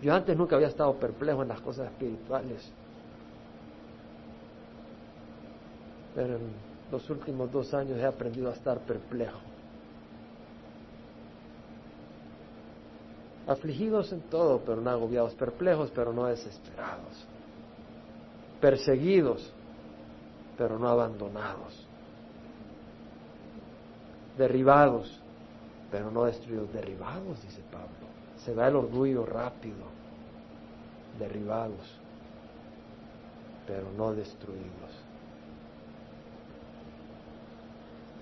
Yo 0.00 0.14
antes 0.14 0.34
nunca 0.34 0.56
había 0.56 0.68
estado 0.68 0.94
perplejo 0.94 1.42
en 1.42 1.48
las 1.48 1.60
cosas 1.60 1.88
espirituales. 1.88 2.72
Pero 6.14 6.36
en 6.36 6.50
los 6.90 7.10
últimos 7.10 7.52
dos 7.52 7.74
años 7.74 7.98
he 7.98 8.06
aprendido 8.06 8.48
a 8.48 8.54
estar 8.54 8.78
perplejo. 8.78 9.49
Afligidos 13.46 14.12
en 14.12 14.20
todo, 14.22 14.60
pero 14.64 14.80
no 14.80 14.90
agobiados, 14.90 15.34
perplejos, 15.34 15.90
pero 15.94 16.12
no 16.12 16.26
desesperados, 16.26 17.26
perseguidos, 18.60 19.52
pero 20.56 20.78
no 20.78 20.88
abandonados, 20.88 21.86
derribados, 24.36 25.20
pero 25.90 26.10
no 26.10 26.24
destruidos, 26.24 26.72
derribados, 26.72 27.42
dice 27.42 27.62
Pablo. 27.70 27.88
Se 28.44 28.54
va 28.54 28.68
el 28.68 28.76
orgullo 28.76 29.26
rápido, 29.26 29.84
derribados, 31.18 31.98
pero 33.66 33.90
no 33.96 34.14
destruidos. 34.14 34.70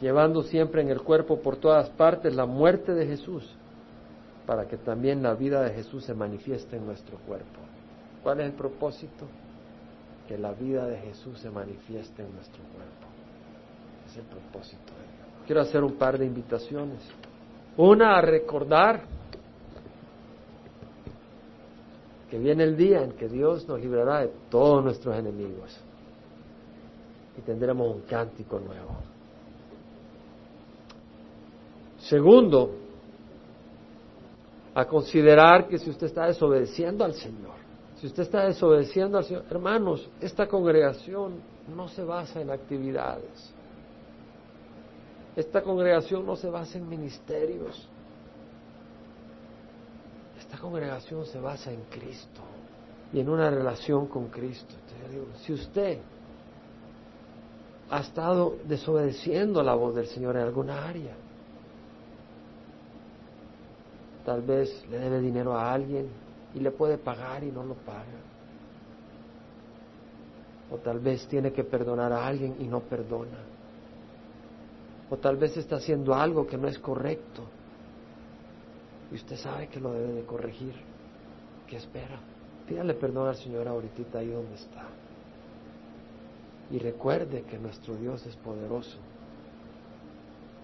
Llevando 0.01 0.43
siempre 0.45 0.81
en 0.81 0.91
el 0.91 1.03
cuerpo 1.03 1.41
por 1.41 1.57
todas 1.57 1.91
partes 1.91 2.35
la 2.35 2.47
muerte 2.47 2.95
de 2.95 3.07
Jesús 3.07 3.58
para 4.49 4.67
que 4.67 4.79
también 4.79 5.23
la 5.23 5.35
vida 5.35 5.63
de 5.63 5.75
Jesús 5.75 6.05
se 6.05 6.15
manifieste 6.15 6.79
en 6.79 6.87
nuestro 6.87 7.19
cuerpo. 7.19 7.61
¿Cuál 8.23 8.41
es 8.41 8.47
el 8.47 8.53
propósito? 8.55 9.27
Que 10.27 10.39
la 10.39 10.53
vida 10.53 10.87
de 10.87 10.97
Jesús 10.97 11.39
se 11.39 11.51
manifieste 11.51 12.23
en 12.23 12.33
nuestro 12.33 12.63
cuerpo. 12.65 13.07
Es 14.07 14.17
el 14.17 14.23
propósito 14.23 14.95
de 14.95 15.03
Dios. 15.03 15.45
Quiero 15.45 15.61
hacer 15.61 15.85
un 15.85 15.99
par 15.99 16.17
de 16.17 16.25
invitaciones. 16.25 16.99
Una 17.77 18.17
a 18.17 18.23
recordar 18.23 19.03
que 22.31 22.39
viene 22.39 22.65
el 22.65 22.75
día 22.75 23.03
en 23.03 23.13
que 23.13 23.29
Dios 23.29 23.69
nos 23.69 23.79
librará 23.79 24.21
de 24.21 24.33
todos 24.49 24.83
nuestros 24.83 25.15
enemigos 25.15 25.79
y 27.37 27.43
tendremos 27.43 27.95
un 27.95 28.01
cántico 28.01 28.59
nuevo. 28.59 28.97
Segundo, 31.99 32.88
a 34.79 34.85
considerar 34.85 35.67
que 35.67 35.77
si 35.77 35.91
usted 35.91 36.07
está 36.07 36.27
desobedeciendo 36.27 37.05
al 37.05 37.13
Señor, 37.13 37.57
si 37.97 38.07
usted 38.07 38.23
está 38.23 38.45
desobedeciendo 38.45 39.19
al 39.19 39.25
Señor, 39.25 39.45
hermanos, 39.51 40.09
esta 40.21 40.47
congregación 40.47 41.41
no 41.75 41.89
se 41.89 42.05
basa 42.05 42.41
en 42.41 42.49
actividades. 42.51 43.53
Esta 45.35 45.63
congregación 45.63 46.25
no 46.25 46.37
se 46.37 46.49
basa 46.49 46.79
en 46.79 46.89
ministerios. 46.89 47.89
Esta 50.39 50.59
congregación 50.59 51.27
se 51.27 51.41
basa 51.41 51.73
en 51.73 51.83
Cristo 51.91 52.41
y 53.13 53.19
en 53.19 53.29
una 53.29 53.51
relación 53.51 54.07
con 54.07 54.29
Cristo. 54.29 54.77
Entonces, 55.05 55.43
si 55.43 55.53
usted 55.55 55.99
ha 57.91 57.99
estado 57.99 58.59
desobedeciendo 58.65 59.61
la 59.61 59.75
voz 59.75 59.97
del 59.97 60.07
Señor 60.07 60.37
en 60.37 60.43
alguna 60.43 60.87
área, 60.89 61.17
Tal 64.29 64.43
vez 64.43 64.85
le 64.91 64.99
debe 64.99 65.23
dinero 65.23 65.57
a 65.57 65.73
alguien 65.73 66.07
y 66.55 66.61
le 66.61 66.71
puede 66.71 66.99
pagar 66.99 67.43
y 67.43 67.51
no 67.51 67.65
lo 67.65 67.73
paga. 67.77 68.21
O 70.71 70.77
tal 70.77 70.99
vez 70.99 71.27
tiene 71.29 71.51
que 71.51 71.65
perdonar 71.65 72.13
a 72.13 72.27
alguien 72.27 72.57
y 72.59 72.65
no 72.65 72.81
perdona. 72.81 73.39
O 75.09 75.17
tal 75.17 75.39
vez 75.39 75.57
está 75.57 75.77
haciendo 75.77 76.15
algo 76.15 76.47
que 76.47 76.59
no 76.59 76.69
es 76.69 76.79
correcto. 76.79 77.45
Y 79.11 79.15
usted 79.15 79.37
sabe 79.37 79.69
que 79.69 79.81
lo 79.81 79.95
debe 79.95 80.13
de 80.13 80.25
corregir. 80.25 80.75
¿Qué 81.67 81.79
espera? 81.79 82.21
Pídale 82.69 82.93
perdón 82.93 83.29
al 83.29 83.37
Señor 83.37 83.67
ahorita 83.67 84.19
ahí 84.19 84.29
donde 84.29 84.57
está. 84.57 84.85
Y 86.71 86.79
recuerde 86.79 87.45
que 87.45 87.59
nuestro 87.59 87.97
Dios 87.97 88.27
es 88.27 88.37
poderoso. 88.37 88.99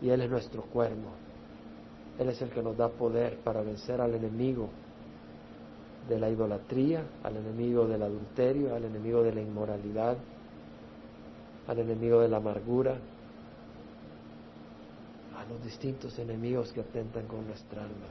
Y 0.03 0.11
Él 0.11 0.21
es 0.21 0.29
nuestro 0.29 0.65
cuerno 0.65 1.24
él 2.19 2.29
es 2.29 2.41
el 2.43 2.51
que 2.51 2.63
nos 2.63 2.77
da 2.77 2.89
poder 2.89 3.39
para 3.39 3.63
vencer 3.63 4.01
al 4.01 4.15
enemigo 4.15 4.69
de 6.09 6.19
la 6.19 6.31
idolatría, 6.31 7.03
al 7.23 7.37
enemigo 7.37 7.87
del 7.87 8.03
adulterio, 8.03 8.75
al 8.75 8.85
enemigo 8.85 9.23
de 9.23 9.35
la 9.35 9.41
inmoralidad, 9.41 10.17
al 11.67 11.79
enemigo 11.79 12.21
de 12.21 12.29
la 12.29 12.37
amargura, 12.37 12.97
a 15.37 15.45
los 15.51 15.63
distintos 15.65 16.17
enemigos 16.19 16.73
que 16.73 16.83
atentan 16.83 17.27
con 17.27 17.47
nuestra 17.47 17.83
alma. 17.83 18.07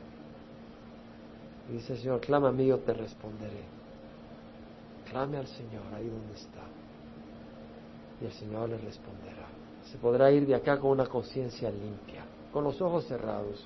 Y 1.69 1.73
dice 1.73 1.93
el 1.93 1.99
Señor, 1.99 2.19
clama 2.19 2.49
a 2.49 2.51
mí, 2.51 2.65
yo 2.65 2.79
te 2.79 2.93
responderé. 2.93 3.63
Clame 5.09 5.37
al 5.37 5.47
Señor 5.47 5.83
ahí 5.95 6.09
donde 6.09 6.33
está. 6.33 6.63
Y 8.21 8.25
el 8.25 8.33
Señor 8.33 8.69
le 8.69 8.77
responderá. 8.79 9.47
Se 9.91 9.97
podrá 9.97 10.31
ir 10.31 10.45
de 10.45 10.55
acá 10.55 10.79
con 10.79 10.91
una 10.91 11.05
conciencia 11.05 11.69
limpia, 11.69 12.25
con 12.51 12.63
los 12.63 12.81
ojos 12.81 13.05
cerrados 13.05 13.65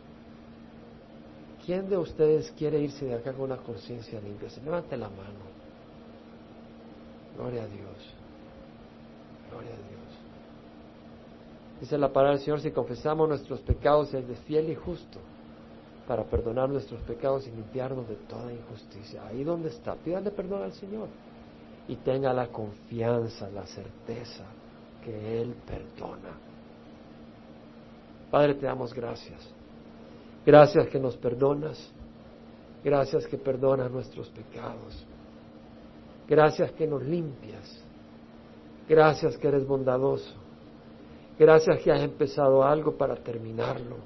¿Quién 1.68 1.90
de 1.90 1.98
ustedes 1.98 2.50
quiere 2.58 2.80
irse 2.80 3.04
de 3.04 3.16
acá 3.16 3.34
con 3.34 3.42
una 3.42 3.58
conciencia 3.58 4.22
limpia? 4.22 4.50
Se 4.50 4.62
levante 4.62 4.96
la 4.96 5.10
mano. 5.10 5.44
Gloria 7.36 7.64
a 7.64 7.68
Dios. 7.68 8.14
Gloria 9.52 9.72
a 9.72 9.76
Dios. 9.76 10.08
Dice 11.82 11.98
la 11.98 12.08
palabra 12.08 12.38
del 12.38 12.46
Señor, 12.46 12.62
si 12.62 12.72
confesamos 12.72 13.28
nuestros 13.28 13.60
pecados, 13.60 14.14
Él 14.14 14.26
es 14.32 14.40
fiel 14.46 14.70
y 14.70 14.76
justo 14.76 15.20
para 16.08 16.24
perdonar 16.24 16.70
nuestros 16.70 17.02
pecados 17.02 17.46
y 17.48 17.52
limpiarnos 17.52 18.08
de 18.08 18.16
toda 18.16 18.50
injusticia. 18.54 19.28
Ahí 19.28 19.44
donde 19.44 19.68
está, 19.68 19.94
pídale 19.96 20.32
perdón 20.32 20.64
al 20.64 20.72
Señor 20.72 21.10
y 21.90 21.98
tenga 21.98 22.32
la 22.32 22.48
confianza, 22.48 23.50
la 23.50 23.66
certeza 23.66 24.46
que 25.04 25.42
Él 25.42 25.54
perdona. 25.68 26.32
Padre, 28.32 28.54
te 28.54 28.68
damos 28.68 28.94
gracias 28.94 29.57
Gracias 30.48 30.88
que 30.88 30.98
nos 30.98 31.18
perdonas. 31.18 31.78
Gracias 32.82 33.28
que 33.28 33.38
perdonas 33.38 33.92
nuestros 33.92 34.30
pecados. 34.30 35.06
Gracias 36.26 36.72
que 36.72 36.88
nos 36.88 37.04
limpias. 37.04 37.84
Gracias 38.88 39.38
que 39.38 39.50
eres 39.50 39.68
bondadoso. 39.68 40.34
Gracias 41.38 41.82
que 41.82 41.92
has 41.92 42.02
empezado 42.02 42.64
algo 42.64 42.96
para 42.96 43.18
terminarlo. 43.18 43.98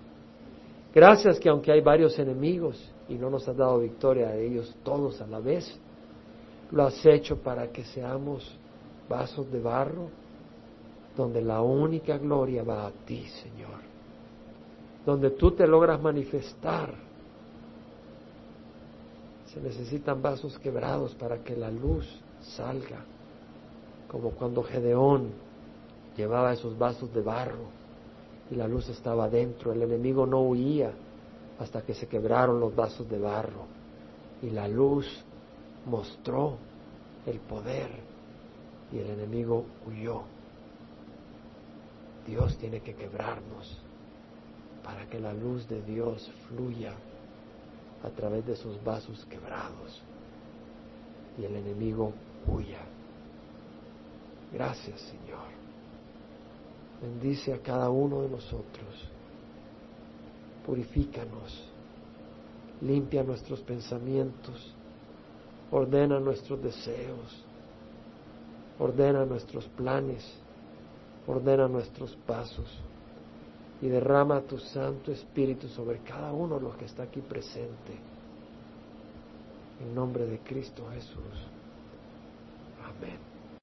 Gracias 0.95 1.39
que 1.39 1.47
aunque 1.47 1.71
hay 1.71 1.81
varios 1.81 2.17
enemigos 2.17 2.91
y 3.07 3.19
no 3.19 3.29
nos 3.29 3.47
has 3.47 3.55
dado 3.55 3.77
victoria 3.77 4.29
a 4.29 4.35
ellos 4.35 4.75
todos 4.83 5.21
a 5.21 5.27
la 5.27 5.39
vez, 5.39 5.79
lo 6.71 6.87
has 6.87 7.05
hecho 7.05 7.37
para 7.37 7.67
que 7.67 7.83
seamos 7.83 8.57
vasos 9.07 9.51
de 9.51 9.59
barro 9.61 10.09
donde 11.15 11.39
la 11.43 11.61
única 11.61 12.17
gloria 12.17 12.63
va 12.63 12.87
a 12.87 12.91
ti, 13.05 13.27
Señor. 13.27 13.90
Donde 15.05 15.31
tú 15.31 15.51
te 15.51 15.67
logras 15.67 16.01
manifestar. 16.01 16.93
Se 19.47 19.59
necesitan 19.59 20.21
vasos 20.21 20.57
quebrados 20.59 21.13
para 21.15 21.43
que 21.43 21.55
la 21.55 21.69
luz 21.69 22.07
salga, 22.41 23.03
como 24.07 24.31
cuando 24.31 24.63
Gedeón 24.63 25.31
llevaba 26.15 26.53
esos 26.53 26.77
vasos 26.77 27.13
de 27.13 27.21
barro 27.21 27.65
y 28.49 28.55
la 28.55 28.67
luz 28.67 28.87
estaba 28.89 29.29
dentro. 29.29 29.71
El 29.71 29.81
enemigo 29.81 30.25
no 30.25 30.41
huía 30.41 30.91
hasta 31.59 31.81
que 31.81 31.93
se 31.93 32.07
quebraron 32.07 32.59
los 32.59 32.75
vasos 32.75 33.09
de 33.09 33.19
barro 33.19 33.65
y 34.41 34.49
la 34.49 34.67
luz 34.67 35.05
mostró 35.85 36.57
el 37.25 37.39
poder 37.39 37.89
y 38.91 38.99
el 38.99 39.09
enemigo 39.09 39.65
huyó. 39.87 40.21
Dios 42.27 42.57
tiene 42.57 42.81
que 42.81 42.93
quebrarnos 42.93 43.80
para 44.83 45.05
que 45.07 45.19
la 45.19 45.33
luz 45.33 45.67
de 45.67 45.81
Dios 45.81 46.29
fluya 46.47 46.93
a 48.03 48.09
través 48.09 48.45
de 48.45 48.53
esos 48.53 48.83
vasos 48.83 49.25
quebrados 49.25 50.01
y 51.37 51.45
el 51.45 51.55
enemigo 51.55 52.13
huya. 52.47 52.79
Gracias 54.51 54.99
Señor. 55.01 55.51
Bendice 57.01 57.53
a 57.53 57.59
cada 57.59 57.89
uno 57.89 58.21
de 58.21 58.29
nosotros. 58.29 59.09
Purifícanos. 60.65 61.67
Limpia 62.81 63.23
nuestros 63.23 63.61
pensamientos. 63.61 64.73
Ordena 65.71 66.19
nuestros 66.19 66.61
deseos. 66.61 67.43
Ordena 68.79 69.25
nuestros 69.25 69.65
planes. 69.69 70.23
Ordena 71.27 71.67
nuestros 71.67 72.15
pasos. 72.27 72.67
Y 73.81 73.87
derrama 73.87 74.41
tu 74.41 74.59
Santo 74.59 75.11
Espíritu 75.11 75.67
sobre 75.67 75.99
cada 75.99 76.31
uno 76.31 76.55
de 76.55 76.61
los 76.61 76.75
que 76.77 76.85
está 76.85 77.03
aquí 77.03 77.21
presente. 77.21 77.93
En 79.81 79.95
nombre 79.95 80.25
de 80.27 80.39
Cristo 80.39 80.87
Jesús. 80.93 81.47
Amén. 82.83 83.30